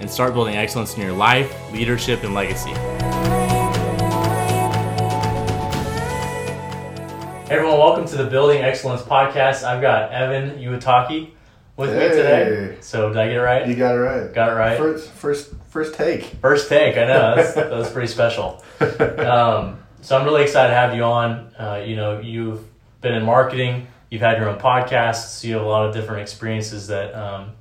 [0.00, 2.70] and start building excellence in your life, leadership, and legacy.
[7.46, 9.62] Hey everyone, welcome to the Building Excellence Podcast.
[9.62, 11.30] I've got Evan Uwatake
[11.76, 12.76] with me today.
[12.80, 13.68] So did I get it right?
[13.68, 14.34] You got it right.
[14.34, 14.76] Got it right.
[14.76, 16.24] First, first, first take.
[16.24, 16.96] First take.
[16.96, 18.62] I know that's, that was pretty special.
[18.80, 21.54] Um, so I'm really excited to have you on.
[21.58, 22.64] Uh, you know, you've
[23.00, 23.86] been in marketing.
[24.10, 25.44] You've had your own podcasts.
[25.44, 27.52] You have a lot of different experiences that um,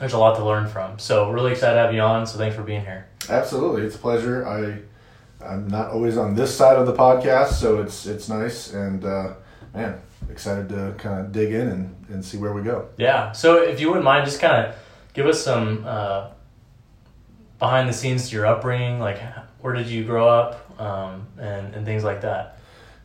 [0.00, 0.98] there's a lot to learn from.
[0.98, 2.26] So really excited to have you on.
[2.26, 3.06] So thanks for being here.
[3.28, 4.46] Absolutely, it's a pleasure.
[4.46, 4.80] I
[5.44, 9.34] I'm not always on this side of the podcast, so it's it's nice and uh,
[9.74, 12.88] man, excited to kind of dig in and, and see where we go.
[12.96, 13.32] Yeah.
[13.32, 14.74] So if you wouldn't mind, just kind of
[15.12, 16.30] give us some uh,
[17.58, 19.00] behind the scenes to your upbringing.
[19.00, 19.20] Like,
[19.60, 22.58] where did you grow up, um, and and things like that.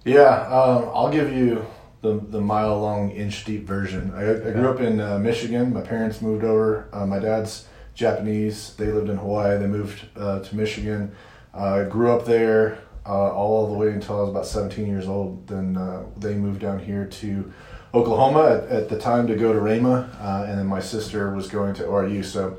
[0.05, 1.65] Yeah, um, I'll give you
[2.05, 4.11] the, the mile long, inch deep version.
[4.15, 5.73] I, I grew up in uh, Michigan.
[5.73, 6.87] My parents moved over.
[6.93, 8.75] Uh, my dad's Japanese.
[8.77, 9.57] They lived in Hawaii.
[9.57, 11.11] They moved uh, to Michigan.
[11.53, 15.47] I grew up there uh, all the way until I was about 17 years old.
[15.47, 17.51] Then uh, they moved down here to
[17.93, 20.07] Oklahoma at, at the time to go to Rhema.
[20.21, 22.23] Uh, and then my sister was going to ORU.
[22.23, 22.57] So,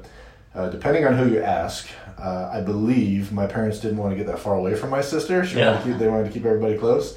[0.70, 1.88] depending on who you ask,
[2.18, 5.44] I believe my parents didn't want to get that far away from my sister.
[5.44, 5.66] She Yeah.
[5.72, 7.16] wanted to keep, they wanted to keep everybody close.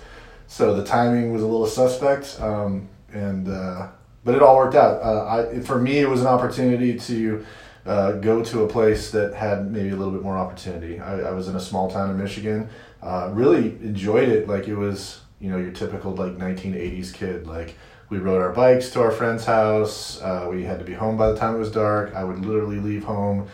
[0.49, 3.89] So the timing was a little suspect, um, and uh,
[4.25, 4.99] but it all worked out.
[4.99, 7.45] Uh, I, for me, it was an opportunity to
[7.85, 10.99] uh, go to a place that had maybe a little bit more opportunity.
[10.99, 12.67] I, I was in a small town in Michigan.
[12.99, 14.47] Uh, really enjoyed it.
[14.47, 17.45] Like it was, you know, your typical like 1980s kid.
[17.45, 17.75] Like
[18.09, 20.19] we rode our bikes to our friend's house.
[20.19, 22.15] Uh, we had to be home by the time it was dark.
[22.15, 23.47] I would literally leave home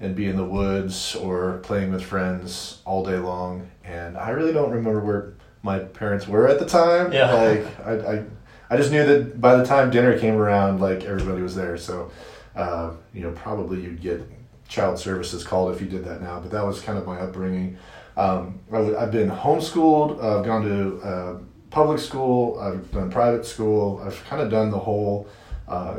[0.00, 3.70] and be in the woods or playing with friends all day long.
[3.84, 7.12] And I really don't remember where my parents were at the time.
[7.12, 7.32] Yeah.
[7.32, 8.24] Like I, I,
[8.70, 11.76] I just knew that by the time dinner came around, like everybody was there.
[11.76, 12.10] So,
[12.56, 14.22] uh, you know, probably you'd get
[14.68, 16.40] child services called if you did that now.
[16.40, 17.76] But that was kind of my upbringing.
[18.16, 20.22] Um, I w- I've been homeschooled.
[20.22, 21.38] I've gone to uh,
[21.70, 22.58] public school.
[22.58, 24.02] I've done private school.
[24.04, 25.28] I've kind of done the whole
[25.68, 25.98] uh,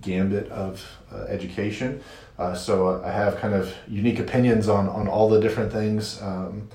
[0.00, 2.02] gambit of uh, education.
[2.38, 6.22] Uh, so I have kind of unique opinions on, on all the different things.
[6.22, 6.68] Um,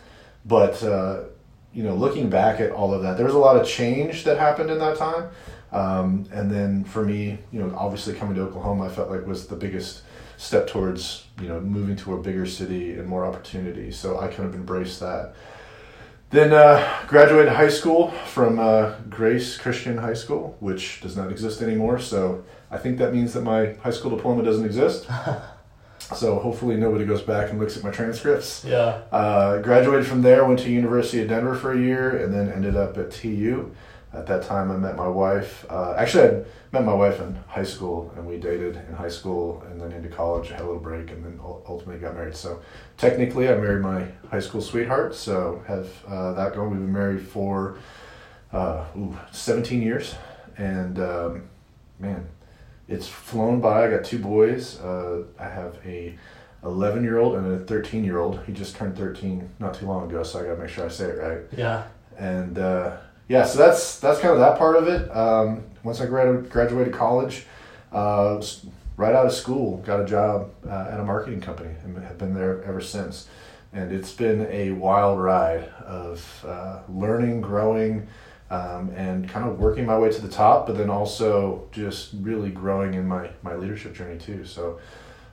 [0.45, 1.23] but, uh,
[1.73, 4.37] you know, looking back at all of that, there was a lot of change that
[4.37, 5.29] happened in that time.
[5.71, 9.47] Um, and then for me, you know, obviously coming to Oklahoma, I felt like was
[9.47, 10.03] the biggest
[10.37, 13.91] step towards, you know, moving to a bigger city and more opportunity.
[13.91, 15.33] So I kind of embraced that.
[16.29, 21.61] Then uh, graduated high school from uh, Grace Christian High School, which does not exist
[21.61, 21.99] anymore.
[21.99, 25.07] So I think that means that my high school diploma doesn't exist.
[26.15, 28.63] so hopefully nobody goes back and looks at my transcripts.
[28.65, 29.01] Yeah.
[29.11, 32.75] Uh, graduated from there, went to University of Denver for a year, and then ended
[32.75, 33.73] up at TU.
[34.13, 35.65] At that time, I met my wife.
[35.69, 39.63] Uh, actually, I met my wife in high school, and we dated in high school,
[39.71, 40.51] and then into college.
[40.51, 42.35] I had a little break, and then ultimately got married.
[42.35, 42.61] So
[42.97, 45.15] technically, I married my high school sweetheart.
[45.15, 46.69] So have uh, that going.
[46.69, 47.79] We've been married for
[48.51, 50.13] uh, ooh, 17 years,
[50.57, 51.43] and um,
[51.99, 52.27] man,
[52.93, 53.87] it's flown by.
[53.87, 54.79] I got two boys.
[54.79, 56.17] Uh, I have a
[56.63, 58.39] 11 year old and a 13 year old.
[58.45, 60.89] He just turned 13 not too long ago, so I got to make sure I
[60.89, 61.41] say it right.
[61.57, 61.83] Yeah.
[62.17, 65.09] And uh, yeah, so that's that's kind of that part of it.
[65.15, 67.45] Um, once I gradu- graduated college,
[67.91, 68.41] uh,
[68.95, 72.33] right out of school, got a job uh, at a marketing company and have been
[72.33, 73.27] there ever since.
[73.73, 78.07] And it's been a wild ride of uh, learning, growing,
[78.53, 82.51] um, and kind of working my way to the top, but then also just really
[82.51, 84.45] growing in my, my leadership journey too.
[84.45, 84.79] So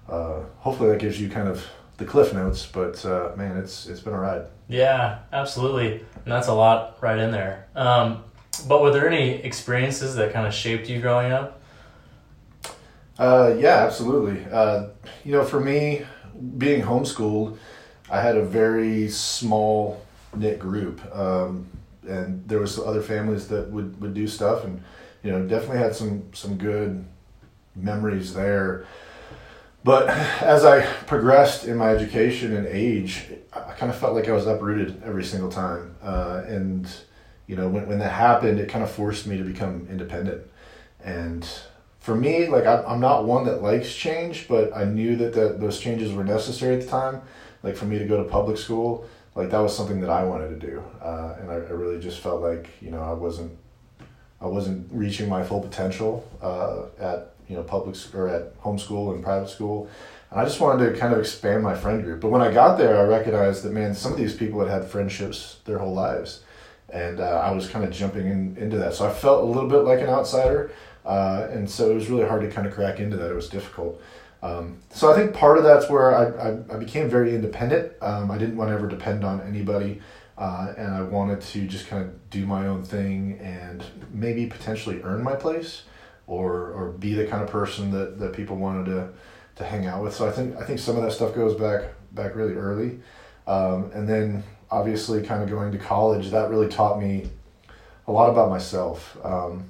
[0.08, 1.66] uh, hopefully that gives you kind of
[1.98, 4.46] the cliff notes, but uh, man, it's it's been a ride.
[4.68, 5.96] Yeah, absolutely.
[5.96, 7.66] And that's a lot right in there.
[7.74, 8.24] Um,
[8.66, 11.60] but were there any experiences that kind of shaped you growing up?
[13.18, 14.42] Uh, yeah, absolutely.
[14.50, 14.86] Uh,
[15.24, 16.06] you know, for me,
[16.56, 17.58] being homeschooled,
[18.10, 20.00] I had a very small
[20.34, 21.66] knit group, um,
[22.06, 24.82] and there was other families that would, would do stuff, and
[25.22, 27.04] you know, definitely had some some good
[27.74, 28.86] memories there.
[29.82, 30.08] But
[30.42, 34.46] as I progressed in my education and age, I kind of felt like I was
[34.46, 36.88] uprooted every single time, uh, and
[37.46, 40.42] you know, when when that happened, it kind of forced me to become independent,
[41.02, 41.48] and
[41.98, 45.56] for me, like I'm, I'm not one that likes change, but I knew that the,
[45.58, 47.22] those changes were necessary at the time
[47.62, 50.60] like for me to go to public school, like that was something that I wanted
[50.60, 53.56] to do, uh, and I, I, really just felt like you know I wasn't
[54.40, 59.22] I wasn't reaching my full potential uh, at you know public or at homeschool and
[59.22, 59.88] private school.
[60.30, 62.20] And I just wanted to kind of expand my friend group.
[62.20, 64.84] But when I got there, I recognized that man, some of these people had had
[64.84, 66.42] friendships their whole lives,
[66.88, 68.94] and uh, I was kind of jumping in, into that.
[68.94, 70.72] So I felt a little bit like an outsider,
[71.04, 73.30] uh, and so it was really hard to kind of crack into that.
[73.30, 74.00] It was difficult.
[74.42, 77.92] Um, so I think part of that's where I, I, I became very independent.
[78.00, 80.00] Um, I didn't want to ever depend on anybody.
[80.38, 85.02] Uh, and I wanted to just kind of do my own thing and maybe potentially
[85.02, 85.82] earn my place
[86.26, 89.10] or, or be the kind of person that, that people wanted to,
[89.56, 90.14] to hang out with.
[90.14, 93.00] So I think I think some of that stuff goes back back really early,
[93.46, 97.28] um, and then obviously kind of going to college that really taught me
[98.06, 99.18] a lot about myself.
[99.22, 99.64] Um,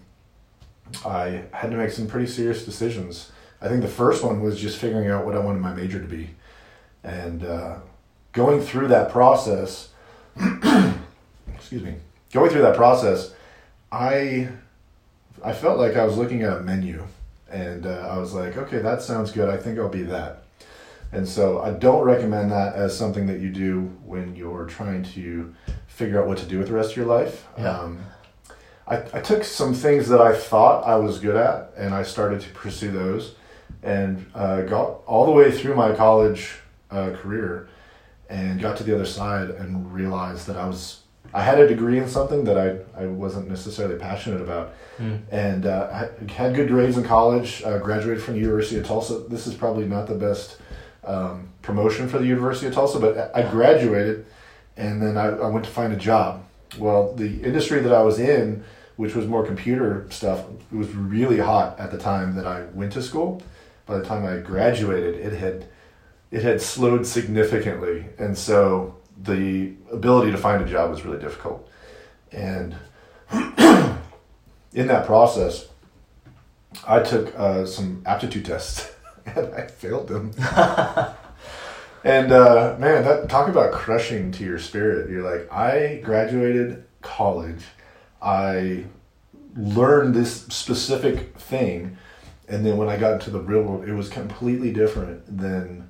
[1.04, 4.78] I had to make some pretty serious decisions I think the first one was just
[4.78, 6.30] figuring out what I wanted my major to be,
[7.04, 7.76] and uh,
[8.32, 9.90] going through that process.
[11.54, 11.96] excuse me.
[12.32, 13.34] Going through that process,
[13.92, 14.48] I
[15.44, 17.04] I felt like I was looking at a menu,
[17.50, 19.48] and uh, I was like, okay, that sounds good.
[19.48, 20.44] I think I'll be that.
[21.12, 25.52] And so I don't recommend that as something that you do when you're trying to
[25.88, 27.46] figure out what to do with the rest of your life.
[27.58, 27.78] Yeah.
[27.78, 27.98] Um,
[28.86, 32.40] I, I took some things that I thought I was good at and I started
[32.42, 33.34] to pursue those
[33.82, 36.56] and uh, got all the way through my college
[36.90, 37.68] uh, career
[38.28, 41.00] and got to the other side and realized that I was
[41.32, 44.74] I had a degree in something that I, I wasn't necessarily passionate about.
[44.98, 45.20] Mm.
[45.30, 49.20] and uh, had good grades in college uh, graduated from the University of Tulsa.
[49.30, 50.58] This is probably not the best
[51.04, 54.26] um, promotion for the University of Tulsa but I graduated
[54.76, 56.44] and then I, I went to find a job.
[56.78, 58.62] Well the industry that I was in
[58.96, 62.92] which was more computer stuff it was really hot at the time that I went
[62.92, 63.42] to school
[63.90, 65.66] by the time I graduated, it had
[66.30, 71.68] it had slowed significantly, and so the ability to find a job was really difficult.
[72.30, 72.76] And
[73.32, 75.66] in that process,
[76.86, 78.92] I took uh, some aptitude tests,
[79.26, 80.30] and I failed them.
[82.04, 85.10] and uh, man, that talk about crushing to your spirit.
[85.10, 87.64] You're like, I graduated college,
[88.22, 88.84] I
[89.56, 91.98] learned this specific thing
[92.50, 95.88] and then when I got into the real world, it was completely different than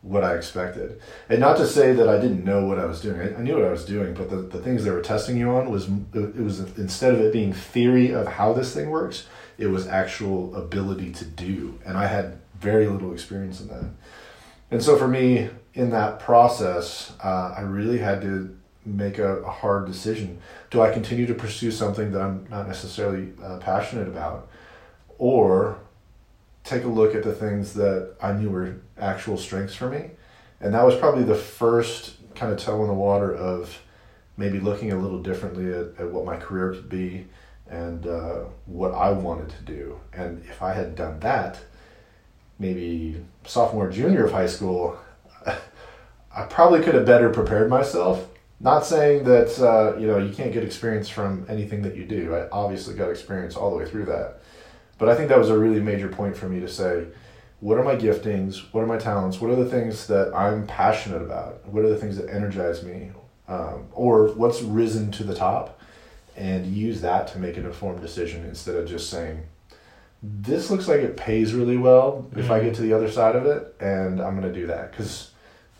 [0.00, 1.00] what I expected.
[1.28, 3.20] And not to say that I didn't know what I was doing.
[3.20, 5.50] I, I, knew what I was doing, but the, the things they were testing you
[5.50, 9.26] on was it was instead of it being theory of how this thing works,
[9.58, 11.78] it was actual ability to do.
[11.84, 13.84] And I had very little experience in that.
[14.70, 19.50] And so for me, in that process, uh, I really had to make a, a,
[19.50, 20.40] hard decision.
[20.70, 24.48] Do I continue to pursue something that I'm not necessarily uh, passionate about?
[25.18, 25.78] Or
[26.68, 30.10] take a look at the things that I knew were actual strengths for me.
[30.60, 33.80] And that was probably the first kind of toe in the water of
[34.36, 37.26] maybe looking a little differently at, at what my career could be
[37.68, 39.98] and uh, what I wanted to do.
[40.12, 41.58] And if I had done that,
[42.58, 44.98] maybe sophomore, junior of high school,
[45.46, 48.28] I probably could have better prepared myself.
[48.60, 52.34] Not saying that uh, you know you can't get experience from anything that you do.
[52.34, 54.40] I obviously got experience all the way through that,
[54.98, 57.06] but I think that was a really major point for me to say,
[57.60, 58.62] what are my giftings?
[58.72, 59.40] What are my talents?
[59.40, 61.66] What are the things that I'm passionate about?
[61.66, 63.10] What are the things that energize me?
[63.48, 65.80] Um, or what's risen to the top?
[66.36, 69.42] And use that to make an informed decision instead of just saying,
[70.22, 72.38] this looks like it pays really well mm-hmm.
[72.38, 74.90] if I get to the other side of it, and I'm going to do that.
[74.90, 75.30] Because,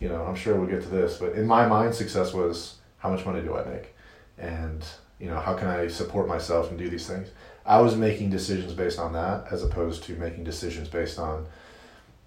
[0.01, 3.11] you know, I'm sure we'll get to this, but in my mind, success was how
[3.11, 3.95] much money do I make?
[4.37, 4.85] And,
[5.21, 7.29] you know, how can I support myself and do these things?
[7.69, 11.47] I was making decisions based on that as opposed to making decisions based on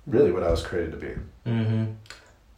[0.05, 1.13] really what I was created to be.
[1.50, 1.86] Mm-hmm.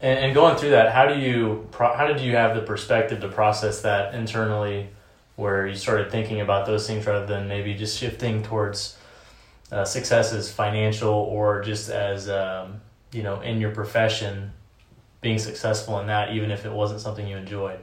[0.01, 3.21] And, and going through that, how do you pro- how did you have the perspective
[3.21, 4.89] to process that internally,
[5.37, 8.97] where you started thinking about those things rather than maybe just shifting towards
[9.71, 12.81] uh, success as financial or just as um,
[13.13, 14.51] you know in your profession,
[15.21, 17.79] being successful in that, even if it wasn't something you enjoyed.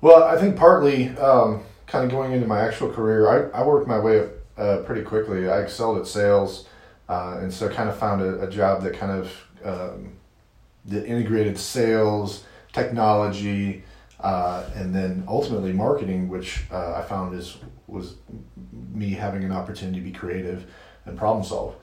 [0.00, 1.08] Well, I think partly.
[1.18, 4.76] Um, kind of going into my actual career, I, I worked my way up uh,
[4.86, 5.50] pretty quickly.
[5.50, 6.68] I excelled at sales,
[7.08, 10.12] uh, and so kind of found a, a job that kind of um,
[10.84, 13.82] that integrated sales, technology,
[14.20, 18.14] uh, and then ultimately marketing, which uh, I found is was
[18.92, 20.70] me having an opportunity to be creative
[21.06, 21.74] and problem solve.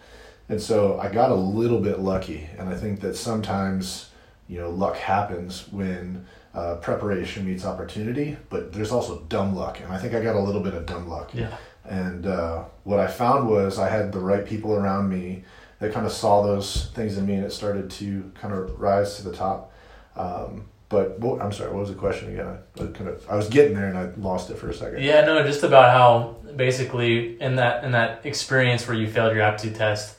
[0.48, 4.12] And so I got a little bit lucky, and I think that sometimes
[4.48, 9.92] you know luck happens when uh, preparation meets opportunity, but there's also dumb luck, and
[9.92, 11.32] I think I got a little bit of dumb luck.
[11.34, 11.56] Yeah.
[11.86, 15.44] And uh, what I found was I had the right people around me
[15.80, 19.18] that kind of saw those things in me, and it started to kind of rise
[19.18, 19.72] to the top.
[20.16, 22.48] Um, but what, I'm sorry, what was the question again?
[22.48, 25.04] I, I kind of I was getting there and I lost it for a second.
[25.04, 29.44] Yeah, no, just about how basically in that in that experience where you failed your
[29.44, 30.17] aptitude test,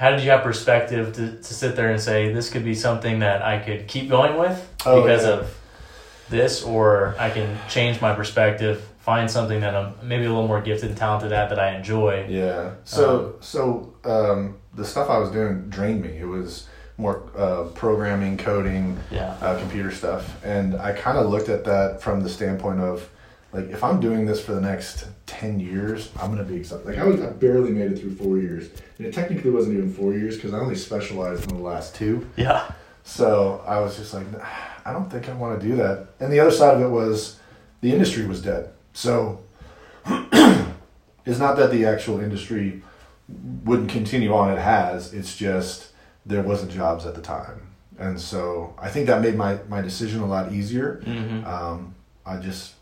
[0.00, 3.18] how did you have perspective to, to sit there and say this could be something
[3.18, 5.32] that I could keep going with Oh, because yeah.
[5.34, 5.58] of
[6.30, 10.62] this, or I can change my perspective, find something that I'm maybe a little more
[10.62, 12.24] gifted and talented at that I enjoy.
[12.30, 12.76] Yeah.
[12.84, 16.16] So so um, the stuff I was doing drained me.
[16.16, 16.66] It was
[16.96, 19.36] more uh, programming, coding, Yeah.
[19.42, 23.06] uh, computer stuff, and I kind of looked at that from the standpoint of
[23.52, 26.86] like if I'm doing this for the next ten years, I'm gonna be excited.
[26.86, 29.92] Like I, was, I barely made it through four years, and it technically wasn't even
[29.92, 32.28] four years because I only specialized in the last two.
[32.36, 32.70] Yeah.
[33.02, 34.26] So I was just like,
[34.84, 36.08] I don't think I want to do that.
[36.20, 37.40] And the other side of it was
[37.80, 38.70] the industry was dead.
[38.92, 39.40] So
[40.06, 42.82] it's not that the actual industry
[43.64, 45.12] wouldn't continue on, it has.
[45.12, 45.88] It's just
[46.26, 47.62] there wasn't jobs at the time.
[47.98, 51.02] And so I think that made my, my decision a lot easier.
[51.04, 51.44] Mm-hmm.
[51.46, 52.74] Um, I just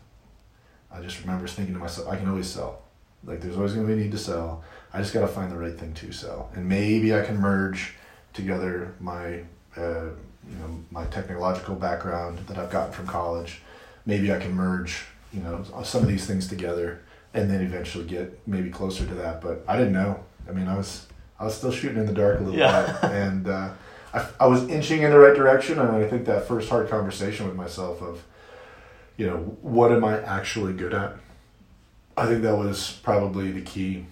[0.91, 2.81] I just remember thinking to myself, I can always sell.
[3.25, 4.63] Like there's always gonna be a need to sell.
[4.93, 6.49] I just gotta find the right thing to sell.
[6.55, 7.95] And maybe I can merge
[8.33, 9.41] together my
[9.77, 10.05] uh,
[10.49, 13.61] you know my technological background that I've gotten from college.
[14.05, 15.03] Maybe I can merge
[15.33, 17.01] you know some of these things together
[17.33, 19.41] and then eventually get maybe closer to that.
[19.41, 20.23] But I didn't know.
[20.47, 21.05] I mean, I was
[21.39, 22.97] I was still shooting in the dark a little Yeah.
[23.01, 23.69] bit, and uh,
[24.13, 25.77] I, I was inching in the right direction.
[25.77, 28.23] And I think that first hard conversation with myself of
[29.19, 31.13] you know what am I actually good at.
[32.15, 34.05] I think that was probably the key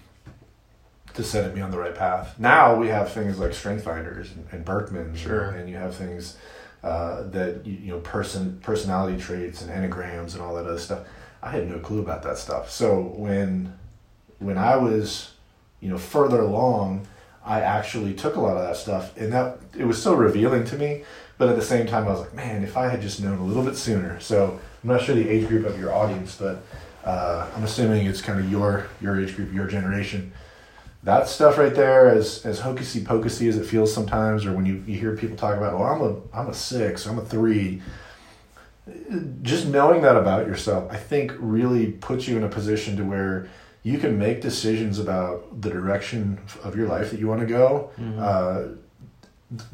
[1.13, 2.37] to setting me on the right path.
[2.37, 5.51] Now we have things like strength finders and, and Birkman's, Sure.
[5.51, 6.37] and you have things
[6.83, 11.07] uh, that you, you know person personality traits and enneagrams and all that other stuff.
[11.41, 12.69] I had no clue about that stuff.
[12.69, 13.73] So when
[14.39, 15.31] when I was
[15.79, 17.07] you know further along,
[17.45, 20.77] I actually took a lot of that stuff, and that it was so revealing to
[20.77, 21.03] me.
[21.37, 23.43] But at the same time, I was like, man, if I had just known a
[23.43, 24.19] little bit sooner.
[24.19, 26.63] So I'm not sure the age group of your audience, but
[27.05, 30.31] uh, I'm assuming it's kind of your your age group, your generation.
[31.03, 34.83] That stuff right there, as as hocusy pocusy as it feels sometimes, or when you,
[34.87, 37.81] you hear people talk about, well, I'm a I'm a six, I'm a three.
[39.41, 43.49] Just knowing that about yourself, I think, really puts you in a position to where
[43.83, 47.91] you can make decisions about the direction of your life that you want to go
[47.99, 48.19] Mm-hmm.
[48.19, 48.75] uh,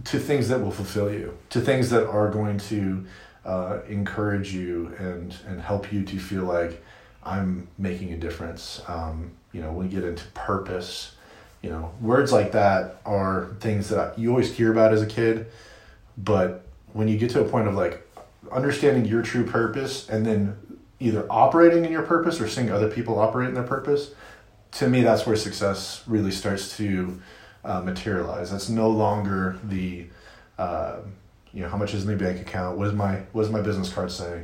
[0.05, 3.05] to things that will fulfill you, to things that are going to
[3.45, 6.83] uh, encourage you and and help you to feel like
[7.23, 8.81] I'm making a difference.
[8.87, 11.15] Um, you know, when we get into purpose,
[11.61, 15.47] you know, words like that are things that you always hear about as a kid,
[16.17, 18.05] but when you get to a point of like
[18.51, 20.57] understanding your true purpose and then
[20.99, 24.11] either operating in your purpose or seeing other people operate in their purpose,
[24.71, 27.21] to me, that's where success really starts to
[27.63, 28.51] uh, materialize.
[28.51, 30.05] That's no longer the,
[30.57, 30.97] uh,
[31.53, 32.77] you know, how much is in my bank account?
[32.77, 34.43] What is my what does my business card say?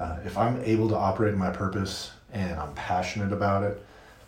[0.00, 3.84] Uh, if I'm able to operate my purpose and I'm passionate about it,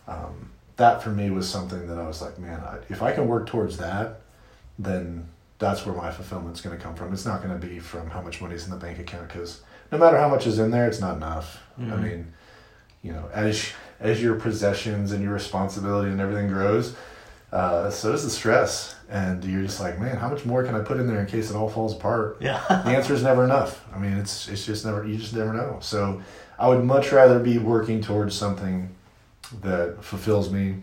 [0.07, 3.27] um, that for me was something that I was like, man, I, if I can
[3.27, 4.21] work towards that,
[4.79, 5.27] then
[5.59, 7.13] that's where my fulfillment's going to come from.
[7.13, 9.97] It's not going to be from how much money's in the bank account because no
[9.97, 11.61] matter how much is in there, it's not enough.
[11.77, 12.01] I Mhm.
[12.03, 12.33] mean,
[13.03, 16.95] you know, as as your possessions and your responsibility and everything grows,
[17.51, 18.95] uh, so does the stress.
[19.09, 21.49] And you're just like, man, how much more can I put in there in case
[21.49, 22.37] it all falls apart?
[22.39, 22.63] Yeah.
[22.69, 23.83] the answer is never enough.
[23.93, 25.79] I mean, it's it's just never you just never know.
[25.81, 26.21] So
[26.57, 28.95] I would much rather be working towards something
[29.63, 30.77] that fulfills me,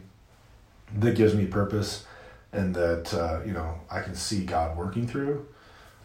[0.99, 2.05] that gives me purpose,
[2.53, 5.47] and that uh, you know I can see God working through.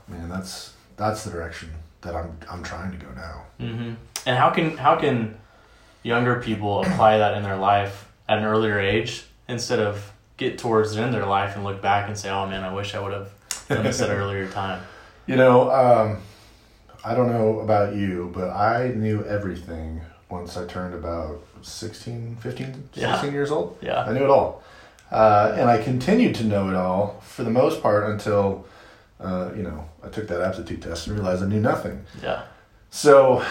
[0.08, 3.44] Man, that's that's the direction that I'm I'm trying to go now.
[3.60, 3.94] hmm
[4.26, 5.38] And how can how can
[6.04, 10.13] younger people apply that in their life at an earlier age instead of
[10.50, 12.74] get towards the end of their life and look back and say, "Oh man, I
[12.74, 13.30] wish I would have
[13.68, 14.82] done this at an earlier time."
[15.26, 16.18] You know, um,
[17.04, 22.66] I don't know about you, but I knew everything once I turned about 16, 15,
[22.94, 23.26] 16 Yeah.
[23.32, 23.78] years old.
[23.82, 24.04] Yeah.
[24.04, 24.64] I knew it all.
[25.12, 28.66] Uh, and I continued to know it all for the most part until,
[29.22, 32.04] uh, you know, I took that aptitude test and realized I knew nothing.
[32.22, 32.42] Yeah.
[32.90, 33.46] So,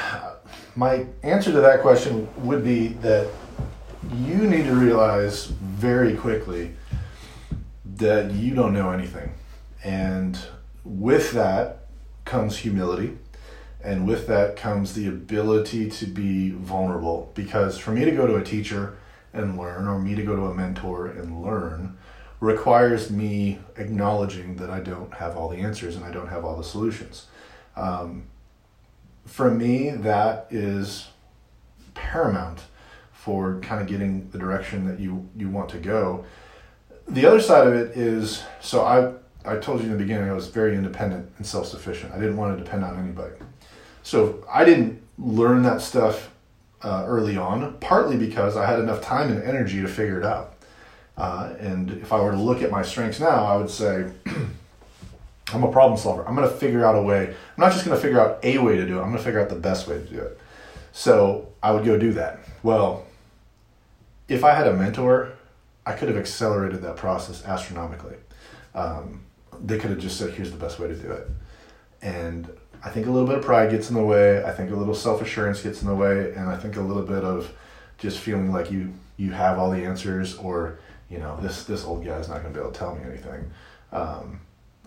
[0.75, 3.29] my answer to that question would be that
[4.17, 6.75] you need to realize very quickly
[7.97, 9.35] that you don't know anything.
[9.85, 10.39] And
[10.85, 11.87] with that
[12.25, 13.19] comes humility.
[13.85, 17.33] And with that comes the ability to be vulnerable.
[17.35, 18.97] Because for me to go to a teacher
[19.33, 21.97] and learn, or me to go to a mentor and learn,
[22.41, 26.57] requires me acknowledging that I don't have all the answers and I don't have all
[26.57, 27.27] the solutions.
[27.77, 28.25] Um,
[29.25, 31.09] for me, that is
[31.95, 32.61] paramount
[33.13, 36.25] for kind of getting the direction that you, you want to go.
[37.09, 39.13] The other side of it is so I
[39.45, 42.13] I told you in the beginning I was very independent and self sufficient.
[42.13, 43.35] I didn't want to depend on anybody.
[44.03, 46.31] So I didn't learn that stuff
[46.83, 50.55] uh, early on, partly because I had enough time and energy to figure it out.
[51.17, 54.11] Uh, and if I were to look at my strengths now, I would say
[55.53, 56.27] I'm a problem solver.
[56.27, 57.29] I'm going to figure out a way.
[57.29, 59.03] I'm not just going to figure out a way to do it.
[59.03, 60.39] I'm going to figure out the best way to do it.
[60.93, 62.41] So I would go do that.
[62.63, 63.07] Well,
[64.29, 65.33] if I had a mentor,
[65.85, 68.17] I could have accelerated that process astronomically.
[68.75, 69.23] Um,
[69.63, 71.29] they could have just said, "Here's the best way to do it,"
[72.01, 72.49] and
[72.85, 74.45] I think a little bit of pride gets in the way.
[74.45, 77.03] I think a little self assurance gets in the way, and I think a little
[77.03, 77.53] bit of
[77.99, 82.05] just feeling like you you have all the answers, or you know this this old
[82.05, 83.51] guy's not going to be able to tell me anything.
[83.93, 84.41] Um,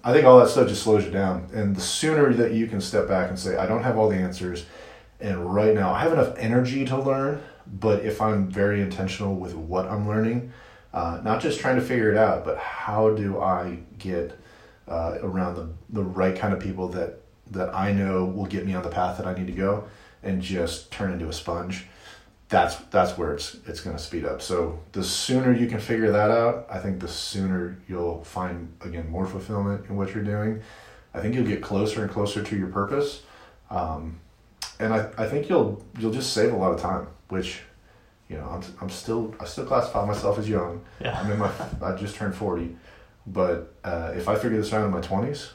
[0.03, 2.81] I think all that stuff just slows you down, and the sooner that you can
[2.81, 4.65] step back and say, "I don't have all the answers,"
[5.21, 9.55] and right now I have enough energy to learn, but if I'm very intentional with
[9.55, 10.51] what I'm learning,
[10.95, 14.39] uh, not just trying to figure it out, but how do I get
[14.87, 17.19] uh, around the the right kind of people that
[17.51, 19.83] that I know will get me on the path that I need to go
[20.23, 21.85] and just turn into a sponge,
[22.49, 24.41] that's that's where it's it's going to speed up.
[24.41, 29.09] So the sooner you can figure that out, I think the sooner you'll find again
[29.09, 30.61] more fulfillment in what you're doing.
[31.13, 33.21] I think you'll get closer and closer to your purpose,
[33.69, 34.19] um,
[34.79, 37.07] and I, I think you'll you'll just save a lot of time.
[37.29, 37.61] Which,
[38.29, 40.81] you know, I'm I'm still I still classify myself as young.
[40.99, 41.19] Yeah.
[41.19, 41.51] I'm in my
[41.81, 42.75] I just turned forty,
[43.27, 45.51] but uh, if I figure this out in my twenties,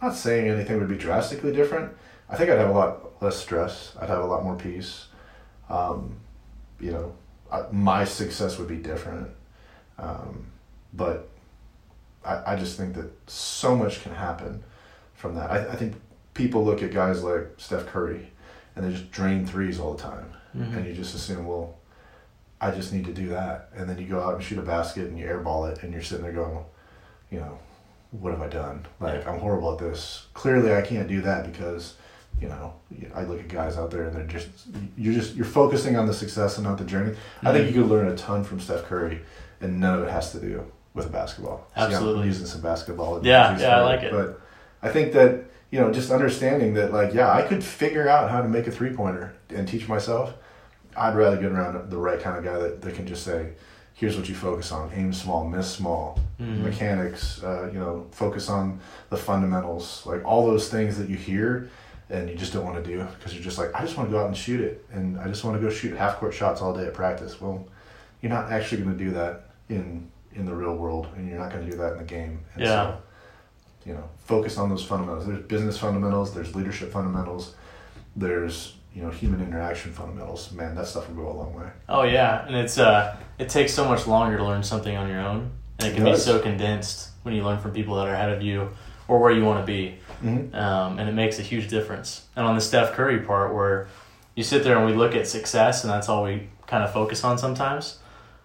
[0.00, 1.92] not saying anything would be drastically different.
[2.28, 3.94] I think I'd have a lot less stress.
[4.00, 5.06] I'd have a lot more peace.
[5.68, 6.16] Um,
[6.78, 7.14] you know,
[7.50, 9.28] I, my success would be different.
[9.98, 10.46] Um,
[10.92, 11.28] but
[12.24, 14.62] I, I just think that so much can happen
[15.14, 15.50] from that.
[15.50, 15.94] I, I think
[16.34, 18.30] people look at guys like Steph Curry
[18.78, 20.32] and they just drain threes all the time.
[20.56, 20.78] Mm-hmm.
[20.78, 21.76] And you just assume, well,
[22.60, 23.70] I just need to do that.
[23.74, 26.02] And then you go out and shoot a basket and you airball it and you're
[26.02, 26.64] sitting there going,
[27.30, 27.58] you know,
[28.12, 28.86] what have I done?
[29.00, 30.26] Like I'm horrible at this.
[30.32, 31.94] Clearly, I can't do that because,
[32.40, 32.74] you know,
[33.14, 34.48] I look at guys out there and they're just
[34.96, 37.16] you're just you're focusing on the success and not the journey.
[37.42, 39.20] I think you could learn a ton from Steph Curry,
[39.60, 41.66] and none of it has to do with basketball.
[41.74, 42.26] See, I'm Absolutely.
[42.26, 43.26] using some basketball.
[43.26, 44.12] Yeah, yeah, I like it.
[44.12, 44.40] But
[44.80, 48.40] I think that you know, just understanding that, like, yeah, I could figure out how
[48.40, 50.34] to make a three pointer and teach myself.
[50.96, 53.52] I'd rather get around the right kind of guy that, that can just say,
[53.94, 56.62] here's what you focus on aim small miss small Mhm.
[56.62, 58.78] mechanics uh, you know focus on
[59.10, 61.68] the fundamentals like all those things that you hear
[62.08, 64.12] and you just don't want to do because you're just like i just want to
[64.12, 66.62] go out and shoot it and i just want to go shoot half court shots
[66.62, 67.66] all day at practice well
[68.22, 71.50] you're not actually going to do that in in the real world and you're not
[71.52, 72.68] going to do that in the game and Yeah.
[72.92, 72.98] so
[73.88, 75.26] you know focus on those fundamentals.
[75.26, 77.54] There's business fundamentals there's leadership fundamentals
[78.18, 80.52] there's you know human interaction fundamentals.
[80.52, 81.70] Man that stuff will go a long way.
[81.88, 85.20] Oh yeah, and it's uh, it takes so much longer to learn something on your
[85.20, 88.14] own, and it can It be so condensed when you learn from people that are
[88.14, 88.70] ahead of you
[89.06, 90.54] or where you want to be, mm-hmm.
[90.54, 92.26] um, and it makes a huge difference.
[92.36, 93.88] And on the Steph Curry part, where
[94.34, 97.24] you sit there and we look at success, and that's all we kind of focus
[97.24, 97.98] on sometimes,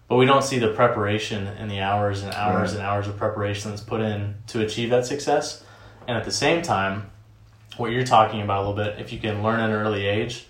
[0.08, 2.78] but we don't see the preparation and the hours and hours Right.
[2.80, 5.64] and hours of preparation that's put in to achieve that success.
[6.06, 7.10] And at the same time,
[7.76, 10.46] what you're talking about a little bit, if you can learn at an early age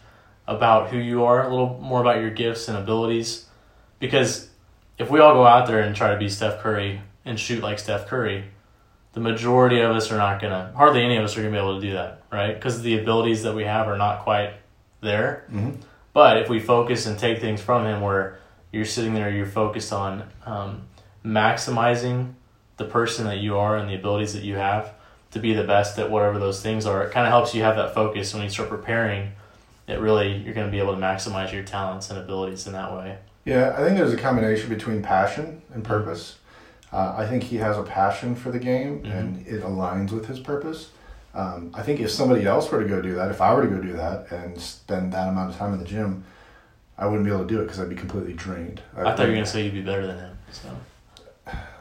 [0.47, 3.47] about who you are, a little more about your gifts and abilities,
[3.99, 4.51] because
[4.99, 7.79] if we all go out there and try to be Steph Curry and shoot like
[7.79, 8.45] Steph Curry,
[9.13, 11.81] the majority of us are not gonna, hardly any of us are gonna be able
[11.81, 12.55] to do that, right?
[12.55, 14.55] Because the abilities that we have are not quite
[15.01, 15.45] there.
[15.53, 15.81] Mm-hmm.
[16.13, 18.39] But if we focus and take things from him, where
[18.75, 20.83] you're sitting there, you're focused on um,
[21.25, 22.35] maximizing
[22.77, 24.93] the person that you are and the abilities that you have
[25.31, 27.05] to be the best at whatever those things are.
[27.05, 29.31] It kind of helps you have that focus when you start preparing.
[29.87, 32.93] It really you're going to be able to maximize your talents and abilities in that
[32.93, 33.19] way.
[33.45, 36.37] Yeah, I think there's a combination between passion and purpose.
[36.93, 39.19] Uh, I think he has a passion for the game Mhm.
[39.19, 40.91] and it aligns with his purpose.
[41.35, 43.69] Um, I think if somebody else were to go do that, if I were to
[43.69, 46.25] go do that and spend that amount of time in the gym,
[46.99, 48.81] I wouldn't be able to do it because I'd be completely drained.
[48.97, 50.39] I thought you were going to say you'd be better than him.
[50.53, 50.69] So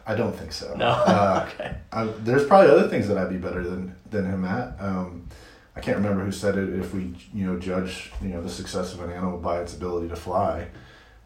[0.05, 0.73] I don't think so.
[0.75, 1.75] no, Uh, okay.
[1.91, 4.75] I, there's probably other things that I'd be better than than him at.
[4.79, 5.27] Um,
[5.75, 6.69] I can't remember who said it.
[6.77, 10.09] If we you know judge you know the success of an animal by its ability
[10.09, 10.67] to fly,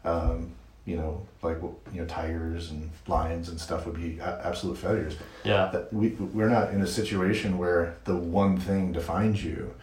[0.04, 0.52] um,
[0.84, 1.58] you know like
[1.92, 5.16] you know tigers and lions and stuff would be a- absolute failures.
[5.44, 9.74] Yeah, That we we're not in a situation where the one thing defines you,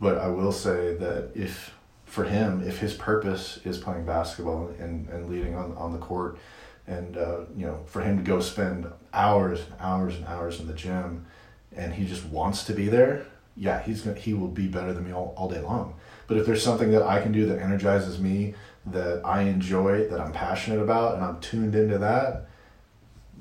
[0.00, 1.72] but I will say that if
[2.10, 6.38] for him if his purpose is playing basketball and, and leading on on the court.
[6.86, 10.66] And uh, you know for him to go spend hours and hours and hours in
[10.66, 11.26] the gym
[11.74, 15.04] and he just wants to be there yeah he's gonna he will be better than
[15.04, 15.94] me all, all day long.
[16.26, 18.54] But if there's something that i can do that energizes me
[18.86, 22.48] that i enjoy that i'm passionate about and i'm tuned into that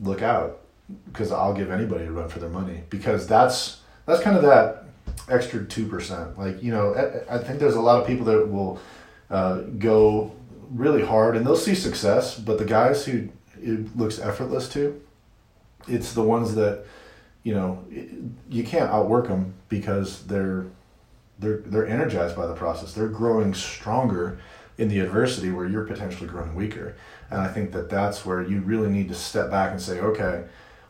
[0.02, 0.62] look out.
[1.06, 4.86] Because I'll give anybody a run for their money because that's that's kind of that
[5.30, 6.38] extra two percent.
[6.38, 8.80] Like you know, I, I, think there's a lot of people that will
[9.30, 10.36] uh, go
[10.72, 13.30] really hard and they'll see success, but the guys who
[13.62, 15.02] it looks effortless to,
[15.88, 16.86] it's the ones that
[17.44, 17.84] you know
[18.50, 20.66] you can't outwork them because they're
[21.40, 22.94] they're they're energized by the process.
[22.94, 24.40] They're growing stronger
[24.78, 26.96] in the adversity where you're potentially growing weaker.
[27.30, 30.46] And I think that that's where you really need to step back and say, okay,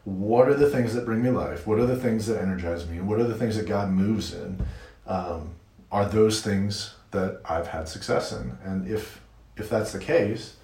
[0.05, 1.67] what are the things that bring me life?
[1.67, 2.99] What are the things that energize me?
[3.01, 4.59] What are the things that God moves in?
[5.05, 5.51] Um,
[5.91, 8.57] are those things that I've had success in?
[8.63, 9.21] And if
[9.57, 10.55] if that's the case,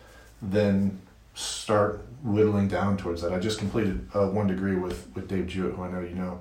[0.41, 1.01] then
[1.33, 3.33] start whittling down towards that.
[3.33, 6.39] I just completed uh, one degree with with Dave Jewett, who I know you know,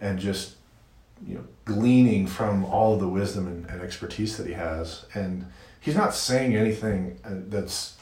[0.00, 0.56] and just
[1.26, 5.46] you know gleaning from all the wisdom and, and expertise that he has, and
[5.80, 7.96] he's not saying anything uh, that's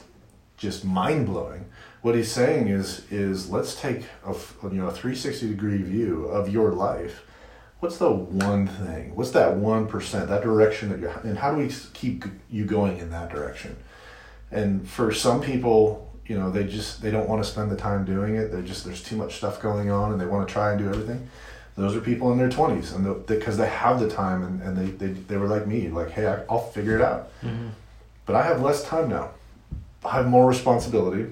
[0.57, 1.65] just mind blowing
[2.05, 6.47] what he's saying is is let's take a you know a 360 degree view of
[6.47, 7.23] your life.
[7.79, 9.15] What's the one thing?
[9.15, 13.09] What's that 1% that direction that you're and how do we keep you going in
[13.09, 13.75] that direction?
[14.51, 18.05] And for some people you know they just they don't want to spend the time
[18.05, 18.49] doing it.
[18.51, 20.87] They just there's too much stuff going on and they want to try and do
[20.87, 21.27] everything.
[21.75, 25.07] Those are people in their 20s and because they, have the time and, and they,
[25.07, 27.31] they, they were like me like hey I, will figure it out.
[27.41, 27.69] Mm-hmm.
[28.27, 29.31] but i have less time now.
[30.05, 31.31] I have more responsibility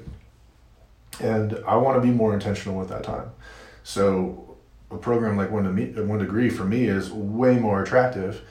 [1.19, 3.32] and I want to be more intentional with that time.
[3.84, 4.58] So
[4.91, 5.65] a program like one
[6.08, 8.41] one degree for me is way more attractive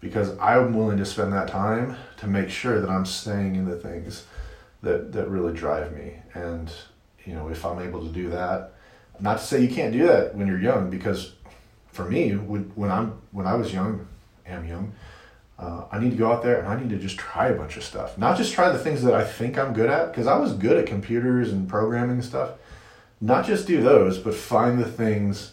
[0.00, 3.76] because I'm willing to spend that time to make sure that I'm staying in the
[3.76, 4.24] things
[4.82, 6.16] that that really drive me.
[6.34, 6.70] And
[7.24, 8.74] you know, if I'm able to do that,
[9.20, 11.32] not to say you can't do that when you're young, because
[11.92, 14.06] for me, when I'm when I was young,
[14.46, 14.92] am young,
[15.58, 17.76] uh, I need to go out there and I need to just try a bunch
[17.76, 18.18] of stuff.
[18.18, 20.76] Not just try the things that I think I'm good at, because I was good
[20.76, 22.50] at computers and programming and stuff.
[23.20, 25.52] Not just do those, but find the things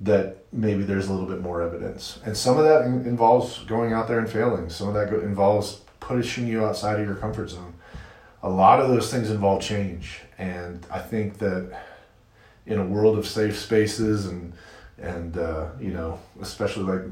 [0.00, 2.18] that maybe there's a little bit more evidence.
[2.24, 4.70] And some of that in- involves going out there and failing.
[4.70, 7.74] Some of that go- involves pushing you outside of your comfort zone.
[8.42, 10.20] A lot of those things involve change.
[10.38, 11.80] And I think that
[12.66, 14.52] in a world of safe spaces and
[14.96, 17.02] and uh, you know, especially like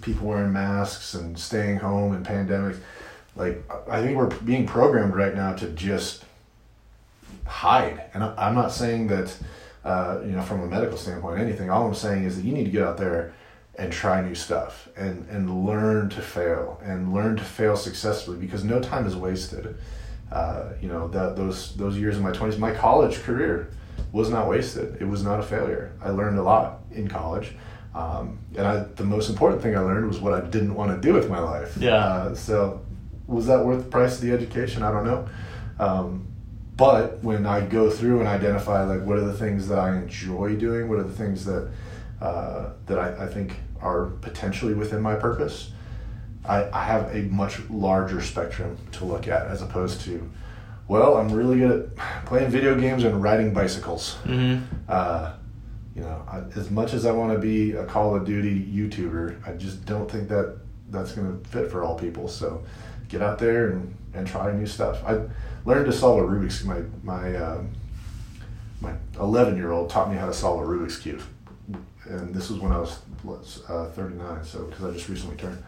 [0.00, 2.78] people wearing masks and staying home and pandemics.
[3.36, 6.24] Like I think we're being programmed right now to just
[7.46, 8.04] hide.
[8.14, 9.36] And I'm not saying that,
[9.84, 11.70] uh, you know, from a medical standpoint, anything.
[11.70, 13.32] All I'm saying is that you need to get out there
[13.76, 18.64] and try new stuff and and learn to fail and learn to fail successfully because
[18.64, 19.76] no time is wasted.
[20.30, 23.70] Uh, you know that those those years in my 20s, my college career
[24.12, 24.96] was not wasted.
[25.00, 25.92] It was not a failure.
[26.00, 27.52] I learned a lot in college.
[27.94, 31.06] Um, and I, the most important thing I learned was what I didn't want to
[31.06, 31.76] do with my life.
[31.76, 31.94] Yeah.
[31.94, 32.84] Uh, so,
[33.26, 34.82] was that worth the price of the education?
[34.82, 35.28] I don't know.
[35.78, 36.26] Um,
[36.76, 40.56] but when I go through and identify like what are the things that I enjoy
[40.56, 41.70] doing, what are the things that
[42.20, 45.70] uh, that I, I, think are potentially within my purpose,
[46.44, 50.30] I, I have a much larger spectrum to look at as opposed to,
[50.88, 54.16] well, I'm really good at playing video games and riding bicycles.
[54.24, 54.64] Mm-hmm.
[54.88, 55.32] Uh,
[55.94, 59.46] you know, I, as much as I want to be a Call of Duty YouTuber,
[59.46, 60.58] I just don't think that
[60.90, 62.28] that's going to fit for all people.
[62.28, 62.64] So
[63.08, 65.02] get out there and, and try new stuff.
[65.06, 65.20] I
[65.64, 67.72] learned to solve a Rubik's my my um,
[68.80, 71.22] my 11 year old taught me how to solve a Rubik's cube,
[72.06, 72.78] and this was when I
[73.22, 74.44] was, uh, 39.
[74.44, 75.62] So because I just recently turned.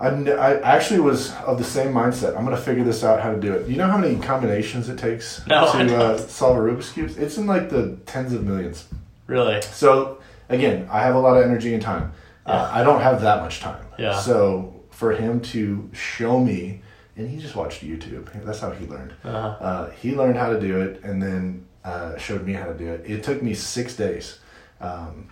[0.00, 2.36] I, I actually was of the same mindset.
[2.36, 3.68] I'm going to figure this out how to do it.
[3.68, 7.14] You know how many combinations it takes no, to uh, solve a Rubik's Cube?
[7.18, 8.86] It's in like the tens of millions.
[9.26, 9.60] Really?
[9.62, 12.12] So, again, I have a lot of energy and time.
[12.46, 12.54] Uh, yeah.
[12.54, 13.84] Uh, I don't have that much time.
[13.98, 14.18] Yeah.
[14.18, 16.82] So, for him to show me,
[17.16, 19.14] and he just watched YouTube, that's how he learned.
[19.24, 19.48] Uh-huh.
[19.60, 22.86] Uh, he learned how to do it and then uh, showed me how to do
[22.92, 23.04] it.
[23.04, 24.38] It took me six days.
[24.80, 25.28] Um,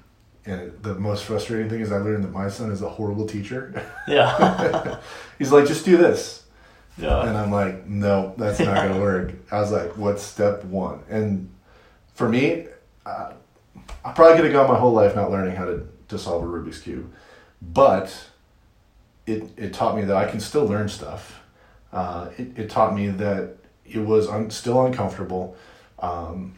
[0.46, 3.85] and the most frustrating thing is I learned that my son is a horrible teacher.
[4.06, 5.00] Yeah.
[5.38, 6.44] He's like, just do this.
[6.96, 7.26] Yeah.
[7.28, 9.32] And I'm like, no, that's not going to work.
[9.50, 11.02] I was like, what's step one?
[11.11, 11.50] And
[12.14, 12.68] for me,
[13.04, 13.32] uh,
[14.04, 16.46] I probably could have gone my whole life not learning how to, to solve a
[16.46, 17.12] Rubik's Cube.
[17.61, 18.28] But
[19.26, 21.42] it, it taught me that I can still learn stuff.
[21.92, 25.56] Uh, it, it taught me that it was un- still uncomfortable.
[25.98, 26.54] Um,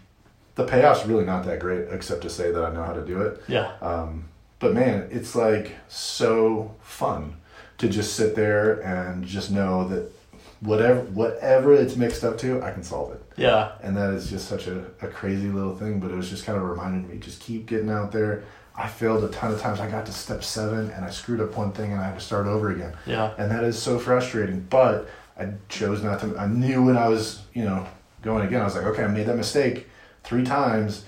[0.59, 3.23] the payoff's really not that great, except to say that I know how to do
[3.23, 3.41] it.
[3.47, 3.73] Yeah.
[3.81, 4.25] Um,
[4.59, 7.37] but man, it's like so fun
[7.79, 10.11] to just sit there and just know that
[10.59, 13.23] whatever whatever it's mixed up to, I can solve it.
[13.37, 13.71] Yeah.
[13.85, 16.59] And that is just such a, a crazy little thing, but it was just kind
[16.59, 18.43] of reminding me, just keep getting out there.
[18.75, 19.79] I failed a ton of times.
[19.79, 22.21] I got to step seven and I screwed up one thing and I had to
[22.21, 22.97] start over again.
[23.07, 23.33] Yeah.
[23.39, 24.67] And that is so frustrating.
[24.69, 27.87] But I chose not to I knew when I was, you know,
[28.23, 29.87] going again, I was like, okay, I made that mistake
[30.29, 31.05] three times.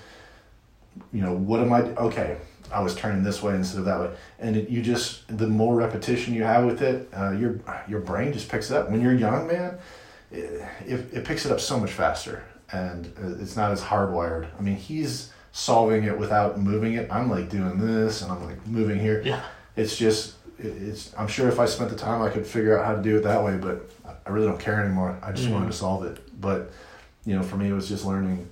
[1.13, 1.81] You know, what am I?
[1.81, 2.37] Okay,
[2.73, 5.75] I was turning this way instead of that way, and it, you just the more
[5.75, 8.89] repetition you have with it, uh, your your brain just picks it up.
[8.89, 9.77] When you're young, man,
[10.31, 14.47] it, it, it picks it up so much faster, and uh, it's not as hardwired.
[14.57, 17.09] I mean, he's solving it without moving it.
[17.11, 19.21] I'm like doing this, and I'm like moving here.
[19.23, 19.41] Yeah.
[19.77, 21.13] It's just it, it's.
[21.17, 23.23] I'm sure if I spent the time, I could figure out how to do it
[23.23, 23.89] that way, but
[24.25, 25.17] I really don't care anymore.
[25.23, 25.53] I just Mhm.
[25.53, 26.41] wanted to solve it.
[26.41, 26.71] But
[27.25, 28.49] you know, for me, it was just learning.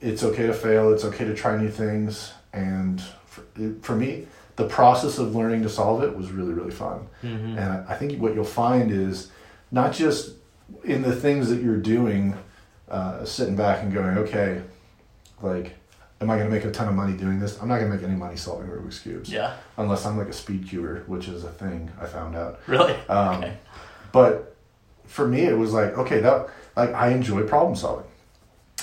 [0.00, 0.92] It's okay to fail.
[0.92, 5.62] It's okay to try new things, and for, it, for me, the process of learning
[5.62, 7.06] to solve it was really really fun.
[7.22, 7.58] Mm-hmm.
[7.58, 9.30] And I I think what you'll find is
[9.70, 10.32] not just
[10.84, 12.34] in the things that you're doing,
[12.90, 14.62] uh, sitting back and going, okay,
[15.42, 15.74] like,
[16.20, 17.60] am I going to make a ton of money doing this?
[17.60, 19.56] I'm not going to make any money solving Rubik's cubes Yeah.
[19.76, 22.60] unless I'm like a speed cuber, which is a thing I found out.
[22.66, 22.94] Really.
[23.08, 23.56] Um, okay.
[24.12, 24.56] But
[25.06, 28.07] for me, it was like, okay, that like I enjoy problem solving.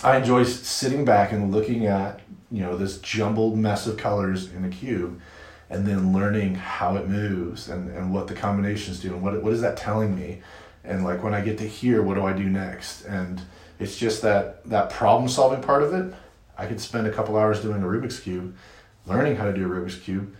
[0.03, 4.65] I enjoy sitting back and looking at you know this jumbled mess of colors in
[4.65, 5.19] a cube,
[5.69, 9.53] and then learning how it moves and, and what the combinations do and what what
[9.53, 10.41] is that telling me,
[10.83, 13.05] and like when I get to here, what do I do next?
[13.05, 13.41] And
[13.79, 16.13] it's just that that problem solving part of it.
[16.57, 18.55] I could spend a couple hours doing a Rubik's cube,
[19.05, 20.33] learning how to do a Rubik's cube,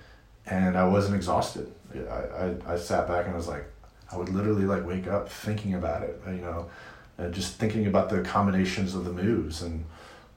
[0.45, 1.71] and I wasn't exhausted.
[1.93, 3.65] I, I, I sat back and I was like,
[4.11, 6.69] I would literally like wake up thinking about it, you know,
[7.17, 9.61] and just thinking about the combinations of the moves.
[9.61, 9.85] And,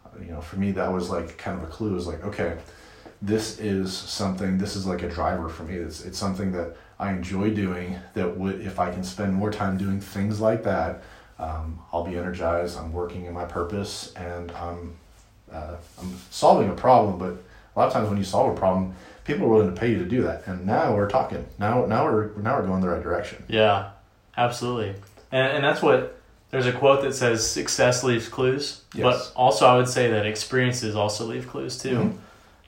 [0.04, 1.94] uh, you know, for me, that was like kind of a clue.
[1.94, 2.58] Was like, okay,
[3.20, 5.74] this is something, this is like a driver for me.
[5.74, 9.76] It's, it's something that I enjoy doing that would, if I can spend more time
[9.76, 11.02] doing things like that,
[11.38, 12.76] um, I'll be energized.
[12.76, 14.96] I'm working in my purpose and I'm,
[15.52, 17.18] uh, I'm solving a problem.
[17.18, 17.42] But
[17.74, 19.98] a lot of times when you solve a problem, people are willing to pay you
[19.98, 20.46] to do that.
[20.46, 21.46] And now we're talking.
[21.58, 23.44] Now, now we're now we're going the right direction.
[23.48, 23.90] Yeah,
[24.36, 24.94] absolutely.
[25.30, 26.17] And, and that's what
[26.50, 29.02] there's a quote that says success leaves clues, Yes.
[29.04, 31.96] but also I would say that experiences also leave clues too.
[31.96, 32.12] Mhm.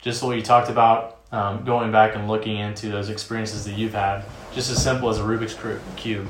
[0.01, 3.93] Just what you talked about, um, going back and looking into those experiences that you've
[3.93, 5.55] had, just as simple as a Rubik's
[5.95, 6.27] cube.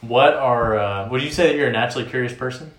[0.00, 2.72] What are uh, would you say that you're a naturally curious person?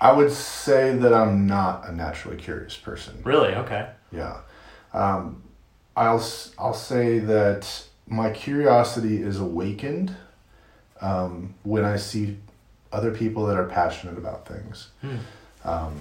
[0.00, 3.20] I would say that I'm not a naturally curious person.
[3.22, 3.54] Really?
[3.54, 3.86] Okay.
[4.10, 4.38] Yeah.
[4.94, 5.42] Um,
[5.96, 6.24] I'll
[6.58, 10.16] I'll say that my curiosity is awakened
[11.00, 12.38] um, when I see
[12.92, 14.88] other people that are passionate about things.
[15.00, 15.16] Hmm.
[15.64, 16.00] Um,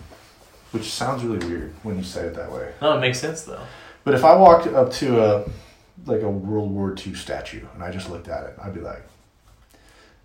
[0.71, 2.71] which sounds really weird when you say it that way.
[2.81, 3.61] No, it makes sense though.
[4.03, 5.49] But if I walked up to a
[6.05, 9.03] like a World War II statue and I just looked at it, I'd be like,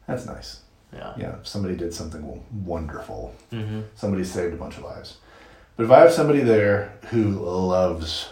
[0.06, 0.60] "That's nice.
[0.92, 1.14] Yeah.
[1.16, 3.34] Yeah, somebody did something wonderful.
[3.52, 3.80] Mm-hmm.
[3.96, 5.16] Somebody saved a bunch of lives."
[5.76, 8.28] But if I have somebody there who loves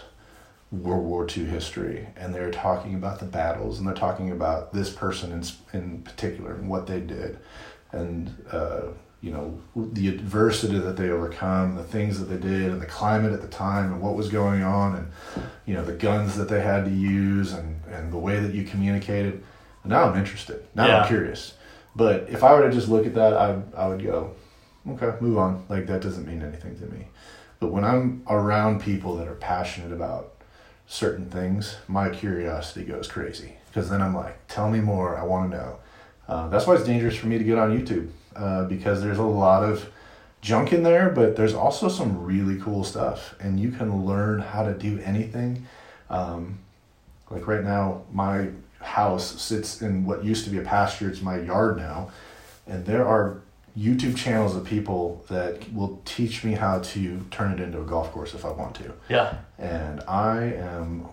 [0.71, 4.89] World War II history and they're talking about the battles and they're talking about this
[4.91, 5.43] person in
[5.77, 7.39] in particular and what they did,
[7.93, 8.81] and uh,
[9.21, 13.31] you know the adversity that they overcome, the things that they did, and the climate
[13.31, 15.07] at the time, and what was going on, and
[15.65, 18.63] you know the guns that they had to use, and and the way that you
[18.65, 19.41] communicated.
[19.85, 20.65] Now I'm interested.
[20.75, 21.01] Now Yeah.
[21.01, 21.53] I'm curious.
[21.95, 24.33] But if I were to just look at that, I I would go,
[24.89, 25.63] okay, move on.
[25.69, 27.07] Like that doesn't mean anything to me.
[27.59, 30.33] But when I'm around people that are passionate about
[30.87, 35.17] certain things, my curiosity goes crazy because then I'm like, tell me more.
[35.17, 35.77] I want to know.
[36.27, 39.23] Uh, that's why it's dangerous for me to get on YouTube uh, because there's a
[39.23, 39.89] lot of
[40.41, 44.63] junk in there, but there's also some really cool stuff, and you can learn how
[44.63, 45.65] to do anything.
[46.09, 46.59] Um,
[47.29, 51.09] like right now, my house sits in what used to be a pasture.
[51.09, 52.11] It's my yard now,
[52.67, 53.41] and there are
[53.77, 58.11] YouTube channels of people that will teach me how to turn it into a golf
[58.11, 59.35] course if I want to Yeah.
[59.57, 61.07] and I am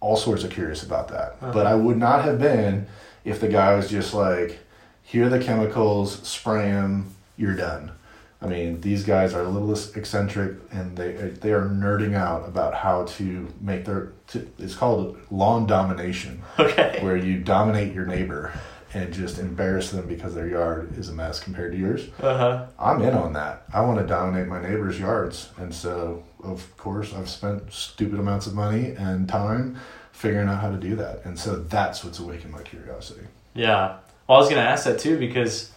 [0.00, 1.36] all sorts of curious about that.
[1.42, 1.52] Uh-huh.
[1.52, 2.86] But I would not have been
[3.28, 4.58] if the guy was just like,
[5.02, 7.92] "Here are the chemicals, spray them, you're done."
[8.40, 12.74] I mean, these guys are a little eccentric, and they they are nerding out about
[12.74, 14.12] how to make their.
[14.28, 16.98] To, it's called lawn domination, Okay.
[17.02, 18.52] where you dominate your neighbor
[18.94, 22.06] and just embarrass them because their yard is a mess compared to yours.
[22.22, 22.66] Uh huh.
[22.78, 23.64] I'm in on that.
[23.74, 25.50] I want to dominate my neighbors' yards.
[25.58, 29.76] And so, of course, I've spent stupid amounts of money and time
[30.18, 31.20] figuring out how to do that.
[31.24, 33.20] And so that's what's awakened my curiosity.
[33.54, 33.98] Yeah.
[34.26, 35.70] Well, I was going to ask that too because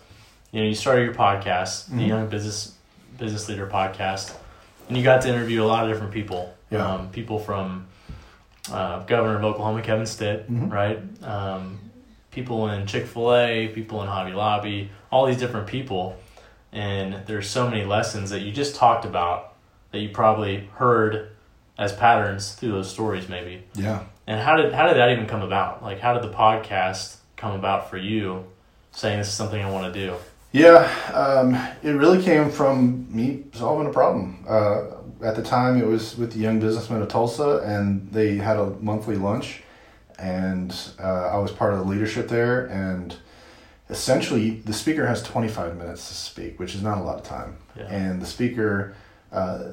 [0.51, 2.07] you know you started your podcast, the Mhm.
[2.07, 2.73] Young Business
[3.19, 4.33] Business Leader podcast,
[4.87, 6.51] and you got to interview a lot of different people.
[6.71, 6.85] Yeah.
[6.85, 7.85] Um, people from
[8.71, 10.71] uh, Governor of Oklahoma Kevin Stitt, Mhm.
[10.71, 10.99] right?
[11.23, 11.79] Um,
[12.31, 16.15] people in Chick Fil A, people in Hobby Lobby, all these different people,
[16.71, 19.53] and there's so many lessons that you just talked about
[19.91, 21.29] that you probably heard
[21.77, 23.63] as patterns through those stories, maybe.
[23.75, 24.01] Yeah.
[24.31, 25.83] And how did how did that even come about?
[25.83, 28.45] Like, how did the podcast come about for you?
[28.93, 30.15] Saying this is something I want to do.
[30.53, 34.45] Yeah, um, it really came from me solving a problem.
[34.47, 34.83] Uh,
[35.21, 38.69] at the time, it was with the Young Businessmen of Tulsa, and they had a
[38.79, 39.63] monthly lunch,
[40.17, 42.67] and uh, I was part of the leadership there.
[42.67, 43.13] And
[43.89, 47.57] essentially, the speaker has 25 minutes to speak, which is not a lot of time.
[47.75, 47.87] Yeah.
[47.87, 48.95] And the speaker
[49.33, 49.71] uh,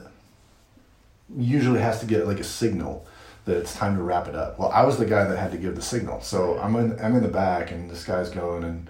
[1.37, 3.07] usually has to get like a signal
[3.49, 4.59] that it's time to wrap it up.
[4.59, 6.21] Well, I was the guy that had to give the signal.
[6.21, 8.89] So I'm in, I'm in the back, and this guy's going, and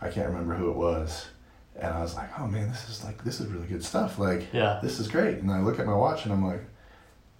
[0.00, 1.26] I can't remember who it was.
[1.76, 4.18] And I was like, oh man, this is like, this is really good stuff.
[4.18, 4.80] Like, Yeah.
[4.82, 5.38] this is great.
[5.38, 6.60] And I look at my watch and I'm like,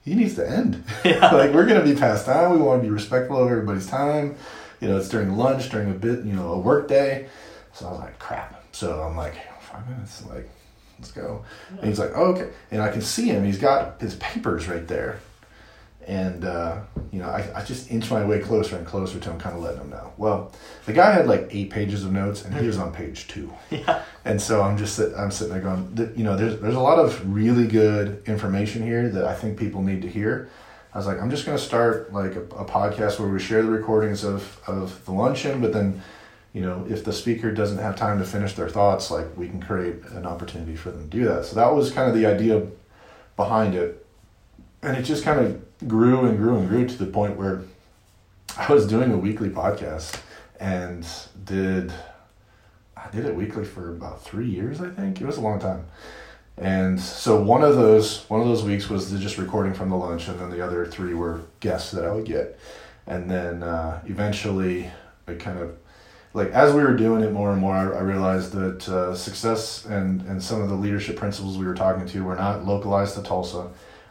[0.05, 0.85] he needs to end.
[1.05, 1.35] Yeah.
[1.35, 2.53] like, we're going to be past time.
[2.53, 4.37] We want to be respectful of everybody's time.
[4.81, 7.27] You know, it's during lunch, during a bit, you know, a work day.
[7.73, 8.63] So I was like, crap.
[8.73, 10.49] So I'm like, five minutes, like,
[11.01, 11.45] let's go.
[11.71, 12.51] And he's like, oh, okay.
[12.71, 13.45] And I can see him.
[13.45, 15.19] He's got his papers right there.
[16.09, 16.81] And, uh,
[17.13, 19.63] you know, I, I just inch my way closer and closer to him, kind of
[19.63, 20.11] letting him know.
[20.17, 20.51] Well,
[20.87, 23.53] the guy had like eight pages of notes, and he was on page two.
[23.71, 24.03] Yeah.
[24.25, 27.33] And so I'm just I'm sitting there going, you know, there's there's a lot of
[27.33, 30.49] really good information here that I think people need to hear.
[30.95, 33.63] I was like, I'm just going to start like a, a podcast where we share
[33.63, 36.03] the recordings of of the luncheon, but then,
[36.55, 39.63] you know, if the speaker doesn't have time to finish their thoughts, like we can
[39.63, 41.45] create an opportunity for them to do that.
[41.45, 42.67] So that was kind of the idea
[43.37, 44.07] behind it,
[44.83, 47.63] and it just kind of grew and grew and grew to the point where
[48.57, 50.21] I was doing a weekly podcast
[50.59, 51.07] and
[51.45, 51.93] did
[52.97, 55.21] I did it weekly for about three years, I think.
[55.21, 55.87] It was a long time.
[56.57, 60.27] And so one of those one of those weeks was just recording from the lunch,
[60.27, 62.59] and then the other three were guests that I would get.
[63.07, 64.91] And then uh, eventually,
[65.29, 65.77] I kind of
[66.35, 69.87] like as we were doing it more and more, I, I realized that uh, success
[69.87, 73.23] and and some of the leadership principles we were talking to were not localized to
[73.23, 73.69] Tulsa,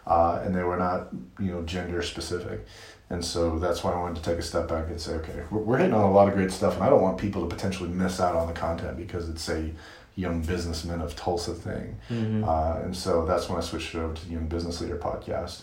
[0.08, 2.66] uh, and they were not you know gender specific.
[3.10, 5.60] And so that's why I wanted to take a step back and say, okay, we're,
[5.62, 7.88] we're hitting on a lot of great stuff, and I don't want people to potentially
[7.90, 9.72] miss out on the content because it's a
[10.16, 11.96] young businessman of Tulsa thing.
[12.10, 12.44] Mhm.
[12.46, 15.62] Uh, and so that's when I switched it over to the Young Business Leader podcast.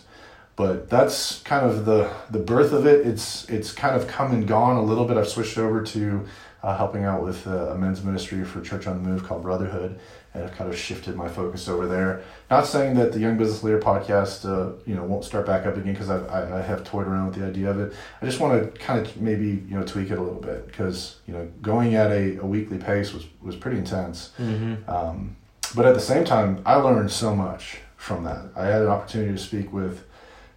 [0.55, 3.05] But that's kind of the the birth of it.
[3.05, 5.17] It's it's kind of come and gone a little bit.
[5.17, 6.25] I've switched over to
[6.63, 9.99] uh, helping out with uh, a men's ministry for Church on the Move called Brotherhood,
[10.35, 12.21] and I've kind of shifted my focus over there.
[12.51, 15.77] Not saying that the Young Business Leader podcast, uh, you know, won't start back up
[15.77, 17.93] again because I, I have toyed around with the idea of it.
[18.21, 21.17] I just want to kind of maybe you know tweak it a little bit because
[21.25, 24.31] you know going at a, a weekly pace was was pretty intense.
[24.39, 24.87] Mhm.
[24.89, 25.35] Um,
[25.73, 28.45] but at the same time, I learned so much from that.
[28.55, 30.03] I had an opportunity to speak with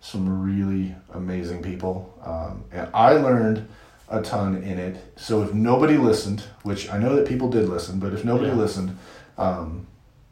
[0.01, 3.67] some really amazing people, um, and I learned
[4.11, 4.97] a ton in it.
[5.17, 8.55] So if nobody listened, which I know that people did listen, but if nobody Yeah.
[8.57, 8.97] listened,
[9.39, 9.87] um,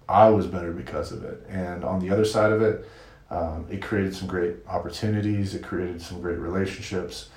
[0.09, 1.47] I was better because of it.
[1.49, 2.87] And on the other side of it,
[3.31, 5.55] um, it created some great opportunities.
[5.55, 7.31] It created some great relationships.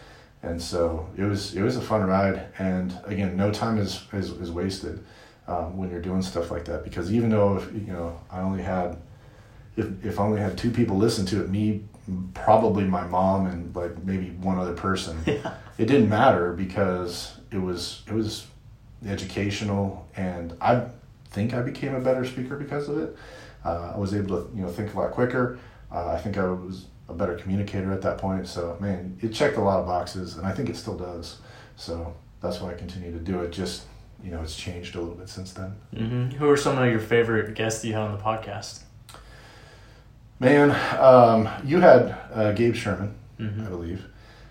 [0.44, 2.48] And so it was it was a fun ride.
[2.60, 5.04] And again, no time is is, is wasted
[5.48, 8.62] um, when you're doing stuff like that because even though if, you know I only
[8.62, 8.98] had
[9.76, 11.84] if if I only had two people listen to it, me
[12.34, 15.56] probably my mom and like maybe one other person, Yeah.
[15.78, 18.46] it didn't matter because it was it was
[19.06, 20.86] educational and I
[21.30, 23.16] think I became a better speaker because of it.
[23.64, 25.60] Uh, I was able to you know think a lot quicker.
[25.92, 28.48] Uh, I think I was a better communicator at that point.
[28.48, 31.38] So man, it checked a lot of boxes, and I think it still does.
[31.76, 33.52] So that's why I continue to do it.
[33.52, 33.86] Just
[34.24, 35.76] you know, it's changed a little bit since then.
[35.96, 36.34] Mhm.
[36.34, 38.82] Who are some of your favorite guests you had on the podcast?
[40.40, 43.66] Man, um, you had uh, Gabe Sherman, Mhm.
[43.66, 44.06] I believe.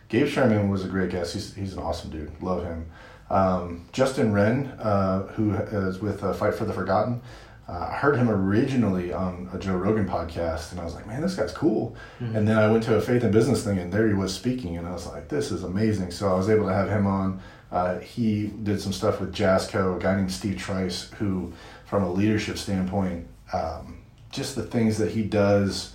[0.08, 1.34] Gabe Sherman was a great guest.
[1.34, 2.30] He's, he's an awesome dude.
[2.42, 2.86] Love him.
[3.30, 7.20] Um, Justin Wren, uh, who is with uh, Fight for the Forgotten,
[7.68, 11.20] uh, I heard him originally on a Joe Rogan podcast, and I was like, man,
[11.20, 11.94] this guy's cool.
[12.20, 12.34] Mhm.
[12.36, 14.78] And then I went to a faith and business thing, and there he was speaking,
[14.78, 16.10] and I was like, this is amazing.
[16.10, 17.40] So I was able to have him on.
[17.70, 21.52] Uh, he did some stuff with Jazzco, a guy named Steve Trice, who,
[21.84, 23.98] from a leadership standpoint, um,
[24.30, 25.92] just the things that he does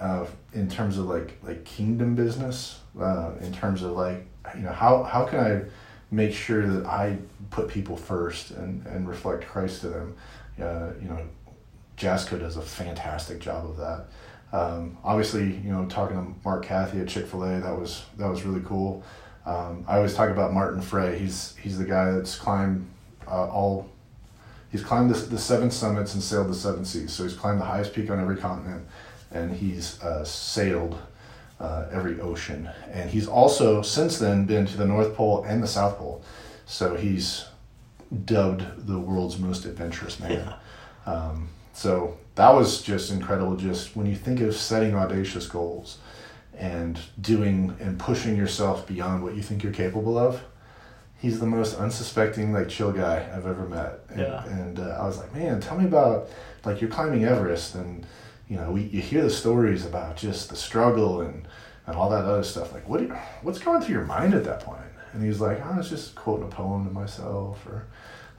[0.00, 4.72] uh, in terms of like like kingdom business, uh, in terms of like you know
[4.72, 5.62] how how can I
[6.10, 7.18] make sure that I
[7.50, 10.16] put people first and and reflect Christ to them.
[10.60, 11.20] Uh, you know,
[11.96, 14.06] Jasco does a fantastic job of that.
[14.52, 18.28] Um, obviously, you know, talking to Mark Cathy at Chick Fil A, that was that
[18.28, 19.02] was really cool.
[19.44, 21.18] Um, I always talk about Martin Frey.
[21.18, 22.86] He's he's the guy that's climbed
[23.26, 23.88] uh, all.
[24.70, 27.12] He's climbed the, the seven summits and sailed the seven seas.
[27.12, 28.86] So he's climbed the highest peak on every continent,
[29.30, 30.98] and he's uh, sailed
[31.60, 32.68] uh, every ocean.
[32.92, 36.22] And he's also since then been to the North Pole and the South Pole.
[36.66, 37.46] So he's
[38.24, 40.54] dubbed the world's most adventurous man.
[41.06, 43.56] Um, so that was just incredible.
[43.56, 45.98] Just when you think of setting audacious goals
[46.58, 50.42] and doing and pushing yourself beyond what you think you're capable of,
[51.18, 54.00] he's the most unsuspecting, like chill guy I've ever met.
[54.10, 54.44] And, Yeah.
[54.46, 56.28] and uh, I was like, man, tell me about
[56.64, 58.04] like you're climbing Everest, and
[58.48, 61.46] you know, we you hear the stories about just the struggle and
[61.86, 62.72] and all that other stuff.
[62.72, 63.08] Like, what you,
[63.42, 64.80] what's going through your mind at that point?
[65.12, 67.86] And he's like, oh, I was just quoting a poem to myself, or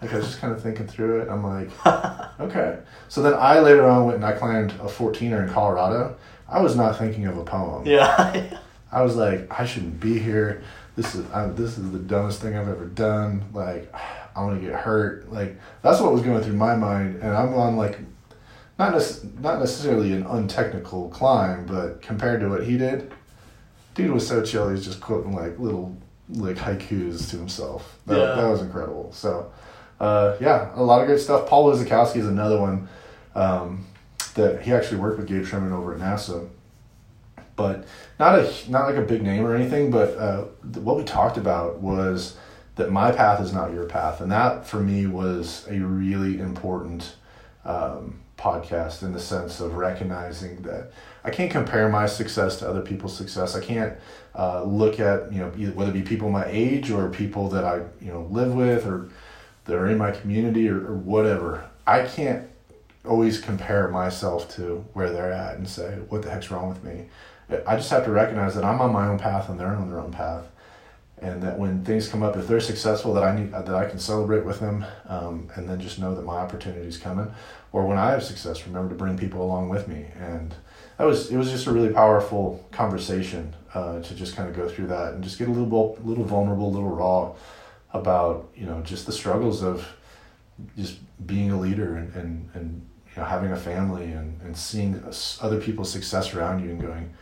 [0.01, 1.29] like I was just kind of thinking through it.
[1.29, 1.69] I'm like,
[2.39, 2.79] okay.
[3.09, 6.15] So then I later on went and I climbed a 14er in Colorado.
[6.47, 7.85] I was not thinking of a poem.
[7.85, 8.59] Yeah.
[8.91, 10.63] I was like, I shouldn't be here.
[10.95, 13.43] This is I, this is the dumbest thing I've ever done.
[13.53, 13.93] Like,
[14.35, 15.31] I'm gonna get hurt.
[15.31, 17.17] Like, that's what was going through my mind.
[17.17, 17.99] And I'm on like,
[18.79, 23.11] not nec- not necessarily an untechnical climb, but compared to what he did,
[23.95, 24.67] dude was so chill.
[24.67, 25.95] He was just quoting like little
[26.29, 27.97] like haikus to himself.
[28.05, 28.35] That, Yeah.
[28.41, 29.11] that was incredible.
[29.13, 29.51] So,
[29.99, 31.47] uh, yeah, a lot of great stuff.
[31.47, 32.87] Paul Wizakowski is another one
[33.33, 33.85] um,
[34.35, 36.47] that he actually worked with Gabe Sherman over at NASA
[37.55, 37.85] but
[38.19, 39.91] not a not like a big name or anything.
[39.91, 42.37] But uh, th- what we talked about was
[42.75, 47.15] that my path is not your path, and that for me was a really important
[47.65, 50.91] um, podcast in the sense of recognizing that
[51.23, 53.55] I can't compare my success to other people's success.
[53.55, 53.93] I can't
[54.35, 57.77] uh, look at you know whether it be people my age or people that I
[57.99, 59.09] you know live with or
[59.65, 61.69] that are in my community or, or whatever.
[61.85, 62.47] I can't
[63.05, 67.05] always compare myself to where they're at and say what the heck's wrong with me
[67.65, 69.99] i just have to recognize that i'm on my own path and they're on their
[69.99, 70.47] own path
[71.19, 73.99] and that when things come up if they're successful that i need that i can
[73.99, 77.31] celebrate with them um, and then just know that my opportunity is coming.
[77.71, 80.07] Or when i have success remember to bring people along with me.
[80.19, 80.55] And
[80.97, 84.67] that was it was just a really powerful conversation uh, to just kind of go
[84.67, 87.33] through that and just get a little little vulnerable a little raw
[87.93, 89.87] about you know just the struggles of
[90.75, 95.03] just being a leader and, and, and you know having a family and, and seeing
[95.41, 97.13] other people's success around you and going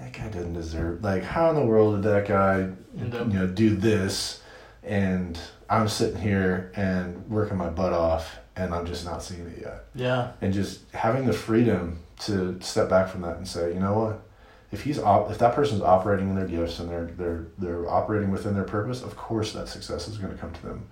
[0.00, 3.76] that guy doesn't deserve like how in the world did that guy you know do
[3.76, 4.40] this?
[4.82, 5.38] And
[5.70, 9.84] i'm sitting here and working my butt off and i'm just not seeing it yet.
[9.94, 10.32] Yeah.
[10.42, 14.20] and just having the freedom to step back from that and say you know what?
[14.72, 18.30] If he's op- if that person's operating in their gifts and they're they're they're operating
[18.30, 20.86] within their purpose of course that success is going to come to them.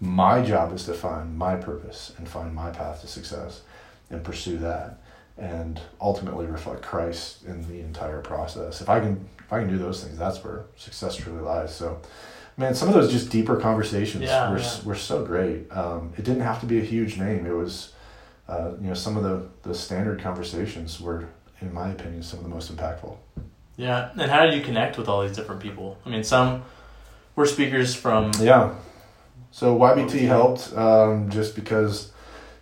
[0.00, 3.62] My job is to find my purpose and find my path to success
[4.10, 4.98] and pursue that
[5.40, 8.80] and ultimately reflect Christ in the entire process.
[8.80, 11.74] If I can if I can do those things, that's where success truly lies.
[11.74, 12.00] So
[12.56, 14.82] man, some of those just deeper conversations Yeah, were yeah.
[14.84, 15.70] were so great.
[15.72, 17.46] Um, it didn't have to be a huge name.
[17.46, 17.92] It was
[18.48, 21.28] uh, you know some of the the standard conversations were
[21.60, 23.16] in my opinion some of the most impactful.
[23.76, 24.10] Yeah.
[24.12, 25.96] And how did you connect with all these different people?
[26.04, 26.64] I mean, some
[27.34, 28.30] were speakers from.
[28.38, 28.74] Yeah.
[29.52, 32.12] So YBT helped um, just because,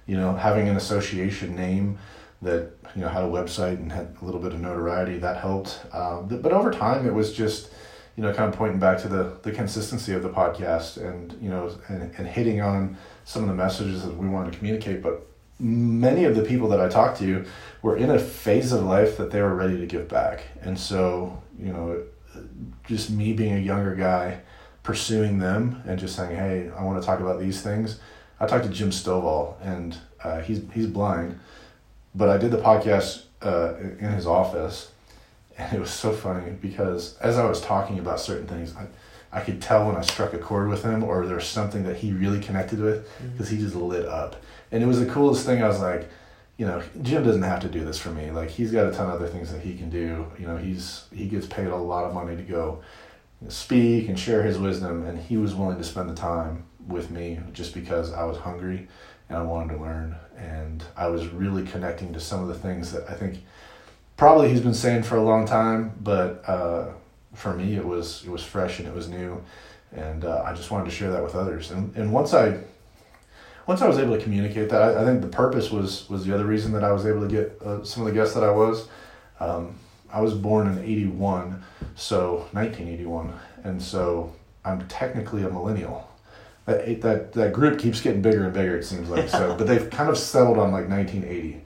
[0.07, 1.99] you know, having an association name
[2.43, 5.81] that you know had a website and had a little bit of notoriety that helped.
[5.93, 7.71] Um, but over time, it was just
[8.17, 11.49] you know kind of pointing back to the the consistency of the podcast and you
[11.49, 15.03] know and, and hitting on some of the messages that we wanted to communicate.
[15.03, 15.27] But
[15.59, 17.45] many of the people that I talked to
[17.83, 21.43] were in a phase of life that they were ready to give back, and so
[21.59, 22.05] you know,
[22.87, 24.41] just me being a younger guy
[24.85, 27.99] pursuing them and just saying, "Hey, I want to talk about these things."
[28.41, 31.39] I talked to Jim Stovall, and uh, he's he's blind,
[32.19, 34.91] but I did the podcast uh, in his office,
[35.57, 38.87] and it was so funny because as I was talking about certain things, I,
[39.33, 42.13] I could tell when I struck a chord with him or there's something that he
[42.13, 44.37] really connected with because he just lit up,
[44.73, 45.63] and it was the coolest thing.
[45.63, 46.11] I was like,
[46.57, 48.33] you know, Jim doesn't have to do this for me.
[48.33, 50.27] Like he's got a ton of other things that he can do.
[50.39, 52.83] You know, he's he gets paid a lot of money to go
[53.47, 57.39] speak and share his wisdom, and he was willing to spend the time with me
[57.53, 58.89] just because I was hungry
[59.29, 62.93] and I wanted to learn, and I was really connecting to some of the things
[62.93, 63.45] that I think
[64.17, 66.89] probably he's been saying for a long time, but uh,
[67.35, 69.43] for me it was it was fresh and it was new,
[69.93, 71.71] and uh, I just wanted to share that with others.
[71.71, 72.59] And and once I
[73.67, 76.35] once I was able to communicate that, I, I think the purpose was was the
[76.35, 78.51] other reason that I was able to get uh, some of the guests that I
[78.51, 78.89] was.
[79.41, 79.75] Um,
[80.11, 81.63] I was born in '81,
[81.95, 84.33] so 1981, and so
[84.65, 86.08] I'm technically a millennial.
[86.69, 88.77] That that that group keeps getting bigger and bigger.
[88.77, 91.65] It seems like so, but they've kind of settled on like 1980.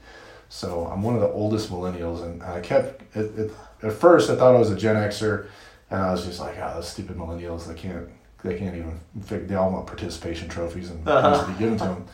[0.48, 3.50] So I'm one of the oldest millennials, and I kept it, it,
[3.82, 5.46] at first I thought I was a Gen Xer,
[5.90, 7.66] and I was just like, ah, those stupid millennials.
[7.66, 8.10] They can't
[8.44, 9.00] they can't even
[9.48, 12.06] they all want participation trophies and things to be given to them.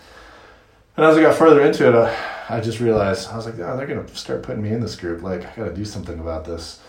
[0.97, 2.11] And as I got further into it, uh,
[2.49, 5.22] I just realized I was like, yeah, they're gonna start putting me in this group.
[5.22, 6.80] Like, I gotta do something about this.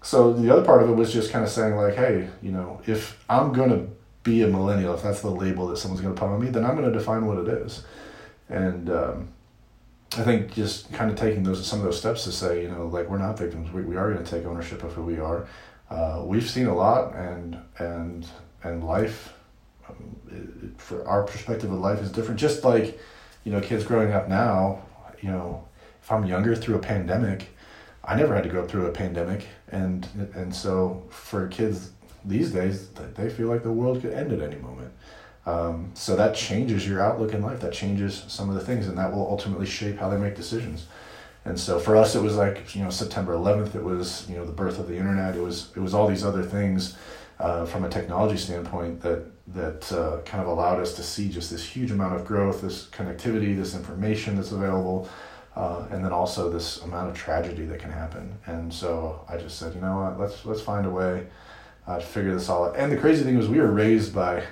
[0.00, 2.80] So the other part of it was just kind of saying like, hey, you know,
[2.86, 3.88] if I'm gonna
[4.24, 6.74] be a millennial, if that's the label that someone's gonna put on me, then I'm
[6.74, 7.84] gonna define what it is.
[8.48, 9.28] And um,
[10.16, 12.86] I think just kind of taking those some of those steps to say, you know,
[12.88, 13.70] like we're not victims.
[13.72, 15.46] We, we are gonna take ownership of who we are.
[15.90, 18.26] Uh, we've seen a lot, and and
[18.64, 19.34] and life
[19.88, 22.98] um, it, it- for our perspective of life is different just like
[23.44, 24.80] you know kids growing up now
[25.20, 25.62] you know
[26.02, 27.48] if i'm younger through a pandemic
[28.02, 31.90] i never had to go through a pandemic and and so for kids
[32.24, 34.92] these days th- they feel like the world could end at any moment.
[35.46, 37.60] Um, so that changes your outlook in life.
[37.60, 40.86] That changes some of the things and that will ultimately shape how they make decisions.
[41.44, 44.46] And so for us it was like you know september 11th it was you know
[44.46, 45.36] the birth of the internet.
[45.36, 46.96] It was it was all these other things
[47.38, 51.50] uh, from a technology standpoint that that uh, kind of allowed us to see just
[51.50, 55.06] this huge amount of growth this connectivity this information that's available
[55.54, 58.38] uh, and then also this amount of tragedy that can happen.
[58.46, 60.18] And so i just said you know what?
[60.18, 61.26] Let's let's find a way
[61.86, 64.42] uh, to figure this all out and the crazy thing was we were raised by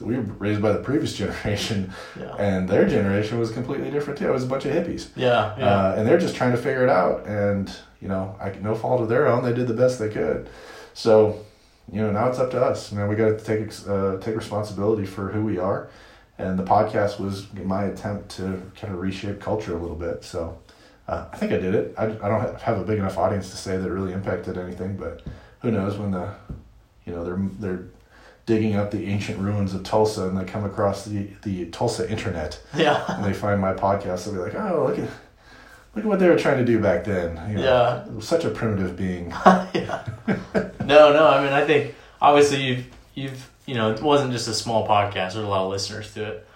[0.00, 2.34] we were raised by the previous generation Yeah.
[2.36, 5.56] and their generation was completely different too it was a bunch of hippies Yeah.
[5.58, 5.64] Yeah.
[5.66, 7.26] uh, and they're just trying to figure it out.
[7.26, 9.42] And you know, I no fault of their own.
[9.42, 10.48] They did the best they could.
[10.94, 11.44] So,
[11.90, 12.92] you know, now it's up to us.
[12.92, 15.90] Now we got to take uh, take responsibility for who we are.
[16.38, 20.22] And the podcast was my attempt to kind of reshape culture a little bit.
[20.22, 20.56] So,
[21.08, 21.92] uh, I think I did it.
[21.98, 24.96] I, I don't have a big enough audience to say that it really impacted anything,
[24.96, 25.22] but
[25.62, 26.32] who knows when the,
[27.08, 27.84] you know, they're they're
[28.46, 32.60] digging up the ancient ruins of Tulsa and they come across the the Tulsa internet
[32.76, 33.04] yeah.
[33.08, 35.08] and they find my podcast, they'll be like, "Oh, look at
[35.94, 38.04] look at what they were trying to do back then." You know, Yeah.
[38.06, 39.30] it was such a primitive being.
[39.74, 40.04] yeah.
[40.84, 41.26] No, no.
[41.26, 45.32] I mean, I think obviously you've you've you know it wasn't just a small podcast.
[45.34, 46.48] There's a lot of listeners to it,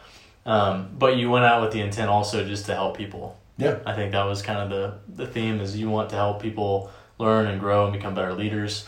[0.46, 3.36] um, but you went out with the intent also just to help people.
[3.58, 6.40] Yeah, I think that was kind of the the theme is you want to help
[6.40, 8.86] people learn and grow and become better leaders.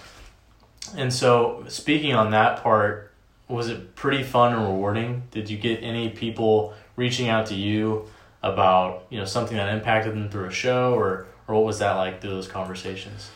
[0.97, 3.12] And so, speaking on that part,
[3.49, 5.22] was it pretty fun and rewarding?
[5.30, 8.09] Did you get any people reaching out to you
[8.43, 11.93] about you know something that impacted them through a show, or or what was that
[11.95, 13.30] like through those conversations?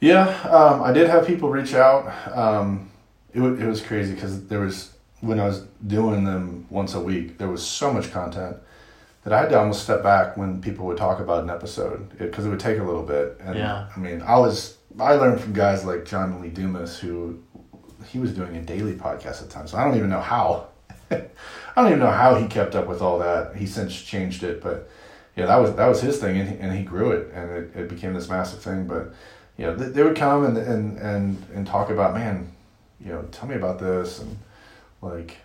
[0.00, 0.26] yeah.
[0.42, 2.12] Um, I did have people reach out.
[2.36, 2.90] Um,
[3.32, 7.00] it wa- it was crazy because there was when I was doing them once a
[7.00, 8.56] week, there was so much content
[9.22, 12.44] that I had to almost step back when people would talk about an episode because
[12.44, 13.38] it, would take a little bit.
[13.40, 13.86] And Yeah.
[13.96, 17.42] I mean, I was I learned from guys like John Lee Dumas who
[18.06, 19.70] he was doing a daily podcast at times.
[19.72, 20.68] So I don't even know how.
[21.10, 23.56] I don't even know how he kept up with all that.
[23.56, 24.88] He since changed it, but
[25.36, 27.76] yeah, that was that was his thing, and he, and he grew it, and it,
[27.76, 28.86] it became this massive thing.
[28.86, 29.12] But
[29.56, 32.52] you know, they, they would come and and and and talk about, man,
[33.00, 34.38] you know, tell me about this, and
[35.02, 35.38] like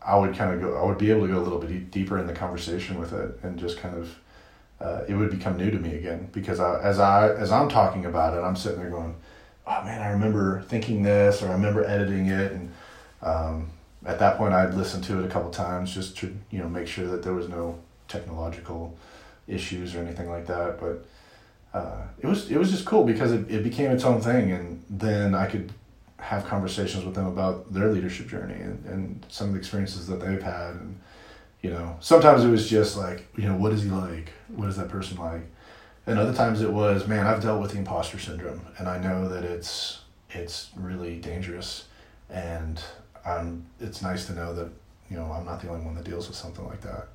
[0.00, 2.18] I would kind of go, I would be able to go a little bit deeper
[2.18, 4.16] in the conversation with it, and just kind of.
[4.80, 8.04] Uh, it would become new to me again because I, as I as I'm talking
[8.04, 9.14] about it, I'm sitting there going,
[9.66, 12.72] "Oh man, I remember thinking this, or I remember editing it." And
[13.22, 13.70] um,
[14.04, 16.88] at that point, I'd listen to it a couple times just to you know make
[16.88, 18.96] sure that there was no technological
[19.48, 20.78] issues or anything like that.
[20.78, 21.06] But
[21.72, 24.82] uh, it was it was just cool because it, it became its own thing, and
[24.90, 25.72] then I could
[26.18, 30.20] have conversations with them about their leadership journey and, and some of the experiences that
[30.20, 30.98] they've had and
[31.66, 34.30] you know sometimes it was just like you know what is he like?
[34.54, 35.42] What is that person like?
[36.06, 39.28] And other times it was man i've dealt with the imposter syndrome and i know
[39.28, 41.86] that it's it's really dangerous.
[42.30, 42.80] And
[43.24, 43.66] I'm.
[43.80, 44.70] it's nice to know that
[45.10, 47.08] you know i'm not the only one that deals with something like that.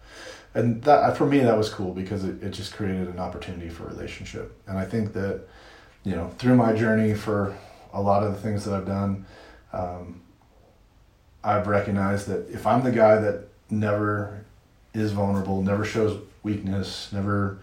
[0.54, 3.84] And that for me that was cool because it, it just created an opportunity for
[3.86, 4.48] relationship.
[4.68, 5.48] And i think that
[6.04, 7.56] you know through my journey for
[7.94, 9.26] a lot of the things that i've done
[9.72, 10.22] um,
[11.44, 14.44] i've recognized that if i'm the guy that never
[14.94, 17.58] is vulnerable never shows weakness never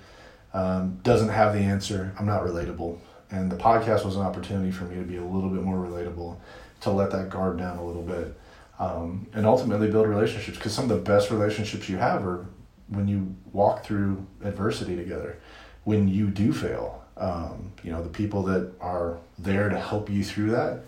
[0.54, 2.98] um, doesn't have the answer i'm not relatable.
[3.30, 6.38] And the podcast was an opportunity for me to be a little bit more relatable
[6.80, 8.34] to let that guard down a little bit
[8.78, 12.46] um, and ultimately build relationships because some of the best relationships you have are
[12.88, 15.38] when you walk through adversity together
[15.84, 17.04] when you do fail.
[17.16, 20.84] Um, you know the people that are there to help you through that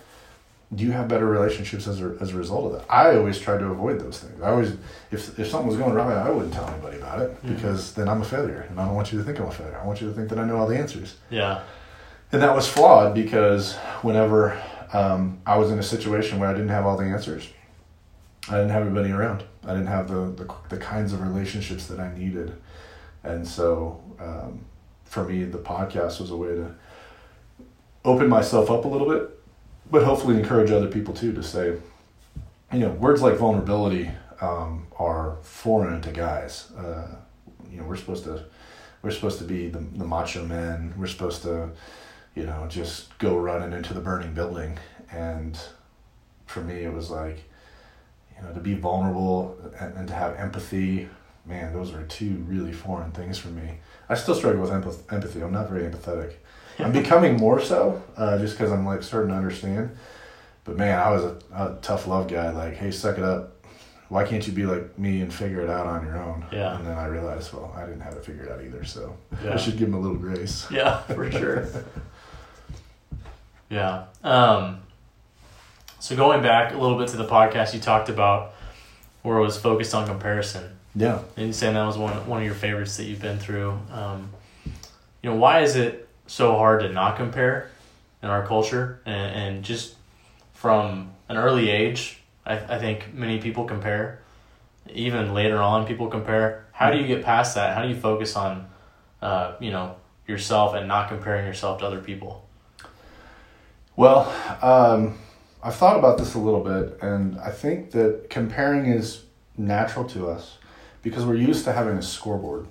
[0.74, 3.58] do you have better relationships as a, as a result of that i always tried
[3.58, 4.70] to avoid those things i always
[5.10, 7.54] if, if something was going wrong i wouldn't tell anybody about it Mhm.
[7.56, 9.78] because then i'm a failure and i don't want you to think i'm a failure
[9.82, 11.60] i want you to think that i know all the answers Yeah.
[12.32, 14.60] and that was flawed because whenever
[14.92, 17.48] um, I was in a situation where I didn't have all the answers,
[18.48, 19.44] I didn't have anybody around.
[19.64, 22.60] I didn't have the, the, the kinds of relationships that I needed.
[23.22, 24.64] And so um,
[25.04, 26.74] for me, the podcast was a way to
[28.04, 29.39] open myself up a little bit,
[29.90, 31.76] but hopefully encourage other people too to say,
[32.72, 34.10] you know, words like vulnerability
[34.40, 36.70] um, are foreign to guys.
[36.72, 37.16] Uh,
[37.70, 38.44] you know, we're supposed to
[39.02, 40.92] we're supposed to be the, the macho men.
[40.96, 41.70] We're supposed to,
[42.34, 44.78] you know, just go running into the burning building.
[45.10, 45.58] And
[46.46, 47.44] for me, it was like,
[48.36, 51.08] you know, to be vulnerable and, and to have empathy.
[51.46, 53.78] Man, those are two really foreign things for me.
[54.08, 55.40] I still struggle with empath- empathy.
[55.40, 56.34] I'm not very empathetic.
[56.84, 59.90] I'm becoming more so, uh, just because I'm like starting to understand.
[60.64, 62.50] but man, I was a, a tough love guy.
[62.50, 63.56] Like, hey, suck it up.
[64.08, 66.44] Why can't you be like me and figure it out on your own?
[66.52, 66.76] Yeah.
[66.76, 69.54] And then I realized, well, I didn't have it figured out either, so Yeah.
[69.54, 70.66] I should give him a little grace.
[70.72, 71.68] Yeah, for sure.
[73.68, 74.04] yeah.
[74.24, 74.80] Um,
[75.98, 78.52] so going back a little bit to the podcast, you talked about
[79.22, 81.20] where it was focused on comparison, Yeah.
[81.36, 83.78] and you saying that was one one of your favorites that you've been through.
[83.92, 84.30] Um,
[85.22, 87.68] you know, why is it so hard to not compare
[88.22, 89.96] in our culture, and, and just
[90.52, 94.20] from an early age, I, I think many people compare.
[94.92, 96.66] Even later on, people compare.
[96.70, 97.74] How do you get past that?
[97.74, 98.68] How do you focus on,
[99.20, 99.96] uh, you know,
[100.28, 102.48] yourself and not comparing yourself to other people?
[103.96, 105.18] Well, um,
[105.64, 109.24] I've thought about this a little bit, and I think that comparing is
[109.58, 110.58] natural to us
[111.02, 112.68] because we're used to having a scoreboard.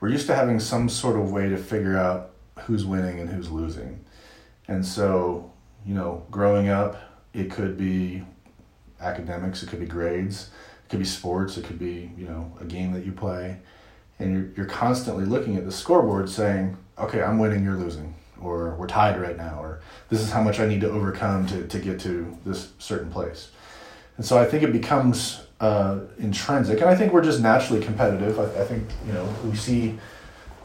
[0.00, 3.50] We're used to having some sort of way to figure out who's winning and who's
[3.50, 4.04] losing.
[4.68, 5.52] And so,
[5.84, 6.96] you know, growing up,
[7.32, 8.24] it could be
[9.00, 10.50] academics, it could be grades,
[10.84, 13.58] it could be sports, it could be, you know, a game that you play.
[14.18, 18.74] And you're, you're constantly looking at the scoreboard saying, okay, I'm winning, you're losing, or
[18.76, 21.78] we're tied right now, or this is how much I need to overcome to, to
[21.78, 23.50] get to this certain place.
[24.16, 28.38] And so I think it becomes uh, intrinsic, and I think we're just naturally competitive.
[28.38, 29.98] I, I think you know we see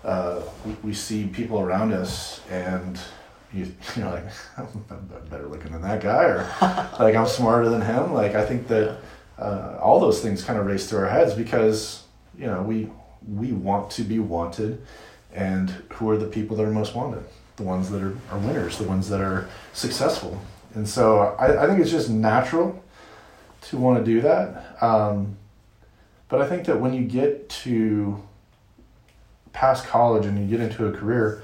[0.03, 0.41] uh,
[0.83, 2.99] we, see people around us, and
[3.53, 4.25] you you're like
[4.57, 6.49] I'm better looking than that guy, or
[6.99, 8.13] like I'm smarter than him.
[8.13, 8.97] Like I think that
[9.37, 12.03] uh, all those things kind of race through our heads because
[12.37, 12.89] you know we
[13.27, 14.81] we want to be wanted,
[15.33, 17.23] and who are the people that are most wanted?
[17.57, 20.41] The ones that are, are winners, the ones that are successful.
[20.73, 22.81] And so I, I think it's just natural
[23.63, 24.81] to want to do that.
[24.81, 25.37] Um,
[26.29, 28.23] but I think that when you get to
[29.53, 31.43] past college and you get into a career,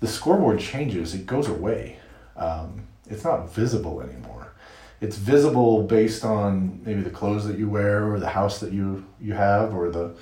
[0.00, 1.98] the scoreboard changes, it goes away.
[2.36, 4.52] Um, it's not visible anymore.
[5.00, 9.04] It's visible based on maybe the clothes that you wear or the house that you,
[9.20, 10.14] you have or the,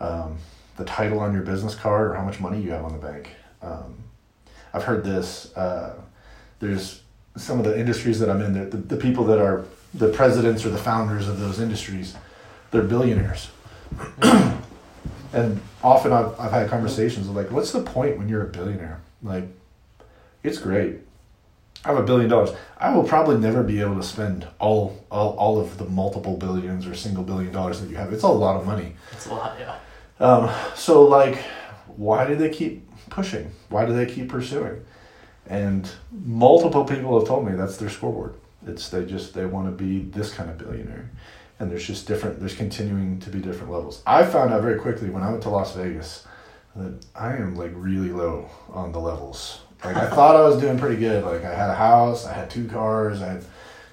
[0.00, 0.38] um,
[0.76, 3.30] the title on your business card or how much money you have on the bank.
[3.62, 4.04] Um,
[4.72, 5.56] I've heard this.
[5.56, 5.94] Uh,
[6.60, 7.02] there's
[7.36, 10.70] some of the industries that I'm in, the, the people that are the presidents or
[10.70, 12.16] the founders of those industries,
[12.70, 13.50] they're billionaires.
[15.32, 19.00] and often I've, I've had conversations of like, what's the point when you're a billionaire?
[19.22, 19.44] Like,
[20.42, 21.00] it's great.
[21.84, 22.50] I have a billion dollars.
[22.76, 26.86] I will probably never be able to spend all, all, all of the multiple billions
[26.86, 28.12] or single billion dollars that you have.
[28.12, 28.94] It's a lot of money.
[29.12, 29.78] It's a lot, yeah.
[30.20, 31.36] Um, so like,
[31.96, 33.52] why do they keep pushing?
[33.68, 34.84] Why do they keep pursuing?
[35.46, 38.34] And multiple people have told me that's their scoreboard.
[38.66, 41.08] It's they just they want to be this kind of billionaire,
[41.60, 42.40] and there's just different.
[42.40, 44.02] There's continuing to be different levels.
[44.06, 46.26] I found out very quickly when I went to Las Vegas
[46.76, 49.60] that I am like really low on the levels.
[49.84, 51.24] Like I thought I was doing pretty good.
[51.24, 53.44] Like I had a house, I had two cars, I had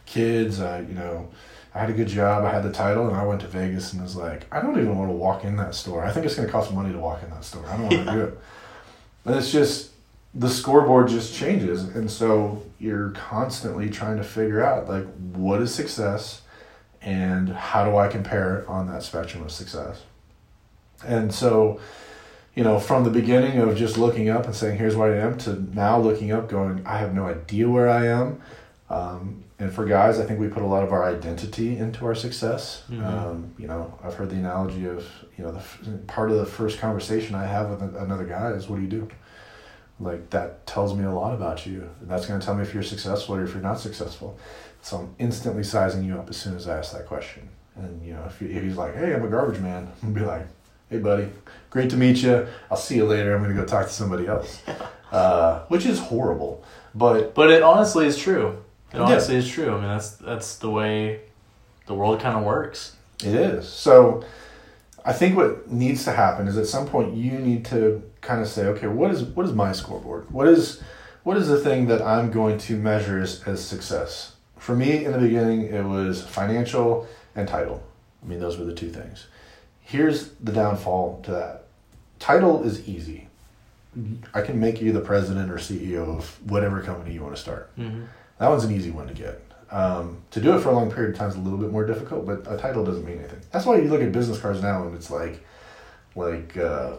[0.06, 0.60] kids.
[0.60, 1.30] I you know
[1.76, 4.02] I had a good job, I had the title, and I went to Vegas and
[4.02, 6.06] was like, I don't even want to walk in that store.
[6.06, 7.66] I think it's going to cost money to walk in that store.
[7.68, 8.40] I don't want to do it.
[9.28, 9.90] And it's just
[10.36, 15.74] the scoreboard just changes, and so you're constantly trying to figure out like what is
[15.74, 16.44] success,
[17.06, 20.04] and how do I compare it on that spectrum of success.
[21.06, 21.80] And so,
[22.56, 25.38] you know, from the beginning of just looking up and saying, "Here's where I am,"
[25.40, 28.42] to now looking up, going, "I have no idea where I am."
[28.90, 32.16] Um, and for guys, I think we put a lot of our identity into our
[32.16, 32.84] success.
[32.90, 33.06] Mhm.
[33.06, 35.06] Um, you know, I've heard the analogy of
[35.38, 38.68] you know the f- part of the first conversation I have with another guy is,
[38.68, 39.08] "What do you do?"
[40.00, 41.90] Like that tells me a lot about you.
[42.02, 44.38] And that's going to tell me if you're successful or if you're not successful.
[44.86, 47.50] So I'm instantly sizing you up as soon as I ask that question.
[47.76, 50.22] And you know, if, he, if he's like, "Hey, I'm a garbage man," I'm be
[50.22, 50.46] like,
[50.92, 51.28] "Hey, buddy,
[51.72, 52.46] great to meet you.
[52.70, 53.36] I'll see you later.
[53.36, 54.62] I'm gonna go talk to somebody else,"
[55.12, 56.64] uh, which is horrible.
[56.94, 58.60] But But it honestly is true.
[58.94, 59.06] It Yeah.
[59.06, 59.72] honestly is true.
[59.72, 61.22] I mean, that's that's the way
[61.88, 62.96] the world kind of works.
[63.24, 63.68] It is.
[63.68, 64.24] So
[65.04, 68.48] I think what needs to happen is at some point you need to kind of
[68.48, 70.30] say, okay, what is what is my scoreboard?
[70.30, 70.84] What is
[71.24, 74.35] what is the thing that I'm going to measure as, as success?
[74.66, 77.84] For me in the beginning it was financial and title.
[78.24, 79.28] I mean those were the two things.
[79.82, 81.66] Here's the downfall to that.
[82.18, 83.28] Title is easy.
[84.34, 87.78] I can make you the president or CEO of whatever company you want to start.
[87.78, 88.06] Mm-hmm.
[88.40, 89.40] That one's an easy one to get.
[89.70, 91.86] Um, to do it for a long period of time is a little bit more
[91.86, 93.42] difficult, but a title doesn't mean anything.
[93.52, 95.46] That's why you look at business cards now and it's like,
[96.16, 96.94] like uh,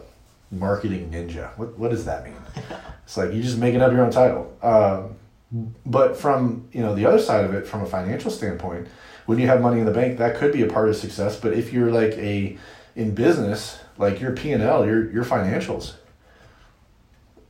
[0.51, 1.49] marketing ninja.
[1.57, 2.41] What what does that mean?
[3.03, 4.55] it's like you just making up your own title.
[4.63, 5.17] Um,
[5.51, 8.87] but from you know the other side of it, from a financial standpoint,
[9.25, 11.39] when you have money in the bank, that could be a part of success.
[11.39, 12.57] But if you're like a
[12.95, 15.93] in business, like your P and L, your your financials.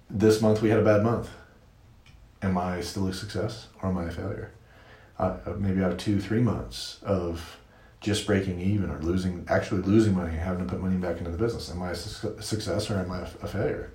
[0.10, 1.30] This month we had a bad month
[2.44, 4.52] am I still a success or am I a failure?
[5.20, 7.60] uh, maybe out of two, three months of
[8.00, 11.38] just breaking even or losing, actually losing money, having to put money back into the
[11.38, 11.72] business.
[11.72, 13.92] Am I a su- success or am I a failure?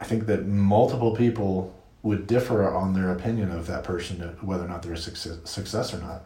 [0.00, 4.68] I think that multiple people would differ on their opinion of that person, whether or
[4.68, 6.22] not they're a success, success or not.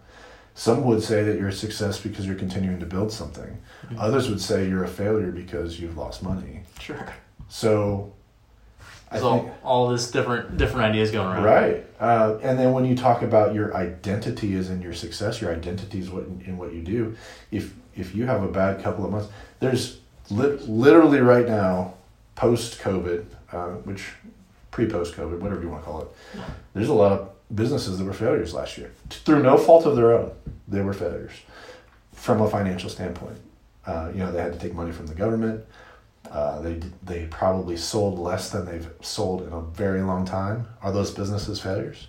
[0.55, 3.59] Some would say that you're a success because you're continuing to build something.
[3.87, 3.99] Mm-hmm.
[3.99, 6.63] Others would say you're a failure because you've lost money.
[6.79, 7.13] Sure.
[7.49, 8.13] So,
[9.11, 11.43] I so think, all this different different ideas going around.
[11.43, 15.53] Right, uh, and then when you talk about your identity is in your success, your
[15.53, 17.17] identity is what in, in what you do.
[17.51, 19.99] If if you have a bad couple of months, there's
[20.31, 21.95] li- literally right now,
[22.37, 24.13] post COVID, uh, which
[24.75, 26.09] pre post COVID, whatever you want to call it,
[26.75, 30.13] there's a lot of businesses that were failures last year through no fault of their
[30.13, 30.33] own.
[30.67, 31.31] They were failures
[32.13, 33.37] from a financial standpoint.
[33.87, 35.65] Uh, you know, they had to take money from the government.
[36.29, 40.67] Uh, they they probably sold less than they've sold in a very long time.
[40.83, 42.09] Are those businesses failures?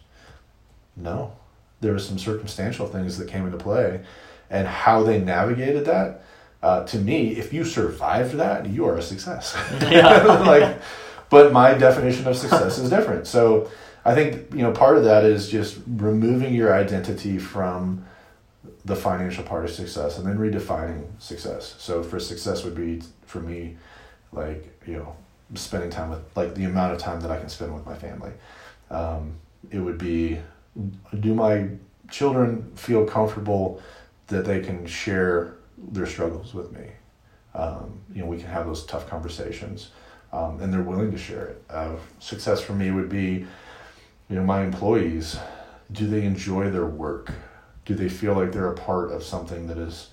[0.95, 1.34] No,
[1.82, 4.01] there were some circumstantial things that came into play,
[4.49, 6.24] and how they navigated that.
[6.63, 9.55] Uh, to me, if you survived that, you are a success.
[9.82, 10.24] Yeah.
[10.47, 10.80] like,
[11.30, 13.28] but my definition of success is different.
[13.28, 13.69] So
[14.03, 18.05] I think you know part of that is just removing your identity from
[18.84, 21.76] the financial part of success and then redefining success.
[21.80, 23.78] So for success would be for me
[24.32, 25.15] like you know
[25.55, 28.32] spending time with like the amount of time that I can spend with my family.
[28.89, 29.36] Um,
[29.71, 30.39] it would be
[31.19, 31.69] do my
[32.09, 33.82] children feel comfortable
[34.28, 36.88] that they can share their struggles with me.
[37.53, 39.91] Um, you know, we can have those tough conversations,
[40.36, 41.63] um, and they're willing to share it.
[41.69, 43.45] Uh, success for me would be
[44.29, 45.38] you know my employees.
[45.91, 47.31] Do they enjoy their work?
[47.86, 50.09] Do they feel like they're a part of something that is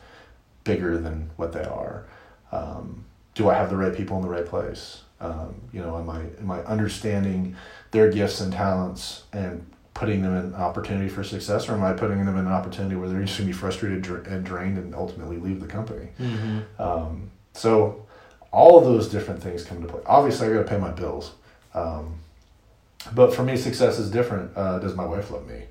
[0.65, 2.07] bigger than what they are?
[2.53, 3.05] Um,
[3.35, 5.03] do i have the right people in the right place?
[5.21, 7.57] Um, you know am i am i understanding
[7.93, 9.65] their gifts and talents and
[9.95, 12.97] putting them in an opportunity for success or am i putting them in an opportunity
[12.97, 16.09] where they're just going to be frustrated and drained and ultimately leave the company?
[16.19, 16.83] Mm-hmm.
[16.83, 18.05] um, so
[18.53, 21.33] all of those different things come into play obviously i got to pay my bills
[21.75, 22.19] um,
[23.15, 24.57] but for me, success is different.
[24.57, 25.65] Uh, does my wife love me?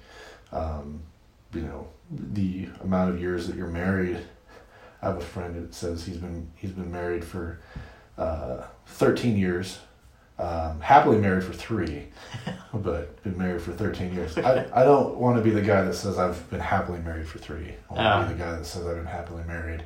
[0.51, 1.01] Um,
[1.53, 4.19] you know, the amount of years that you're married.
[5.01, 7.59] I have a friend that says he's been he's been married for
[8.17, 9.79] uh, 13 years,
[10.37, 12.09] um, happily married for three,
[12.73, 14.37] but been married for 13 years.
[14.37, 17.39] I, I don't want to be the guy that says I've been happily married for
[17.39, 17.73] three.
[17.89, 18.27] I want to uh.
[18.27, 19.83] be the guy that says I've been happily married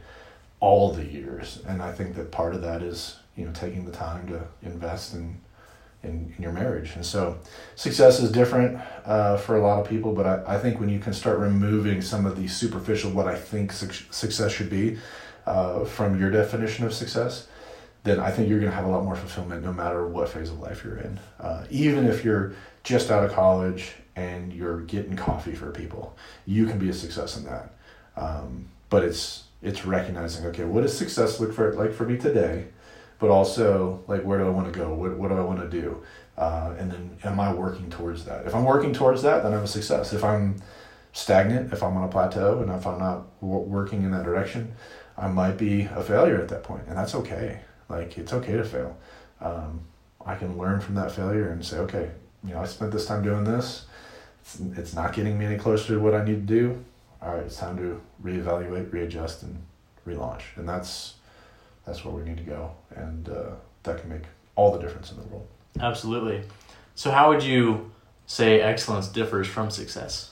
[0.66, 1.62] all the years.
[1.68, 5.14] And I think that part of that is, you know, taking the time to invest
[5.14, 5.40] in
[6.02, 6.96] in, in your marriage.
[6.96, 7.38] And so
[7.76, 11.00] success is different uh, for a lot of people, but I, I think when you
[11.00, 14.98] can start removing some of the superficial, what I think su- success should be
[15.46, 17.48] uh, from your definition of success,
[18.04, 20.50] then I think you're going to have a lot more fulfillment no matter what phase
[20.50, 21.20] of life you're in.
[21.40, 22.54] Uh, even if you're
[22.84, 27.38] just out of college and you're getting coffee for people, you can be a success
[27.38, 27.74] in that.
[28.16, 32.68] Um, but it's it's recognizing okay, what does success look for like for me today?
[33.20, 34.94] but also like where do I want to go?
[34.94, 36.04] What what do I want to do?
[36.38, 38.46] Uh, and then am I working towards that?
[38.46, 40.12] If I'm working towards that, then I'm a success.
[40.12, 40.58] If I'm
[41.14, 44.74] stagnant, if I'm on a plateau, and if I'm not w- working in that direction,
[45.18, 47.62] I might be a failure at that point, and that's okay.
[47.88, 48.98] Like it's okay to fail.
[49.40, 49.82] Um,
[50.26, 52.12] I can learn from that failure and say, okay,
[52.44, 53.86] you know, I spent this time doing this.
[54.42, 56.84] It's, it's not getting me any closer to what I need to do.
[57.22, 59.62] All right, it's time to reevaluate, readjust, and
[60.08, 60.42] relaunch.
[60.56, 61.16] And that's
[61.86, 63.52] that's where we need to go, and uh,
[63.84, 64.24] that can make
[64.56, 65.48] all the difference in the world.
[65.80, 66.44] Absolutely.
[66.96, 67.92] So, how would you
[68.26, 70.32] say excellence differs from success?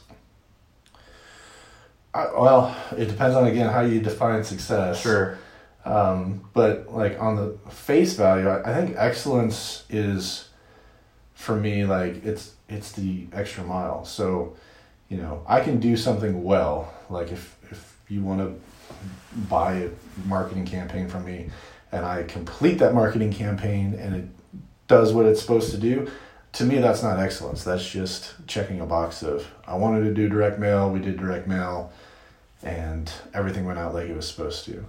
[2.14, 5.02] I, well, it depends on again how you define success.
[5.02, 5.38] Sure.
[5.86, 10.48] Um, but like on the face value, I, I think excellence is,
[11.34, 14.06] for me, like it's it's the extra mile.
[14.06, 14.56] So,
[15.14, 16.92] you know, I can do something well.
[17.08, 18.60] Like if if you want to
[19.42, 19.90] buy a
[20.26, 21.52] marketing campaign from me
[21.92, 24.26] and I complete that marketing campaign and it
[24.88, 26.10] does what it's supposed to do,
[26.54, 27.64] to me that's not excellence.
[27.64, 31.48] That's just checking a box of I wanted to do direct mail, we did direct
[31.48, 31.92] mail,
[32.64, 34.84] and everything went out like it was supposed to.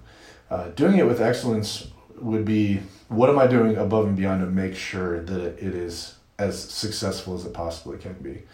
[0.49, 4.47] Uh, doing it with excellence would be what am I doing above and beyond to
[4.47, 8.45] make sure that it is as successful as it possibly can be.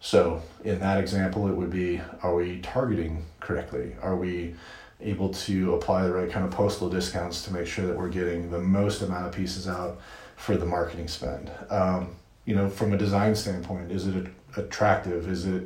[0.00, 3.96] So in that example, it would be: Are we targeting correctly?
[4.02, 4.54] Are we
[5.02, 8.50] able to apply the right kind of postal discounts to make sure that we're getting
[8.50, 9.98] the most amount of pieces out
[10.36, 11.50] for the marketing spend.
[11.68, 14.26] Um, you know, from a design standpoint, is it
[14.56, 15.28] attractive?
[15.28, 15.64] Is it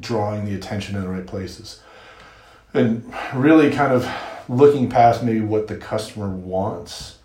[0.00, 1.82] drawing the attention in the right places?
[2.74, 4.08] And really kind of
[4.48, 7.18] looking past maybe what the customer wants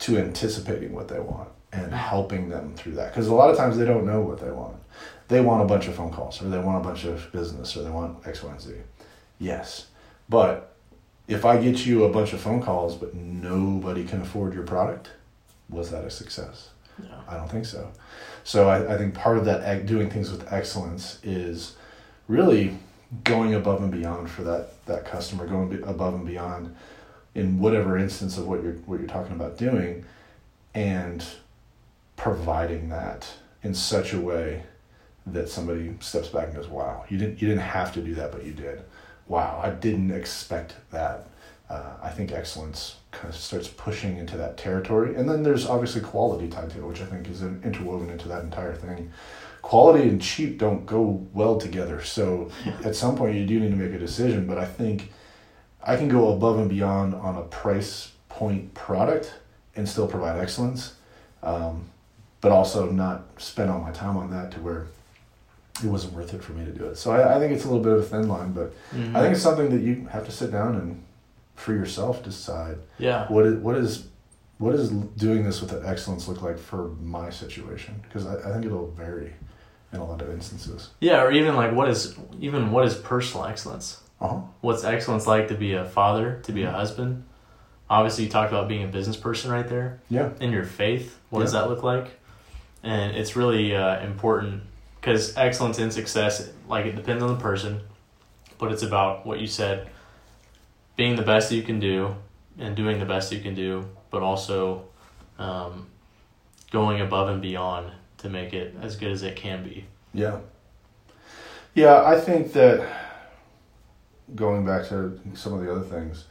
[0.00, 1.48] to anticipating what they want.
[1.72, 4.50] and helping them through that because a lot of times they don't know what they
[4.50, 4.76] want
[5.32, 7.82] they want a bunch of phone calls or they want a bunch of business or
[7.82, 8.74] they want x y and z.
[9.38, 9.86] Yes.
[10.28, 10.74] But
[11.28, 15.10] if i get you a bunch of phone calls but nobody can afford your product
[15.70, 16.70] was that a success?
[17.02, 17.20] Yeah.
[17.28, 17.90] i don't think so.
[18.44, 21.76] So i, I think part of that doing things with excellence is
[22.28, 22.76] really
[23.24, 26.74] going above and beyond for that that customer going above and beyond
[27.34, 30.04] in whatever instance of what you're what you're talking about doing
[30.74, 31.24] and
[32.16, 33.26] providing that
[33.62, 34.62] in such a way
[35.26, 38.32] that somebody steps back and goes wow you didn't you didn't have to do that
[38.32, 38.82] but you did.
[39.28, 41.28] Wow i didn't expect that.
[41.70, 45.14] Uh, i think excellence kind of starts pushing into that territory.
[45.14, 48.42] And then there's obviously quality tied to it which i think is interwoven into that
[48.42, 49.10] entire thing.
[49.62, 52.02] Quality and cheap don't go well together.
[52.02, 52.50] So
[52.84, 55.12] at some point you do need to make a decision but i think
[55.82, 59.34] i can go above and beyond on a price point product
[59.76, 60.94] and still provide excellence
[61.42, 61.84] um,
[62.40, 64.86] but also not spend all my time on that to where
[65.82, 67.68] it wasn't worth it for me to do it so i, I think it's a
[67.68, 69.14] little bit of a thin line but Mhm.
[69.16, 71.02] i think it's something that you have to sit down and
[71.54, 73.26] for yourself decide yeah.
[73.28, 74.06] What is what is
[74.58, 78.64] what is doing this with excellence look like for my situation because I, I think
[78.66, 79.32] it'll vary
[79.92, 83.46] in a lot of instances Yeah, or even like what is even what is personal
[83.46, 84.00] excellence?
[84.20, 86.72] uh-huh What's excellence like to be a father, to be a Mhm.
[86.74, 87.24] husband?
[87.90, 90.00] Obviously, you talked about being a business person right there.
[90.08, 92.18] yeah In your faith, what does that look like?
[92.82, 94.62] And it's really uh, important
[95.02, 97.80] because excellence and success, like it depends on the person,
[98.58, 99.88] but it's about what you said,
[100.94, 102.14] being the best you can do
[102.56, 104.84] and doing the best you can do, but also
[105.40, 105.88] um,
[106.70, 109.84] going above and beyond to make it as good as it can be.
[110.14, 110.38] yeah.
[111.74, 112.86] Yeah i think that
[114.34, 116.26] going back to some of the other things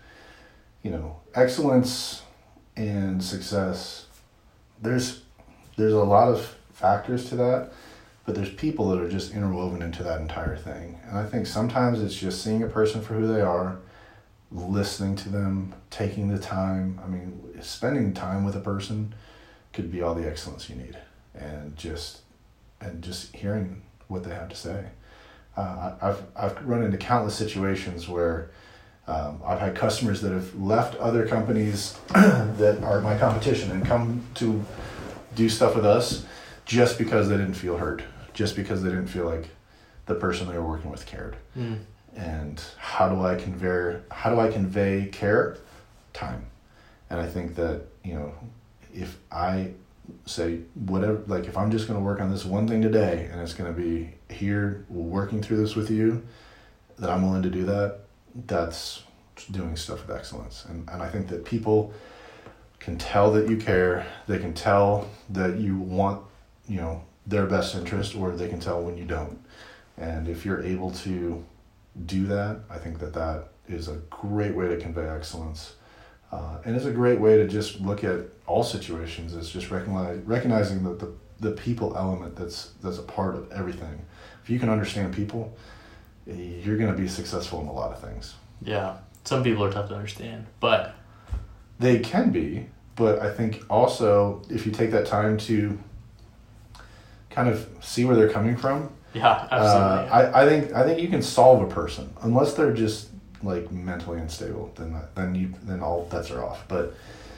[0.83, 2.21] you know excellence
[2.77, 4.05] and success
[4.81, 5.23] there's
[5.77, 7.71] there's a lot of factors to that
[8.31, 10.97] but there's people that are just interwoven into that entire thing.
[11.05, 13.77] And i think sometimes it's just seeing a person for who they are
[14.53, 16.97] listening to them taking the time.
[17.03, 19.13] I mean spending time with a person
[19.73, 20.97] could be all the excellence you need.
[21.35, 22.21] And just
[22.79, 24.85] and just hearing what they have to say.
[25.57, 28.49] Uh, I've, I've run into countless situations where
[29.07, 34.23] um, I've had customers that have left other companies that are my competition and come
[34.35, 34.63] to
[35.35, 36.25] do stuff with us
[36.71, 38.01] just because they didn't feel heard,
[38.33, 39.49] just because they didn't feel like
[40.05, 41.35] the person they were working with cared.
[41.57, 41.79] Mm.
[42.15, 45.57] And how do I convey how do I convey care?
[46.13, 46.45] Time.
[47.09, 48.33] And I think that, you know,
[48.93, 49.71] if I
[50.25, 53.53] say whatever like if I'm just gonna work on this one thing today and it's
[53.53, 56.23] gonna be here working through this with you,
[56.99, 57.99] that I'm willing to do that,
[58.47, 59.03] that's
[59.49, 60.65] doing stuff with excellence.
[60.65, 61.93] And and I think that people
[62.79, 66.23] can tell that you care, they can tell that you want,
[66.67, 69.39] you know, their best interest or they can tell when you don't.
[69.97, 71.43] And if you're able to
[72.05, 75.75] do that, I think that that is a great way to convey excellence.
[76.31, 80.19] Uh, and it's a great way to just look at all situations is just recognize,
[80.23, 84.05] recognizing that the, the people element that's that's a part of everything.
[84.43, 85.55] If you can understand people,
[86.25, 88.35] you're going to be successful in a lot of things.
[88.61, 90.95] Yeah, some people are tough to understand, but
[91.79, 95.77] They can be, but I think also if you take that time to
[97.31, 100.09] kind of see where they're coming from, yeah, uh, absolutely.
[100.09, 103.09] I, I think I think you can solve a person unless they're just
[103.43, 104.71] like mentally unstable.
[104.75, 106.65] Then then you then all bets are off.
[106.67, 106.93] But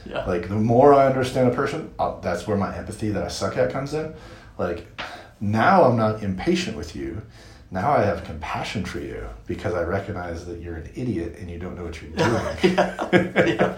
[0.06, 3.28] yeah, like the more I understand a person, uh, that's where my empathy that I
[3.28, 4.14] suck at comes in.
[4.58, 4.86] Like
[5.40, 7.22] now I'm not impatient with you.
[7.72, 11.58] Now I have compassion for you because I recognize that you're an idiot and you
[11.58, 12.12] don't know what you're
[12.62, 12.76] doing.
[12.76, 13.78] yeah,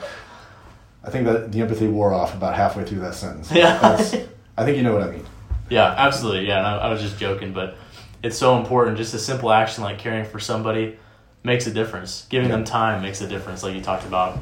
[1.03, 3.51] I think that the empathy wore off about halfway through that sentence.
[3.53, 3.77] Yeah.
[3.79, 4.15] That's,
[4.57, 5.25] I think you know what I mean.
[5.69, 6.47] Yeah, absolutely.
[6.47, 7.77] Yeah, and I, I was just joking, but
[8.23, 8.97] it's so important.
[8.97, 10.97] Just a simple action like caring for somebody
[11.43, 12.25] makes a difference.
[12.29, 14.37] Giving them time makes a difference, like you talked about.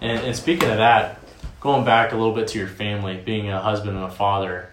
[0.00, 1.20] And, and speaking of that,
[1.60, 4.70] going back a little bit to your family, being a husband and a father,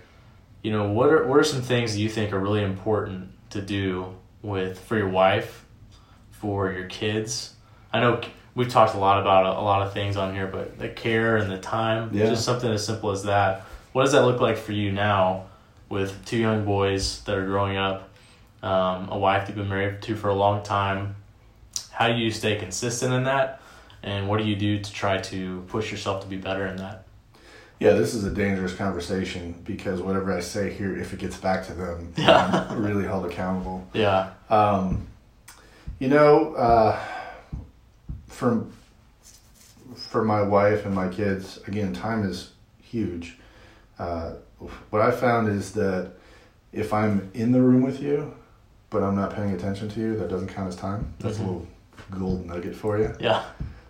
[0.62, 3.62] you know, what are what are some things that you think are really important to
[3.62, 5.66] do with for your wife,
[6.30, 7.56] for your kids?
[7.92, 8.22] I know
[8.54, 11.38] we've talked a lot about a, a lot of things on here, but the care
[11.38, 12.28] and the time, Yeah.
[12.28, 13.62] just something as simple as that.
[13.94, 15.46] What does that look like for you now
[15.92, 18.10] with two young boys that are growing up,
[18.64, 21.16] um, a wife you've been married to for a long time?
[21.92, 23.62] How do you stay consistent in that?
[24.02, 27.06] And what do you do to try to push yourself to be better in that?
[27.80, 31.66] Yeah, this is a dangerous conversation because whatever I say here, if it gets back
[31.68, 32.68] to them, Yeah.
[32.70, 33.88] I'm really held accountable.
[33.94, 34.32] Yeah.
[34.50, 35.08] Um,
[36.00, 37.00] you know, uh,
[38.28, 38.66] for
[39.96, 43.38] for my wife and my kids, again, time is huge.
[43.98, 44.34] Uh,
[44.90, 46.12] what I found is that
[46.74, 48.34] if I'm in the room with you,
[48.90, 51.14] but I'm not paying attention to you, that doesn't count as time.
[51.20, 51.42] That's Mhm.
[51.42, 51.68] a little
[52.18, 53.14] gold nugget for you.
[53.20, 53.44] Yeah.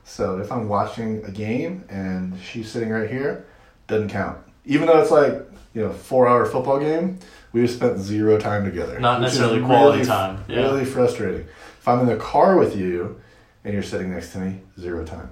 [0.03, 3.45] So if I'm watching a game and she's sitting right here,
[3.87, 4.37] doesn't count.
[4.65, 7.17] Even though it's like you know four hour football game,
[7.53, 8.99] we've spent zero time together.
[8.99, 10.43] Not necessarily quality really- time.
[10.47, 10.61] Yeah.
[10.61, 11.45] Really frustrating.
[11.79, 13.19] If I'm in the car with you
[13.63, 15.29] and you're sitting next to me, zero time.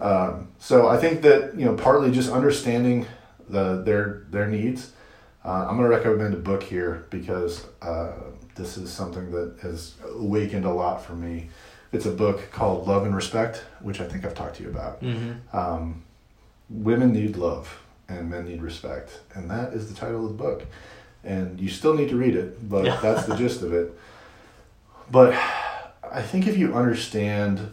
[0.00, 3.06] Um, so I think that you know partly just understanding
[3.48, 4.92] the their their needs.
[5.44, 8.12] Uh, I'm going to recommend a book here because uh,
[8.54, 11.48] this is something that has awakened a lot for me.
[11.92, 15.00] It's a book called Love and Respect, which I think I've talked to you about.
[15.00, 15.56] Mm-hmm.
[15.56, 16.02] Um,
[16.68, 20.66] women need love and men need respect, and that is the title of the book.
[21.24, 23.92] And you still need to read it, but that's the gist of it.
[25.10, 25.34] But
[26.10, 27.72] I think if you understand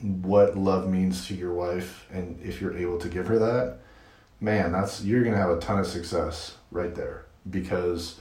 [0.00, 3.78] what love means to your wife, and if you're able to give her that,
[4.42, 7.24] man, that's you're gonna have a ton of success right there.
[7.48, 8.16] Because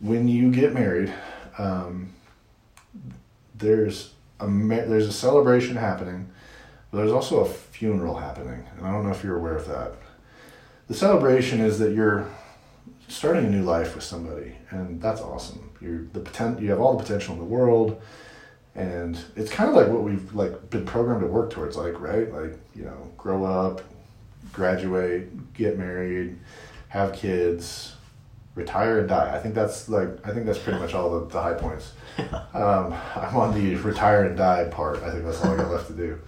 [0.00, 1.12] when you get married,
[1.56, 2.12] um,
[3.54, 6.28] there's a there's a celebration happening,
[6.90, 9.94] but there's also a funeral happening, and I don't know if you're aware of that.
[10.88, 12.28] The celebration is that you're
[13.08, 15.70] starting a new life with somebody, and that's awesome.
[15.80, 18.00] You're the poten- you have all the potential in the world,
[18.74, 22.32] and it's kind of like what we've like been programmed to work towards, like right,
[22.32, 23.80] like you know, grow up,
[24.54, 26.38] graduate, get married,
[26.88, 27.94] have kids,
[28.54, 29.34] retire and die.
[29.34, 31.92] I think that's like I think that's pretty much all the, the high points.
[32.54, 35.02] Um, I'm on the retire and die part.
[35.02, 36.20] I think that's all I got left to do.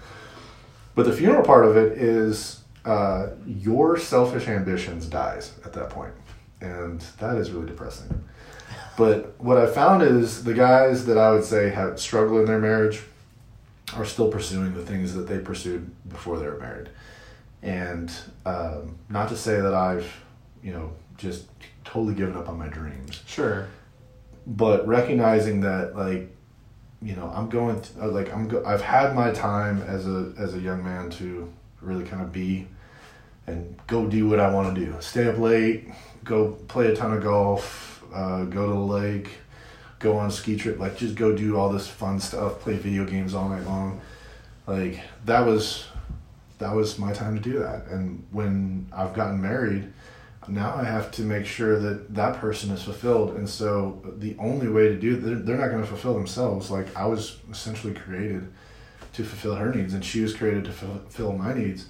[0.97, 6.13] But the funeral part of it is uh, your selfish ambitions dies at that point,
[6.61, 8.25] and that is really depressing.
[8.97, 12.59] But what I found is the guys that I would say have struggled in their
[12.59, 13.03] marriage
[13.95, 16.89] are still pursuing the things that they pursued before they were married,
[17.67, 18.11] and
[18.45, 20.11] um, not to say that I've,
[20.63, 21.47] you know, just
[21.85, 23.23] totally given up on my dreams.
[23.27, 23.69] Sure.
[24.47, 26.31] but recognizing that like
[27.03, 30.33] you know i'm going th- uh, like i'm go- i've had my time as a
[30.39, 32.67] as a young man to really kind of be
[33.47, 34.95] and go do what i want to do.
[35.01, 35.89] Stay up late
[36.25, 39.29] go play a ton of golf uh, go to the lake
[39.99, 43.05] go on a ski trip like just go do all this fun stuff play video
[43.05, 44.01] games all night long.
[44.67, 45.87] Like that was
[46.59, 49.93] that was my time to do that and when i've gotten married
[50.49, 53.37] now I have to make sure that that person is fulfilled.
[53.37, 56.71] And so the only way to do they're, they're not going to fulfill themselves.
[56.71, 58.53] Like I was essentially created
[59.15, 61.87] to fulfill her needs, and she was created to fulfill my needs.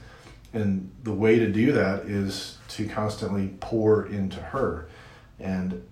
[0.52, 4.88] And the way to do that is to constantly pour into her.
[5.38, 5.86] And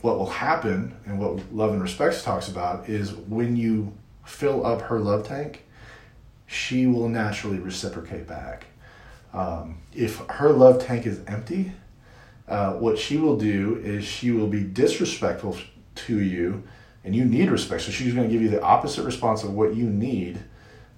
[0.00, 4.82] what will happen, and what Love and Respect talks about, is when you fill up
[4.82, 5.64] her love tank,
[6.50, 8.66] she will naturally reciprocate back.
[9.32, 11.70] Um, if her love tank is empty,
[12.48, 15.56] uh, what she will do is she will be disrespectful
[15.94, 16.64] to you,
[17.04, 17.82] and you need respect.
[17.82, 20.40] So she's going to give you the opposite response of what you need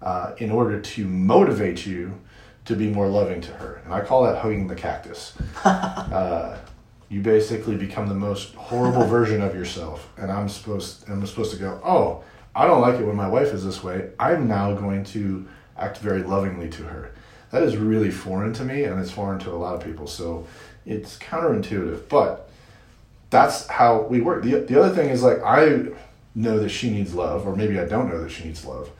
[0.00, 2.18] uh, in order to motivate you
[2.64, 3.82] to be more loving to her.
[3.84, 5.36] And I call that hugging the cactus.
[5.64, 6.56] uh,
[7.10, 11.58] you basically become the most horrible version of yourself, and I'm supposed I'm supposed to
[11.58, 11.78] go.
[11.84, 12.24] Oh,
[12.54, 14.10] I don't like it when my wife is this way.
[14.18, 15.46] I'm now going to
[15.76, 17.12] act very lovingly to her.
[17.50, 20.06] That is really foreign to me, and it's foreign to a lot of people.
[20.06, 20.46] So
[20.86, 22.50] it's counterintuitive, but
[23.30, 24.42] that's how we work.
[24.42, 25.88] The, the other thing is like I
[26.34, 28.90] know that she needs love, or maybe I don't know that she needs love.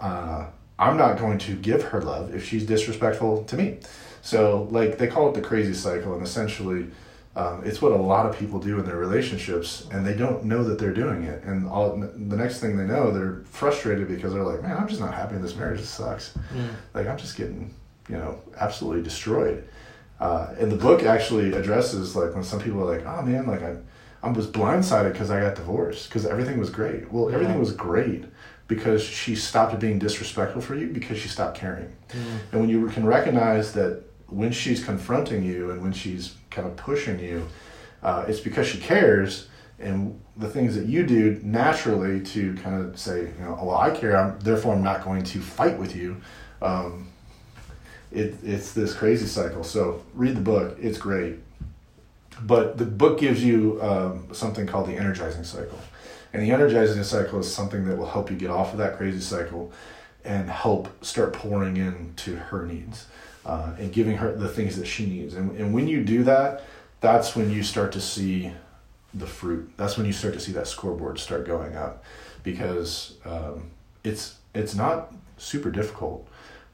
[0.00, 0.46] Uh,
[0.78, 3.78] I'm not going to give her love if she's disrespectful to me.
[4.22, 6.86] So like they call it the crazy cycle, and essentially.
[7.34, 10.62] Um, it's what a lot of people do in their relationships, and they don't know
[10.64, 11.42] that they're doing it.
[11.44, 15.00] And all the next thing they know, they're frustrated because they're like, "Man, I'm just
[15.00, 15.80] not happy in this marriage.
[15.80, 16.34] It sucks.
[16.54, 16.68] Mm.
[16.92, 17.72] Like I'm just getting,
[18.08, 19.64] you know, absolutely destroyed."
[20.20, 23.62] Uh, and the book actually addresses like when some people are like, "Oh man, like
[23.62, 23.76] I,
[24.22, 27.36] I was blindsided because I got divorced because everything was great." Well, Yeah.
[27.36, 28.26] everything was great
[28.68, 31.90] because she stopped being disrespectful for you because she stopped caring.
[32.10, 32.38] Mm.
[32.52, 36.76] And when you can recognize that when she's confronting you and when she's kind of
[36.76, 37.48] pushing you,
[38.02, 39.48] uh, it's because she cares.
[39.78, 43.90] And the things that you do naturally to kind of say, you know, well, I
[43.90, 46.20] care, I'm, therefore I'm not going to fight with you.
[46.60, 47.08] Um,
[48.12, 49.64] it, it's this crazy cycle.
[49.64, 51.36] So read the book; it's great.
[52.42, 55.78] But the book gives you um, something called the energizing cycle,
[56.32, 59.20] and the energizing cycle is something that will help you get off of that crazy
[59.20, 59.72] cycle
[60.24, 63.06] and help start pouring into her needs
[63.44, 65.34] uh, and giving her the things that she needs.
[65.34, 66.64] And, and when you do that,
[67.00, 68.52] that's when you start to see
[69.12, 69.70] the fruit.
[69.76, 72.04] That's when you start to see that scoreboard start going up
[72.42, 73.70] because um,
[74.04, 76.28] it's it's not super difficult.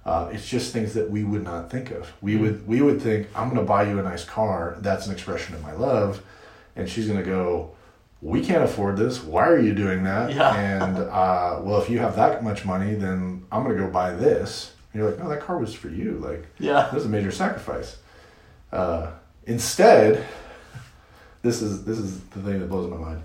[0.05, 2.13] Uh, it's just things that we would not think of.
[2.21, 2.43] We Mm-hmm.
[2.43, 4.77] would we would think I'm going to buy you a nice car.
[4.81, 6.23] That's an expression of my love,
[6.77, 7.73] and she's going to go.
[8.21, 9.23] We can't afford this.
[9.23, 10.33] Why are you doing that?
[10.35, 10.55] Yeah.
[10.83, 14.13] And uh, well, if you have that much money, then I'm going to go buy
[14.13, 14.73] this.
[14.93, 16.13] And you're like, no, that car was for you.
[16.19, 16.83] Like Yeah.
[16.83, 17.97] that was a major sacrifice.
[18.73, 19.13] Uh,
[19.47, 20.27] instead,
[21.43, 23.23] this is this is the thing that blows my mind.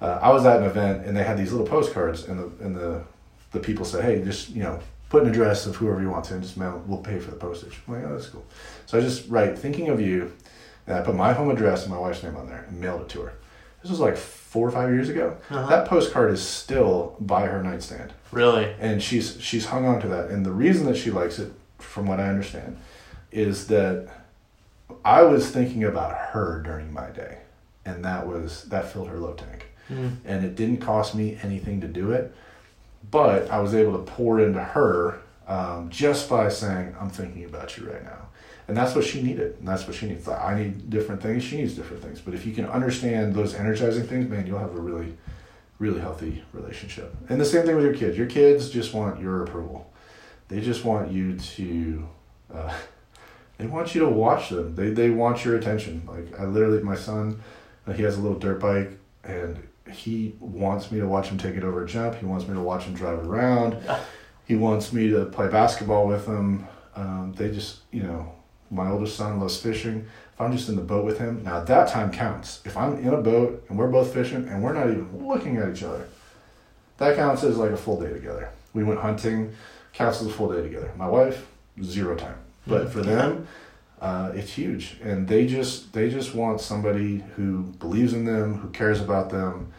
[0.00, 2.76] Uh, I was at an event and they had these little postcards, and the and
[2.76, 3.02] the
[3.52, 6.34] the people said, "Hey, just you know, put an address of whoever you want to,
[6.34, 6.82] and just mail.
[6.86, 8.44] We'll pay for the postage." I'm like, "Oh, that's cool."
[8.86, 10.32] So I just write, "Thinking of you,"
[10.86, 13.08] and I put my home address and my wife's name on there, and mailed it
[13.10, 13.32] to her.
[13.84, 15.36] This was like four or five years ago.
[15.50, 15.66] Uh-huh.
[15.68, 18.74] That postcard is still by her nightstand Really?
[18.80, 22.06] and she's she's hung on to that and the reason that she likes it from
[22.06, 22.76] what i understand
[23.30, 24.08] is that
[25.04, 27.38] i was thinking about her during my day
[27.84, 30.16] and that was that filled her low tank Mm.
[30.24, 32.34] and it didn't cost me anything to do it
[33.10, 37.76] but i was able to pour into her um, just by saying i'm thinking about
[37.76, 38.23] you right now
[38.66, 41.56] and that's what she needed and that's what she needs i need different things she
[41.56, 44.80] needs different things but if you can understand those energizing things man you'll have a
[44.80, 45.14] really
[45.78, 47.14] really healthy relationship.
[47.28, 48.16] And the same thing with your kids.
[48.16, 49.90] Your kids just want your approval.
[50.48, 52.08] They just want you to,
[52.52, 52.74] uh,
[53.58, 54.74] they want you to watch them.
[54.74, 56.02] They, they want your attention.
[56.06, 57.42] Like I literally, my son,
[57.86, 59.58] uh, he has a little dirt bike and
[59.92, 62.16] he wants me to watch him take it over a jump.
[62.16, 63.76] He wants me to watch him drive around.
[64.46, 66.66] He wants me to play basketball with him.
[66.96, 68.33] Um, they just, you know,
[68.74, 70.06] my oldest son loves fishing.
[70.34, 72.60] If I'm just in the boat with him, now that time counts.
[72.64, 75.68] If I'm in a boat and we're both fishing and we're not even looking at
[75.68, 76.08] each other,
[76.98, 78.50] that counts as like a full day together.
[78.72, 79.54] We went hunting,
[79.92, 80.92] counts as a full day together.
[80.96, 81.46] My wife,
[81.82, 82.36] zero time.
[82.66, 83.46] But for them,
[84.00, 88.68] uh, it's huge, and they just they just want somebody who believes in them, who
[88.70, 89.72] cares about them.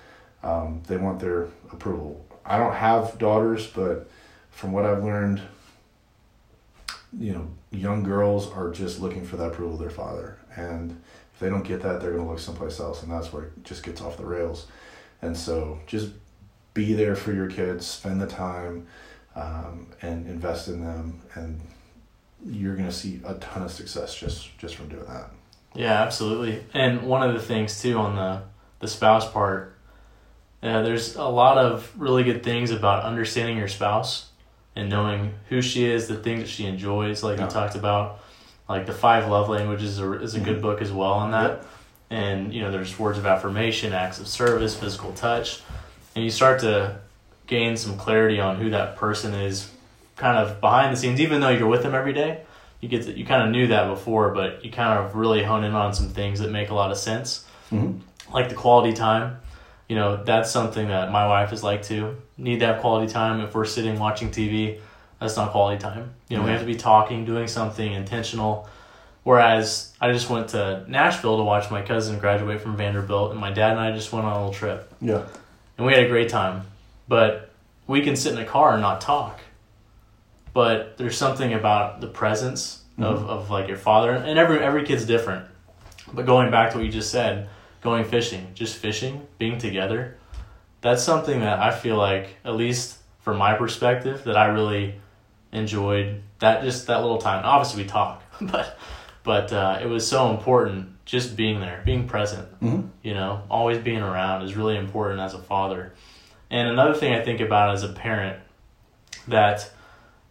[0.43, 2.25] Um, they want their approval.
[2.45, 4.09] I don't have daughters, but
[4.51, 5.41] from what I've learned,
[7.17, 11.01] you know, young girls are just looking for that approval of their father, and
[11.33, 13.63] if they don't get that, they're going to look someplace else, and that's where it
[13.63, 14.67] just gets off the rails.
[15.21, 16.11] And so, just
[16.73, 18.87] be there for your kids, spend the time,
[19.35, 21.61] um, and invest in them, and
[22.45, 25.31] you're going to see a ton of success just just from doing that.
[25.73, 26.63] Yeah, absolutely.
[26.73, 28.43] And one of the things too on the
[28.79, 29.75] the spouse part,
[30.63, 34.24] uh, there's a lot of really good things about understanding your spouse
[34.75, 37.45] and knowing who she is, the things that she enjoys, like Yeah.
[37.45, 38.19] you talked about,
[38.67, 40.61] like the five love languages is a, is a good Mhm.
[40.61, 41.49] book as well on that.
[41.51, 41.65] Yep.
[42.11, 45.61] And you know, there's words of affirmation, acts of service, physical touch,
[46.15, 46.97] and you start to
[47.47, 49.69] gain some clarity on who that person is,
[50.17, 51.19] kind of behind the scenes.
[51.21, 52.39] Even though you're with them every day,
[52.81, 55.63] you get to, you kind of knew that before, but you kind of really hone
[55.63, 57.99] in on some things that make a lot of sense, Mm-hmm.
[58.33, 59.37] like the quality time.
[59.87, 62.15] You know, that's something that my wife is like too.
[62.37, 63.39] Need to have quality time.
[63.41, 64.79] If we're sitting watching TV,
[65.19, 66.11] that's not quality time.
[66.27, 68.67] You know, we have to be talking, doing something intentional.
[69.23, 73.51] Whereas I just went to Nashville to watch my cousin graduate from Vanderbilt, and my
[73.51, 75.21] dad and I just went on a little trip, Yeah.
[75.77, 76.61] and we had a great time.
[77.07, 77.49] But
[77.87, 79.39] we can sit in a car and not talk.
[80.53, 83.27] But there's something about the presence of, Mhm.
[83.27, 85.45] of like your father, and every every kid's different.
[86.13, 87.49] But going back to what you just said,
[87.85, 90.17] going fishing, just fishing, being together,
[90.81, 94.95] that's something that I feel like, at least from my perspective, that I really
[95.53, 96.23] enjoyed.
[96.39, 97.45] That just that little time.
[97.45, 98.77] Obviously, we talk, but
[99.23, 102.51] but uh, it was so important just being there, being present.
[102.59, 102.87] Mm-hmm.
[103.03, 105.93] You know, always being around is really important as a father.
[106.49, 108.39] And another thing I think about as a parent
[109.27, 109.71] that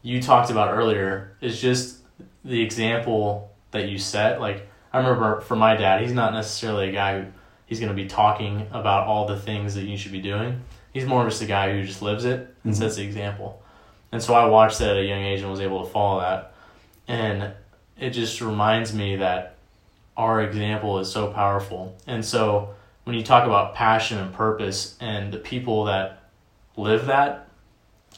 [0.03, 1.99] you talked about earlier is just
[2.45, 4.41] the example that you set.
[4.41, 7.27] Like I remember for my dad, he's not necessarily a guy who
[7.67, 10.61] he's going to be talking about all the things that you should be doing.
[10.93, 12.77] He's more of just a guy who just lives it and Mhm.
[12.77, 13.61] sets the example.
[14.13, 16.53] And so I watched that at a young age and was able to follow that.
[17.09, 17.53] And
[17.99, 19.57] it just reminds me that
[20.17, 21.97] our example is so powerful.
[22.07, 22.71] And so
[23.05, 26.23] when you talk about passion and purpose and the people that
[26.77, 27.49] live that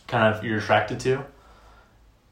[0.07, 1.25] kind of you're attracted to,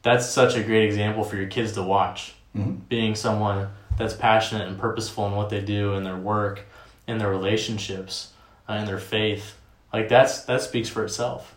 [0.02, 2.34] that's such a great example for your kids to watch.
[2.54, 2.72] Mm-hmm.
[2.88, 6.66] Being someone that's passionate and purposeful in what they do in their work,
[7.06, 8.32] in their relationships,
[8.68, 9.56] uh, in their faith,
[9.92, 11.54] like that's that speaks for itself,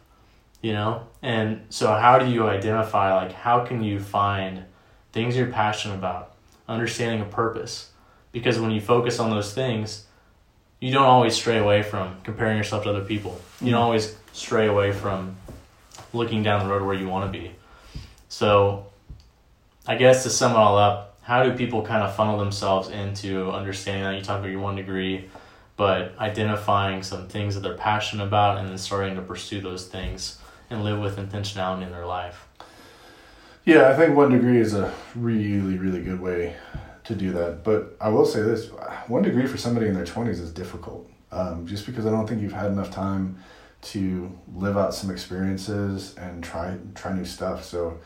[0.62, 1.08] you know.
[1.22, 3.14] And so, how do you identify?
[3.16, 4.66] Like, how can you find
[5.14, 6.34] things you're passionate about,
[6.68, 7.92] understanding a purpose?
[8.32, 10.06] Because when you focus on those things,
[10.80, 13.42] you don't always stray away from comparing yourself to other people.
[13.62, 13.86] You don't Mhm.
[13.86, 15.38] always stray away from
[16.14, 17.52] looking down the road where you want to be.
[18.30, 18.86] So,
[19.88, 23.52] I guess to sum it all up, how do people kind of funnel themselves into
[23.52, 25.30] understanding that you talk about your one degree,
[25.78, 30.40] but identifying some things that they're passionate about and then starting to pursue those things
[30.70, 32.48] and live with intentionality in their life?
[33.64, 36.56] Yeah, I think one degree is a really, really good way
[37.04, 37.64] to do that.
[37.64, 38.70] But I will say this
[39.08, 42.42] one degree for somebody in their 20s is difficult um, just because I don't think
[42.42, 43.38] you've had enough time
[43.80, 47.64] to live out some experiences and try try new stuff.
[47.64, 48.00] So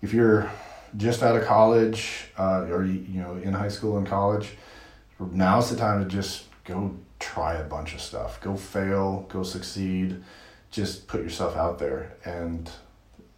[0.00, 0.50] if you're
[0.96, 4.50] just out of college uh, or you know in high school and college,
[5.18, 8.40] now's the time to just go try a bunch of stuff.
[8.40, 10.22] Go fail, go succeed,
[10.70, 12.70] just put yourself out there and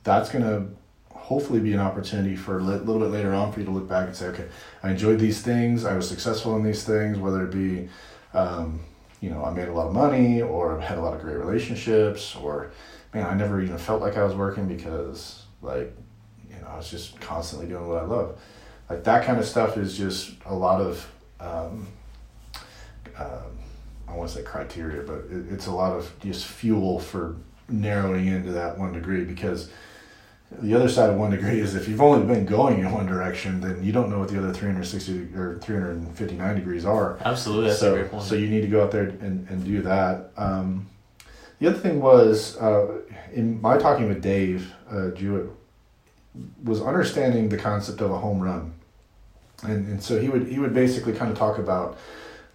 [0.05, 0.69] that's going to
[1.11, 4.07] hopefully be an opportunity for a little bit later on for you to look back
[4.07, 4.47] and say, okay,
[4.83, 7.89] I enjoyed these things, I was successful in these things, whether it be,
[8.35, 8.81] um,
[9.21, 12.37] you know, I made a lot of money or had a lot of great relationships
[12.37, 12.73] or,
[13.15, 15.97] man, I never even felt like I was working because, like,
[16.51, 18.39] you know, I was just constantly doing what I love.
[18.91, 21.11] Like, that kind of stuff is just a lot of,
[21.41, 21.87] um,
[23.19, 23.59] um,
[24.09, 27.37] I want to say criteria, but it, it's a lot of just fuel for
[27.69, 29.71] narrowing into that one degree because
[30.61, 33.61] the other side of one degree is if you've only been going in one direction,
[33.61, 37.19] then you don't know what the other 360 or 359 degrees are.
[37.25, 38.23] Absolutely, that's so, a great point.
[38.23, 40.31] So you need to go out there and, and do that.
[40.37, 40.89] Um,
[41.59, 43.01] the other thing was, uh,
[43.33, 45.51] in my talking with Dave uh, Jewett,
[46.63, 48.75] was understanding the concept of a home run.
[49.63, 51.97] And, and so he would he would basically kind of talk about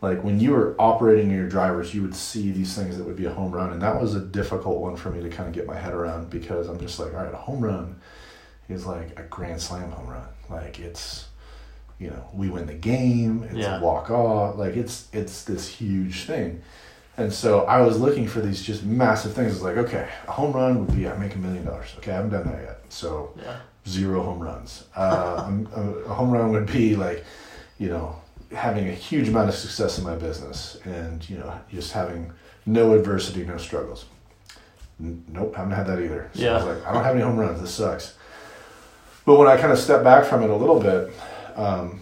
[0.02, 3.26] like when you were operating your drivers, you would see these things that would be
[3.26, 5.66] a home run, and that was a difficult one for me to kind of get
[5.68, 8.00] my head around because I'm just like, all right, a home run
[8.70, 11.28] is like a grand slam home run, like it's,
[12.00, 13.80] you know, we win the game, it's Yeah.
[13.80, 16.62] a walk off, like it's it's this huge thing,
[17.18, 19.54] and so I was looking for these just massive things.
[19.54, 21.94] It's like, okay, a home run would be I make a million dollars.
[21.98, 23.58] Okay, I haven't done that yet, so Yeah.
[23.86, 24.86] zero home runs.
[24.96, 25.52] Uh,
[26.06, 27.26] a home run would be like,
[27.80, 28.19] you know,
[28.52, 32.32] having a huge amount of success in my business and, you know, just having
[32.66, 34.06] no adversity, no struggles.
[35.00, 36.30] N- nope, haven't had that either.
[36.34, 36.72] So I was Yeah.
[36.74, 37.62] like, I don't have any home runs.
[37.62, 38.16] This sucks.
[39.26, 41.14] But when I kind of stepped back from it a little bit,
[41.56, 42.02] um,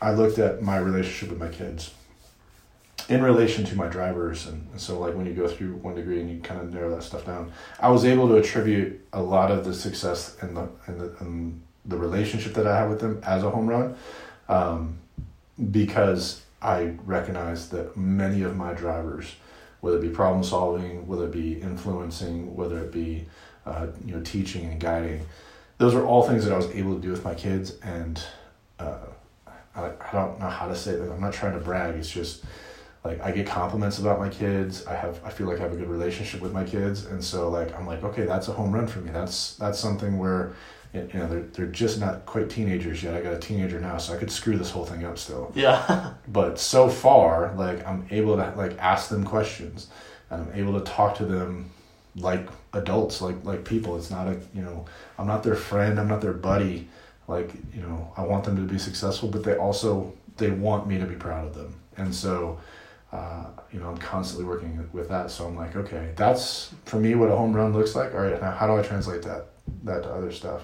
[0.00, 1.92] I looked at my relationship with my kids
[3.08, 4.46] in relation to my drivers.
[4.46, 6.94] And, and so, like, when you go through one degree and you kind of narrow
[6.94, 10.68] that stuff down, I was able to attribute a lot of the success and the,
[10.86, 13.96] and the, and the relationship that I have with them as a home run
[14.48, 14.98] um,
[15.70, 19.36] because I recognize that many of my drivers,
[19.80, 23.26] whether it be problem solving, whether it be influencing, whether it be
[23.66, 25.26] uh, you know teaching and guiding,
[25.78, 27.78] those are all things that I was able to do with my kids.
[27.82, 28.20] And
[28.78, 28.98] uh,
[29.74, 31.10] I, I don't know how to say that.
[31.10, 31.94] I'm not trying to brag.
[31.94, 32.44] It's just
[33.04, 34.86] like I get compliments about my kids.
[34.86, 37.48] I have I feel like I have a good relationship with my kids, and so
[37.48, 39.10] like I'm like okay, that's a home run for me.
[39.10, 40.54] That's that's something where
[40.94, 43.14] you know they're they're just not quite teenagers yet.
[43.14, 45.52] I got a teenager now, so I could screw this whole thing up still.
[45.54, 46.14] Yeah.
[46.28, 49.88] But so far, like I'm able to like ask them questions,
[50.30, 51.70] and I'm able to talk to them
[52.16, 53.96] like adults, like like people.
[53.96, 54.86] It's not a you know
[55.18, 55.98] I'm not their friend.
[55.98, 56.88] I'm not their buddy.
[57.26, 60.98] Like you know I want them to be successful, but they also they want me
[60.98, 62.58] to be proud of them, and so.
[63.10, 65.30] Uh, you know, I'm constantly working with that.
[65.30, 68.12] So I'm like, okay, that's for me what a home run looks like.
[68.12, 69.46] All right, now how do I translate that
[69.84, 70.62] that to other stuff?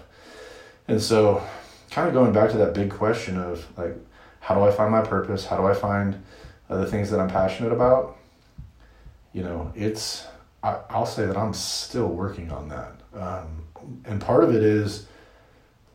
[0.89, 1.43] And so,
[1.91, 3.97] kind of going back to that big question of like,
[4.41, 5.47] how do I find my purpose?
[5.47, 6.23] How do I find
[6.69, 8.17] uh, the things that I'm passionate about?
[9.33, 10.27] You know, it's
[10.63, 13.65] I, I'll say that I'm still working on that, um,
[14.05, 15.07] and part of it is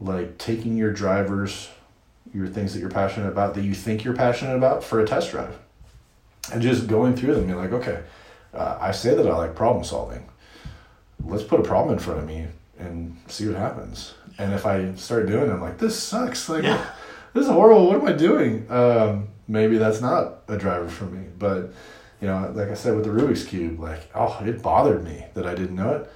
[0.02, 1.70] like taking your drivers,
[2.34, 5.32] your things that you're passionate about that you think you're passionate about for a test
[5.32, 5.58] drive
[6.52, 8.04] and just going through them, you're like, okay,
[8.54, 10.28] uh, I say that I like problem solving.
[11.24, 12.48] Let's put a problem in front of me
[12.80, 14.14] and see what happens.
[14.38, 16.50] And if I start doing it, I'm like, this sucks.
[16.50, 16.84] Like, Yeah.
[17.34, 17.88] this is horrible.
[17.88, 18.66] What am I doing?
[18.72, 21.28] Um, maybe that's not a driver for me.
[21.38, 21.74] But,
[22.22, 25.46] you know, like I said with the Rubik's Cube, like, oh, it bothered me that
[25.46, 26.12] I didn't know it.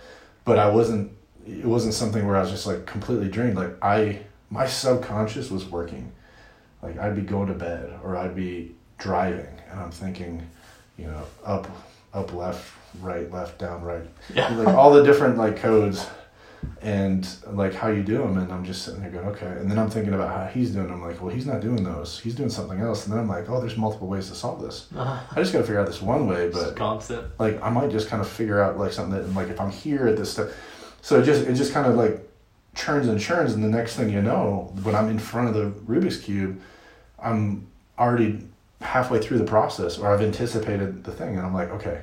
[0.45, 1.11] But I wasn't,
[1.45, 3.55] it wasn't something where I was just like completely drained.
[3.55, 6.11] Like, I, my subconscious was working.
[6.81, 10.47] Like, I'd be going to bed or I'd be driving and I'm thinking,
[10.97, 11.67] you know, up,
[12.13, 12.71] up, left,
[13.01, 14.05] right, left, down, right.
[14.33, 14.49] Yeah.
[14.55, 16.05] Like all the different like codes
[16.81, 18.37] and like how you do them.
[18.37, 19.47] And I'm just sitting there going, okay.
[19.47, 20.87] And then I'm thinking about how he's doing.
[20.87, 20.93] 'em.
[20.93, 22.19] I'm like, well, he's not doing those.
[22.19, 23.05] He's doing something else.
[23.05, 24.87] And then I'm like, oh, there's multiple ways to solve this.
[24.95, 27.27] Uh, I just got to figure out this one way, but constant.
[27.39, 30.07] like I might just kind of figure out like something that like if I'm here
[30.07, 30.51] at this step,
[31.01, 32.29] so it just it just kind of like
[32.75, 35.69] churns and churns, and the next thing you know, when I'm in front of the
[35.91, 36.59] Rubik's cube,
[37.21, 37.67] I'm
[37.99, 38.47] already
[38.81, 42.01] halfway through the process, or I've anticipated the thing, and I'm like, okay,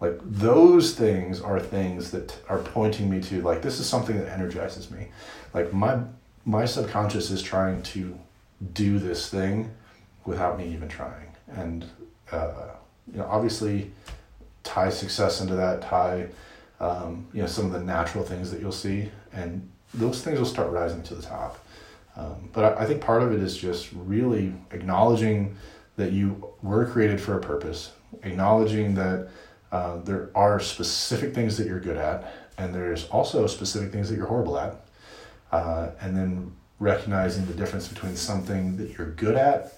[0.00, 4.28] like those things are things that are pointing me to like this is something that
[4.28, 5.08] energizes me,
[5.52, 6.00] like my
[6.44, 8.18] my subconscious is trying to
[8.72, 9.70] do this thing
[10.24, 11.84] without me even trying, and
[12.32, 12.70] uh,
[13.10, 13.90] you know obviously
[14.62, 16.26] tie success into that tie
[16.80, 20.46] um, you know some of the natural things that you'll see and those things will
[20.46, 21.64] start rising to the top.
[22.16, 25.56] Um, but I, I think part of it is just really acknowledging
[25.96, 27.92] that you were created for a purpose,
[28.22, 29.28] acknowledging that
[29.74, 34.14] uh, there are specific things that you're good at, and there's also specific things that
[34.14, 34.86] you're horrible at,
[35.50, 39.76] uh, and then recognizing the difference between something that you're good at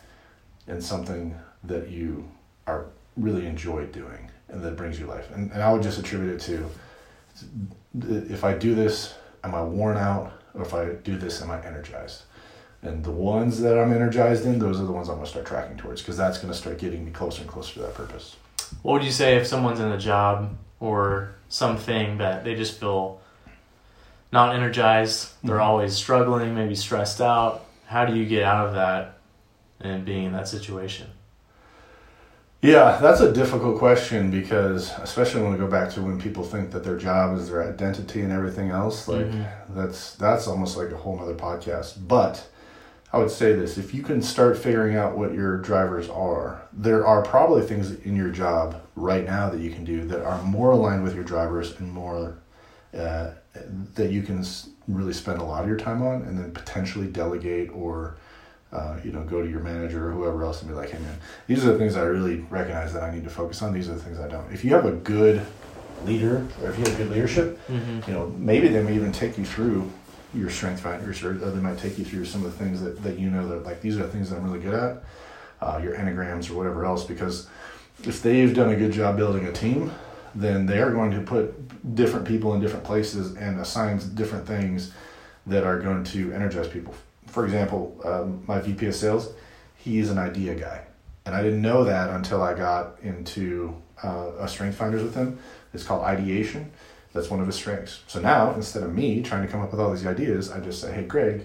[0.66, 2.28] and something that you
[2.66, 5.30] are really enjoy doing and that brings you life.
[5.30, 6.70] And, and I would just attribute it to
[8.30, 9.14] if I do this,
[9.44, 10.32] am I worn out?
[10.52, 12.24] Or if I do this, am I energized?
[12.82, 15.46] And the ones that I'm energized in, those are the ones I'm going to start
[15.46, 18.36] tracking towards because that's going to start getting me closer and closer to that purpose.
[18.82, 23.20] What would you say if someone's in a job or something that they just feel
[24.32, 25.64] not energized, they're mm-hmm.
[25.64, 27.64] always struggling, maybe stressed out?
[27.86, 29.18] How do you get out of that
[29.80, 31.08] and being in that situation?
[32.62, 36.72] Yeah, that's a difficult question because, especially when we go back to when people think
[36.72, 39.74] that their job is their identity and everything else, like mm-hmm.
[39.74, 42.08] that's that's almost like a whole other podcast.
[42.08, 42.44] But
[43.16, 47.06] I would say this: if you can start figuring out what your drivers are, there
[47.06, 50.72] are probably things in your job right now that you can do that are more
[50.72, 52.36] aligned with your drivers and more
[52.94, 53.30] uh,
[53.94, 54.44] that you can
[54.86, 58.18] really spend a lot of your time on, and then potentially delegate or
[58.70, 61.18] uh, you know, go to your manager or whoever else and be like, hey man,
[61.46, 63.72] these are the things I really recognize that I need to focus on.
[63.72, 64.52] These are the things I don't.
[64.52, 65.40] If you have a good
[66.04, 68.10] leader or if you have good leadership, mm-hmm.
[68.10, 69.90] you know, maybe they may even take you through
[70.36, 73.18] your strength finders or they might take you through some of the things that, that
[73.18, 75.02] you know that like these are the things that I'm really good at,
[75.60, 77.48] uh, your enneagrams or whatever else, because
[78.04, 79.90] if they've done a good job building a team,
[80.34, 84.92] then they are going to put different people in different places and assign different things
[85.46, 86.94] that are going to energize people
[87.36, 89.32] for example, um, my VP of sales,
[89.76, 90.82] he is an idea guy.
[91.26, 95.38] And I didn't know that until I got into uh, a strength finders with him.
[95.74, 96.72] It's called ideation.
[97.16, 98.02] That's one of his strengths.
[98.06, 100.80] So now, instead of me trying to come up with all these ideas, I just
[100.80, 101.42] say, hey, Greg,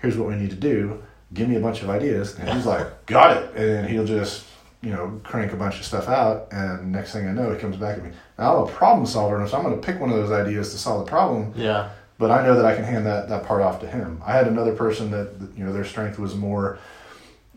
[0.00, 1.02] here's what we need to do.
[1.34, 2.38] Give me a bunch of ideas.
[2.38, 3.54] And he's like, got it.
[3.54, 4.46] And he'll just,
[4.82, 6.48] you know, crank a bunch of stuff out.
[6.52, 8.10] And next thing I know, he comes back at me.
[8.38, 9.38] Now, I'm a problem solver.
[9.38, 11.52] And so I'm going to pick one of those ideas to solve the problem.
[11.56, 14.20] Yeah but I know that I can hand that, that part off to him.
[14.24, 16.78] I had another person that, you know, their strength was more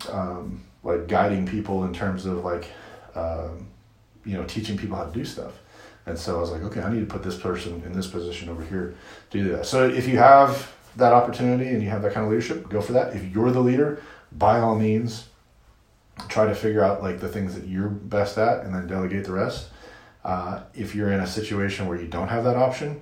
[0.09, 2.71] um, like guiding people in terms of like,
[3.13, 3.67] um,
[4.25, 5.51] you know, teaching people how to do stuff.
[6.05, 8.49] And so I was like, okay, I need to put this person in this position
[8.49, 8.95] over here
[9.29, 9.65] do that.
[9.65, 12.93] So if you have that opportunity and you have that kind of leadership, go for
[12.93, 13.15] that.
[13.15, 14.01] If you're the leader,
[14.31, 15.27] by all means,
[16.27, 19.31] try to figure out like the things that you're best at and then delegate the
[19.31, 19.69] rest.
[20.23, 23.01] Uh, if you're in a situation where you don't have that option,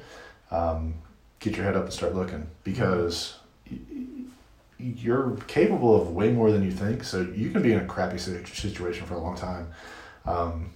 [0.50, 0.96] um,
[1.40, 3.38] get your head up and start looking because
[4.80, 7.04] you're capable of way more than you think.
[7.04, 9.68] So you can be in a crappy situation for a long time,
[10.26, 10.72] um,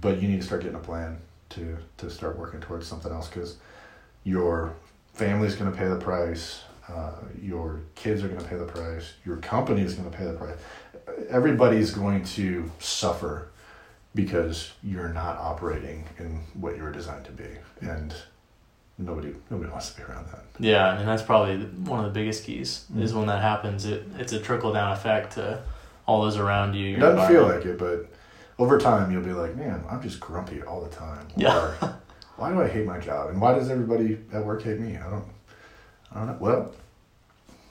[0.00, 1.18] but you need to start getting a plan
[1.54, 3.56] to to start working towards something else because
[4.24, 4.74] your
[5.12, 6.62] family's going to pay the price.
[6.88, 9.14] Uh, your kids are going to pay the price.
[9.24, 10.56] Your company is going to pay the price.
[11.30, 13.48] Everybody's going to suffer
[14.14, 17.48] because you're not operating in what you're designed to be.
[17.80, 18.14] And
[18.98, 20.44] nobody nobody wants to be around that.
[20.58, 23.02] Yeah, and that's probably one of the biggest keys mm-hmm.
[23.02, 23.84] is when that happens.
[23.84, 25.62] It it's a trickle down effect to
[26.06, 26.96] all those around you.
[26.96, 28.08] It doesn't feel like it, but
[28.58, 31.26] over time you'll be like, man, I'm just grumpy all the time.
[31.36, 31.56] Yeah.
[31.56, 32.00] Or,
[32.36, 33.30] why do I hate my job?
[33.30, 34.96] And why does everybody at work hate me?
[34.96, 35.24] I don't.
[36.12, 36.36] I don't know.
[36.38, 36.72] Well,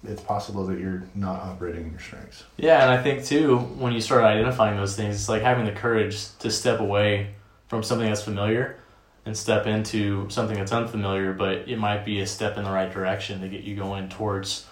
[0.03, 2.43] it's possible that you're not operating in your strengths.
[2.57, 5.72] Yeah, and I think too when you start identifying those things, it's like having the
[5.72, 7.35] courage to step away
[7.68, 8.77] from something that's familiar
[9.26, 12.91] and step into something that's unfamiliar, but it might be a step in the right
[12.91, 14.68] direction to get you going towards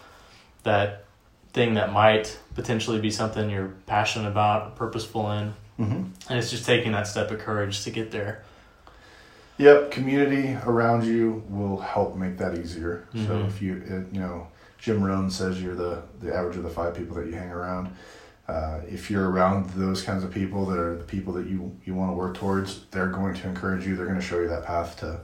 [0.64, 1.06] that
[1.54, 5.54] thing that might potentially be something you're passionate about, purposeful in.
[5.80, 6.04] Mm-hmm.
[6.30, 8.44] And it's just taking that step of courage to get there.
[9.58, 13.08] Yep, community around you will help make that easier.
[13.14, 13.28] Mm-hmm.
[13.28, 14.48] So if you, you know,
[14.80, 17.96] Jim Rohn says you're the the average of the five people that you hang around.
[18.48, 21.94] Uh, if you're around those kinds of people that are the people that you, you
[21.94, 23.96] want to work towards, they're going to encourage you.
[23.96, 25.22] They're going to show you that path to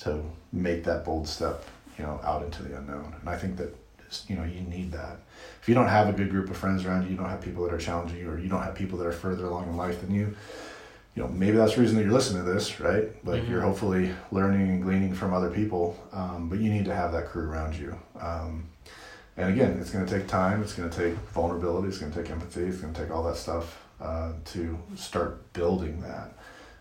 [0.00, 1.64] to make that bold step,
[1.98, 3.14] you know, out into the unknown.
[3.20, 3.76] And I think that
[4.28, 5.18] you know you need that.
[5.60, 7.64] If you don't have a good group of friends around you, you don't have people
[7.64, 10.00] that are challenging you, or you don't have people that are further along in life
[10.00, 10.34] than you.
[11.14, 13.04] You know, maybe that's the reason that you're listening to this, right?
[13.24, 13.52] Like mm-hmm.
[13.52, 17.26] you're hopefully learning and gleaning from other people, um, but you need to have that
[17.26, 17.94] crew around you.
[18.18, 18.64] Um,
[19.36, 20.62] and again, it's going to take time.
[20.62, 21.88] It's going to take vulnerability.
[21.88, 22.62] It's going to take empathy.
[22.62, 26.32] It's going to take all that stuff uh, to start building that.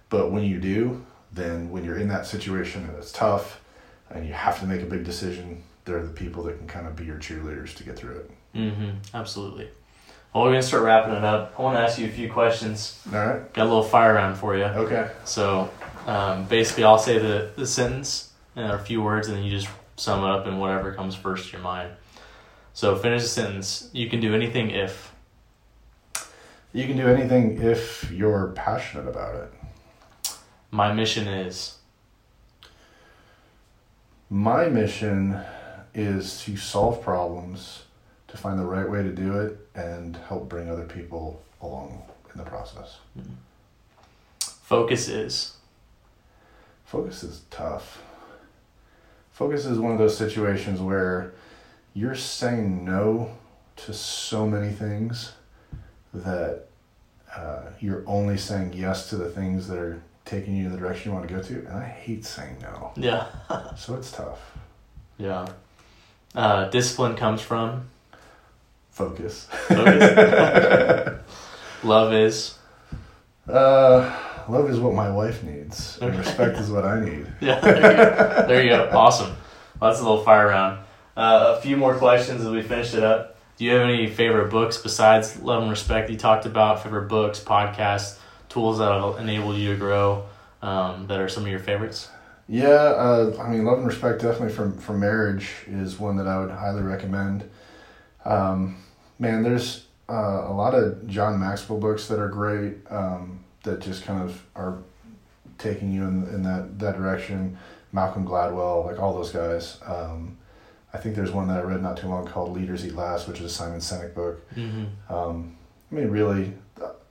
[0.10, 3.62] But when you do, then when you're in that situation and it's tough,
[4.10, 6.96] and you have to make a big decision, they're the people that can kind of
[6.96, 8.32] be your cheerleaders to get through it.
[8.56, 8.90] Mm-hmm.
[9.14, 9.70] Absolutely.
[10.34, 11.56] Well, we're gonna start wrapping it up.
[11.58, 13.02] I want to ask you a few questions.
[13.14, 13.54] All right.
[13.54, 14.64] Got a little fire round for you.
[14.64, 15.10] Okay.
[15.26, 15.70] So,
[16.08, 19.68] um, basically, I'll say the the sentence and a few words, and then you just
[19.98, 21.92] sum it up in whatever comes first to your mind.
[22.74, 23.90] So finish the sentence.
[23.92, 25.14] You can do anything if.
[26.74, 29.54] You can do anything if you're passionate about it.
[30.72, 31.78] My mission is.
[34.30, 35.38] My mission
[35.94, 37.84] is to solve problems,
[38.28, 42.02] to find the right way to do it, and help bring other people along
[42.32, 42.98] in the process.
[44.40, 45.56] Focus is.
[46.86, 48.02] Focus is tough.
[49.32, 51.34] Focus is one of those situations where
[51.94, 53.32] you're saying no
[53.78, 55.34] to so many things
[56.14, 56.68] that
[57.36, 61.12] uh, you're only saying yes to the things that are taking you in the direction
[61.12, 61.60] you want to go to.
[61.68, 62.92] And I hate saying no.
[62.96, 63.26] Yeah.
[63.78, 64.40] So it's tough.
[65.18, 65.48] yeah.
[66.36, 67.88] Uh, discipline comes from.
[68.92, 69.48] Focus.
[69.68, 71.22] Focus.
[71.84, 72.58] Love is.
[73.50, 74.16] Uh,
[74.48, 77.26] love is what my wife needs, and respect is what I need.
[77.42, 77.60] Yeah.
[77.60, 78.46] There you go.
[78.48, 78.90] There you go.
[78.94, 79.36] Awesome.
[79.80, 80.80] Well, that's a little fire round.
[81.18, 83.36] Uh, a few more questions as we finish it up.
[83.58, 86.84] Do you have any favorite books besides Love and Respect you talked about?
[86.84, 90.26] Favorite books, podcasts, tools that'll enable you to grow
[90.62, 92.08] um, that are some of your favorites?
[92.52, 96.38] Yeah, uh, I mean, love and respect definitely from for marriage is one that I
[96.38, 97.50] would highly recommend.
[98.26, 98.76] Um,
[99.20, 104.04] man, there's uh, a lot of John Maxwell books that are great um, that just
[104.04, 104.80] kind of are
[105.60, 107.58] taking you in, in that, that direction.
[107.94, 109.78] Malcolm Gladwell, like all those guys.
[109.86, 110.38] Um,
[110.94, 113.40] I think there's one that I read not too long called Leaders Eat Last, which
[113.40, 114.46] is a Simon Sinek book.
[114.56, 115.14] Mm-hmm.
[115.14, 115.56] Um,
[115.90, 116.54] I mean, really,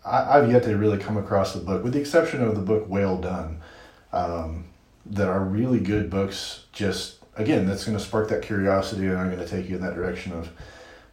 [0.04, 2.90] I, I've yet to really come across the book, with the exception of the book
[2.90, 3.62] Whale Done,
[4.12, 4.66] um,
[5.06, 6.64] that are really good books.
[6.72, 9.82] Just again, that's going to spark that curiosity, and I'm going to take you in
[9.82, 10.50] that direction of,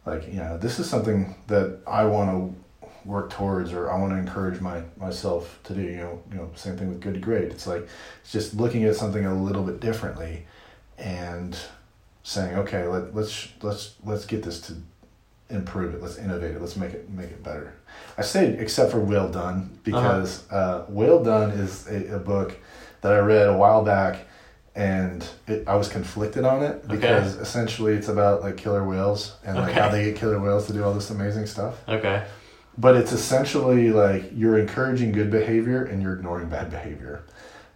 [0.04, 4.12] like, you know, this is something that I want to work towards, or I want
[4.12, 5.82] to encourage my myself to do.
[5.82, 7.44] You know, you know, same thing with Good to Great.
[7.44, 7.88] It's like
[8.22, 10.46] it's just looking at something a little bit differently,
[10.98, 11.56] and
[12.22, 14.74] saying, okay, let, let's let's let's get this to
[15.48, 16.02] improve it.
[16.02, 16.60] Let's innovate it.
[16.60, 17.74] Let's make it make it better.
[18.18, 22.56] I say except for Well Done because uh Well Done is a, a book
[23.00, 24.26] that I read a while back,
[24.74, 29.56] and it, I was conflicted on it because essentially it's about like killer whales and
[29.56, 31.76] like how they get killer whales to do all this amazing stuff.
[31.88, 32.24] Okay.
[32.76, 37.24] But it's essentially like you're encouraging good behavior and you're ignoring bad behavior.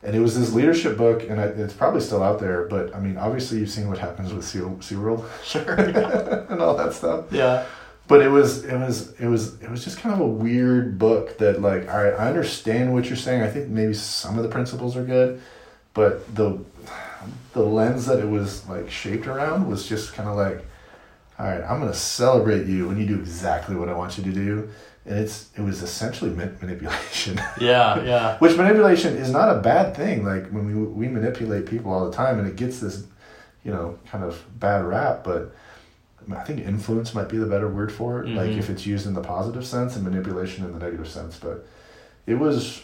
[0.04, 2.66] And it was this leadership book, and I, it's probably still out there.
[2.66, 5.74] But I mean, obviously, you've seen what happens with Sea, SeaWorld Sure.
[6.50, 7.66] and all that stuff yeah.
[8.08, 11.38] But it was it was it was it was just kind of a weird book
[11.38, 14.48] that like all right i understand what you're saying i think maybe some of the
[14.50, 15.40] principles are good
[15.94, 16.58] but the
[17.52, 20.64] the lens that it was like shaped around was just kind of like
[21.38, 24.24] all right i'm going to celebrate you when you do exactly what i want you
[24.24, 24.68] to do
[25.06, 28.02] and it's it was essentially ma- manipulation Yeah.
[28.02, 28.38] Yeah.
[28.38, 32.16] which manipulation is not a bad thing like when we we manipulate people all the
[32.16, 33.04] time and it gets this
[33.64, 35.54] you know kind of bad rap but
[36.36, 38.58] i think influence might be the better word for it like Mhm.
[38.58, 41.66] if it's used in the positive sense and manipulation in the negative sense but
[42.26, 42.82] it was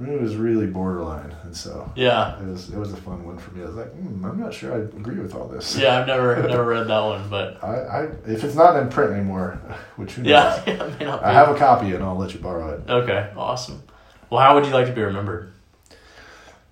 [0.00, 2.38] it was really borderline and so Yeah.
[2.40, 4.54] it was it was a fun one for me i was like hmm, i'm not
[4.54, 5.98] sure i agree with all this Yeah.
[6.00, 9.58] I've never never read that one, but I, I if it's not in print anymore
[9.96, 10.90] which who knows yeah.
[11.00, 13.30] yeah i have a copy and i'll let you borrow it Okay.
[13.36, 13.82] Awesome.
[14.30, 15.50] Well, how would you like to be remembered?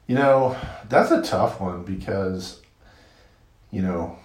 [0.07, 0.55] You know,
[0.91, 2.61] that's a tough one because,
[3.73, 4.19] you know,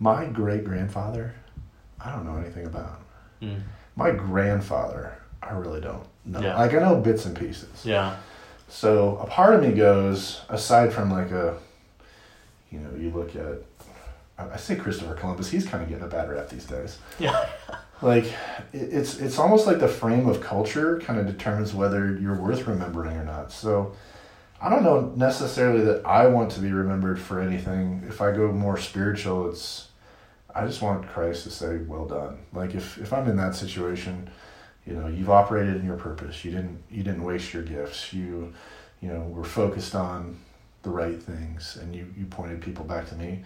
[0.00, 1.34] my great grandfather,
[2.00, 3.00] I don't know anything about.
[3.40, 3.60] Mm.
[3.94, 6.40] My grandfather, I really don't know.
[6.40, 6.58] Yeah.
[6.58, 7.84] Like, I know bits and pieces.
[7.84, 8.16] Yeah.
[8.68, 11.58] So a part of me goes, aside from like a,
[12.72, 13.62] you know, you look at,
[14.38, 16.98] I say Christopher Columbus, he's kind of getting a bad rap these days.
[17.18, 17.46] Yeah.
[18.02, 18.32] Like,
[18.72, 23.14] it's it's almost like the frame of culture kind of determines whether you're worth remembering
[23.14, 23.52] or not.
[23.52, 23.94] So,
[24.58, 28.02] I don't know necessarily that I want to be remembered for anything.
[28.08, 29.89] If I go more spiritual, it's
[30.54, 34.28] I just want Christ to say, "Well done." Like if if I'm in that situation,
[34.86, 36.44] you know, you've operated in your purpose.
[36.44, 38.12] You didn't you didn't waste your gifts.
[38.12, 38.52] You
[39.00, 40.38] you know were focused on
[40.82, 43.44] the right things, and you you pointed people back to me.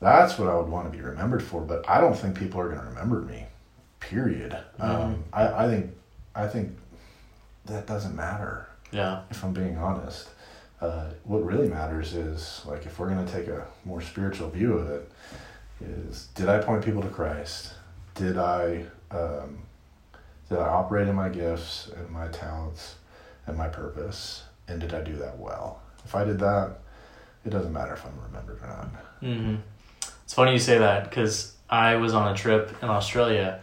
[0.00, 1.60] That's what I would want to be remembered for.
[1.62, 3.46] But I don't think people are going to remember me.
[4.00, 4.56] Period.
[4.78, 5.90] Um, I I think
[6.34, 6.76] I think
[7.66, 9.22] that doesn't matter Yeah.
[9.30, 10.28] if I'm being honest.
[10.80, 14.74] Uh, what really matters is like if we're going to take a more spiritual view
[14.74, 15.10] of it,
[15.84, 17.74] is did I point people to Christ?
[18.14, 19.58] Did I um,
[20.48, 22.96] did I operate in my gifts and my talents
[23.46, 24.44] and my purpose?
[24.68, 25.82] And did I do that well?
[26.04, 26.78] If I did that,
[27.44, 28.86] it doesn't matter if I'm remembered or not.
[29.20, 29.56] hmm
[30.24, 33.60] It's funny you say that because I was on a trip in Australia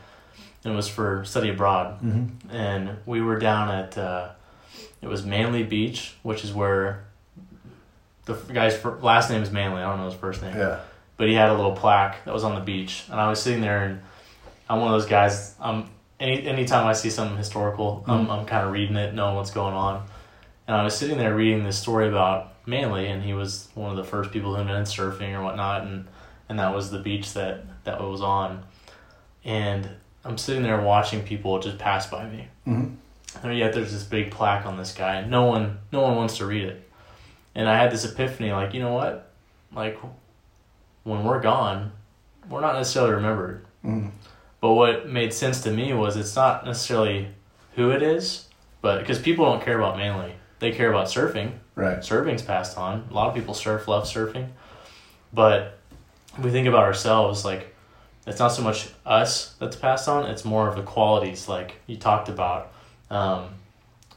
[0.64, 2.02] and it was for study abroad.
[2.02, 2.56] Mm-hmm.
[2.56, 4.30] And we were down at, uh,
[5.02, 7.06] it was Manly Beach, which is where
[8.26, 9.82] the guy's last name is Manly.
[9.82, 10.56] I don't know his first name.
[10.56, 10.80] Yeah.
[11.22, 13.62] But he had a little plaque that was on the beach, and I was sitting
[13.62, 14.02] there, and
[14.68, 15.54] I'm one of those guys.
[15.60, 15.88] Um,
[16.20, 19.76] any anytime I see something historical, I'm I'm kind of reading it, knowing what's going
[19.76, 20.04] on.
[20.66, 23.98] And I was sitting there reading this story about Manly, and he was one of
[23.98, 26.08] the first people who invented surfing or whatnot, and
[26.50, 28.64] and that was the beach that that was on.
[29.46, 29.88] And
[30.26, 32.48] I'm sitting there watching people just pass by me.
[32.68, 32.96] Mhm.
[33.44, 36.38] And yet there's this big plaque on this guy, and no one no one wants
[36.38, 36.90] to read it.
[37.54, 39.32] And I had this epiphany, like you know what,
[39.72, 40.00] like
[41.04, 41.92] when we're gone,
[42.50, 43.66] we're not necessarily remembered.
[43.86, 44.12] Mhm.
[44.60, 47.30] But what made sense to me was it's not necessarily
[47.76, 48.48] who it is,
[48.82, 51.54] but because people don't care about Manly, they care about surfing.
[51.76, 52.00] Right.
[52.00, 53.08] Surfing's passed on.
[53.10, 54.50] A lot of people surf, love surfing,
[55.34, 55.78] but
[56.42, 57.74] we think about ourselves like
[58.28, 60.26] it's not so much us that's passed on.
[60.30, 62.72] It's more of the qualities, like you talked about.
[63.10, 63.46] Um,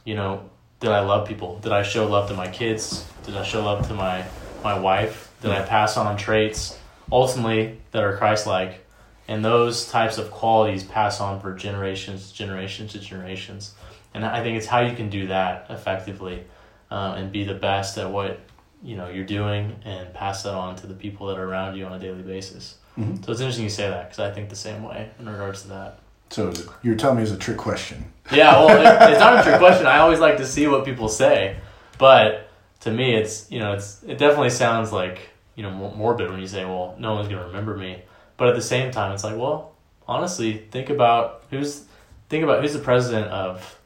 [0.03, 0.41] you know,
[0.79, 1.57] did I love people?
[1.59, 3.03] Did I show love to my kids?
[3.25, 4.23] Did I show love to my
[4.63, 5.24] my wife?
[5.41, 6.77] Did I pass on traits
[7.11, 8.85] ultimately that are Christ-like?
[9.27, 13.73] And those types of qualities pass on for generations, generations to generations.
[14.13, 16.43] And I think it's how you can do that effectively
[16.91, 18.39] um, and be the best at what
[18.83, 21.85] you know you're doing and pass that on to the people that are around you
[21.85, 22.75] on a daily basis.
[22.99, 23.25] Mhm.
[23.25, 25.69] So it's interesting you say that because I think the same way in regards to
[25.69, 25.99] that.
[26.29, 26.53] So
[26.83, 28.05] you're telling me it's a trick question.
[28.31, 29.85] Yeah, well, it, it's not a trick question.
[29.87, 31.57] I always like to see what people say,
[31.97, 32.44] but
[32.85, 36.47] to me, it's you know, it's it definitely sounds like you know morbid when you
[36.47, 38.01] say, well, no one's gonna remember me.
[38.37, 39.71] But at the same time, it's like, well,
[40.07, 41.83] honestly, think about who's
[42.29, 43.77] think about who's the president of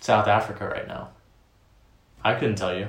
[0.00, 1.08] South Africa right now.
[2.24, 2.88] I couldn't tell you.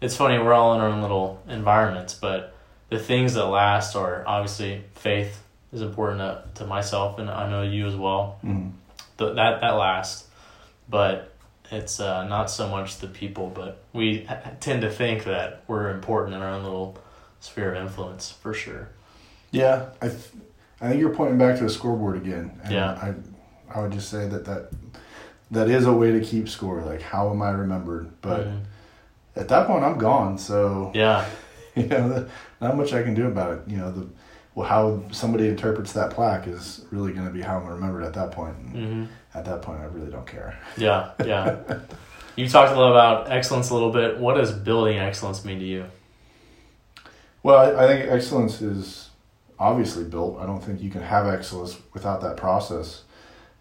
[0.00, 2.54] It's funny, we're all in our own little environments, but
[2.88, 5.42] the things that last are obviously faith
[5.72, 8.72] is important to, to myself, and I know you as well Mhm.
[9.18, 10.26] th- that that lasts,
[10.88, 11.29] but
[11.70, 13.50] it's uh, not so much the people.
[13.54, 14.26] But we
[14.60, 16.98] tend to think that we're important in our own little
[17.40, 18.88] sphere of influence, for sure.
[19.50, 20.20] Yeah, I, th-
[20.80, 22.60] I think you're pointing back to the scoreboard again.
[22.62, 22.90] And Yeah.
[23.70, 24.70] I, I would just say that, that
[25.52, 26.80] that is a way to keep score.
[26.82, 28.10] Like, how am I remembered?
[28.20, 28.60] But Mhm.
[29.36, 30.38] at that point, I'm gone.
[30.38, 31.24] So yeah,
[31.74, 32.28] you know, the,
[32.60, 33.60] not much I can do about it.
[33.66, 34.06] You know, the
[34.54, 38.14] well, how somebody interprets that plaque is really going to be how I'm remembered at
[38.14, 38.56] that point.
[38.56, 39.04] And hmm
[39.34, 40.58] At that point, I really don't care.
[40.76, 41.58] yeah, yeah.
[42.36, 44.18] you talked a little about excellence a little bit.
[44.18, 45.84] What does building excellence mean to you?
[47.42, 49.10] Well, I, I think excellence is
[49.58, 50.38] obviously built.
[50.38, 53.04] I don't think you can have excellence without that process.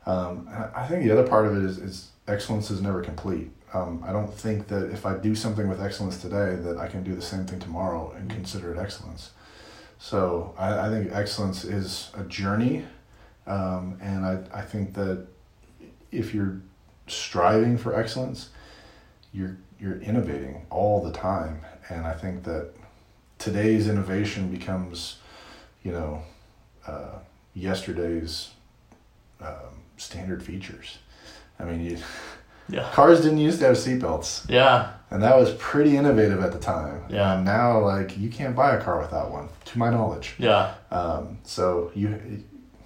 [0.05, 3.51] Um, I think the other part of it is, is excellence is never complete.
[3.73, 7.03] Um, I don't think that if I do something with excellence today, that I can
[7.03, 9.31] do the same thing tomorrow and consider it excellence.
[9.99, 12.85] So I, I think excellence is a journey,
[13.45, 15.27] um, and I, I think that
[16.11, 16.61] if you're
[17.07, 18.49] striving for excellence,
[19.33, 22.71] you're you're innovating all the time, and I think that
[23.37, 25.17] today's innovation becomes,
[25.83, 26.21] you know,
[26.85, 27.19] uh,
[27.53, 28.49] yesterday's
[29.41, 30.97] um, standard features.
[31.59, 31.97] I mean, you,
[32.71, 36.59] Yeah, cars didn't used to have seatbelts, yeah, and that was pretty innovative at the
[36.59, 37.01] time.
[37.09, 37.33] Yeah.
[37.37, 40.35] And now, like, you can't buy a car without one, to my knowledge.
[40.37, 42.43] yeah, Um, so you,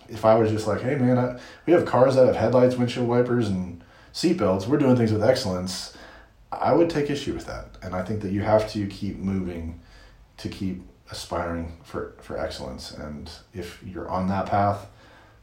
[0.09, 3.07] if I was just like, hey man, I, we have cars that have headlights, windshield
[3.07, 4.67] wipers, and seatbelts.
[4.67, 5.95] We're doing things with excellence.
[6.51, 9.79] I would take issue with that, and I think that you have to keep moving
[10.37, 12.91] to keep aspiring for for excellence.
[12.91, 14.87] And if you're on that path,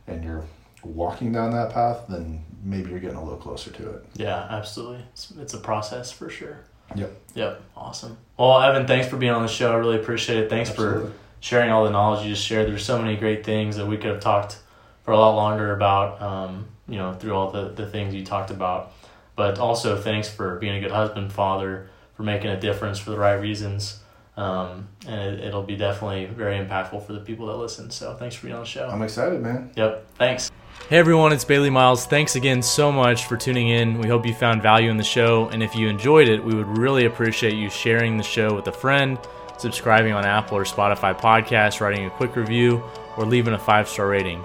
[0.07, 0.45] and you're
[0.83, 4.05] walking down that path, then maybe you're getting a little closer to it.
[4.15, 4.47] yeah.
[4.51, 6.61] Absolutely, it's, it's a process for sure.
[6.97, 7.13] Yep.
[7.35, 7.63] Yep.
[7.77, 8.17] Awesome.
[8.37, 9.73] Well, Evan, thanks for being on the show.
[9.73, 10.51] I really appreciate it.
[10.51, 11.13] Thanks for Absolutely.
[11.41, 12.69] Sharing all the knowledge you just shared.
[12.69, 14.59] There's so many great things that we could have talked
[15.03, 18.51] for a lot longer about, um, you know, through all the, the things you talked
[18.51, 18.93] about.
[19.37, 23.19] But also, thanks for being a good husband, father, for making a difference for the
[23.19, 24.01] right reasons.
[24.37, 27.91] Um, and it, it'll be definitely very impactful for the people that listen.
[27.91, 28.89] So thanks for being on the show.
[28.89, 29.71] I'm excited, man.
[29.77, 30.07] Yep.
[30.17, 30.51] Thanks.
[30.89, 32.07] Hey everyone, it's Bailey Miles.
[32.07, 33.99] Thanks again so much for tuning in.
[33.99, 36.79] We hope you found value in the show, and if you enjoyed it, we would
[36.79, 39.19] really appreciate you sharing the show with a friend,
[39.61, 42.83] subscribing on Apple or Spotify podcasts, writing a quick review,
[43.17, 44.45] or leaving a five star rating.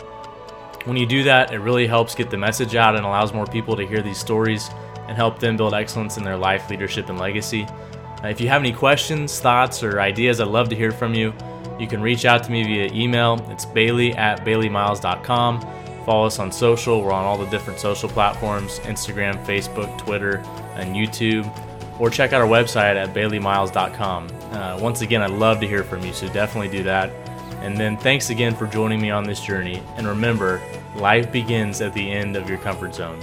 [0.86, 3.76] When you do that, it really helps get the message out and allows more people
[3.76, 4.70] to hear these stories
[5.08, 7.68] and help them build excellence in their life, leadership, and legacy.
[8.24, 11.34] If you have any questions, thoughts, or ideas, I'd love to hear from you.
[11.80, 13.46] You can reach out to me via email.
[13.52, 15.62] It's bailey at baileymiles.com.
[16.06, 17.02] Follow us on social.
[17.02, 20.38] We're on all the different social platforms Instagram, Facebook, Twitter,
[20.76, 21.52] and YouTube.
[22.00, 24.28] Or check out our website at baileymiles.com.
[24.56, 27.10] Uh, once again, I'd love to hear from you, so definitely do that.
[27.60, 29.84] And then thanks again for joining me on this journey.
[29.98, 30.61] And remember,
[30.95, 33.19] life begins at the end of your comfort zone.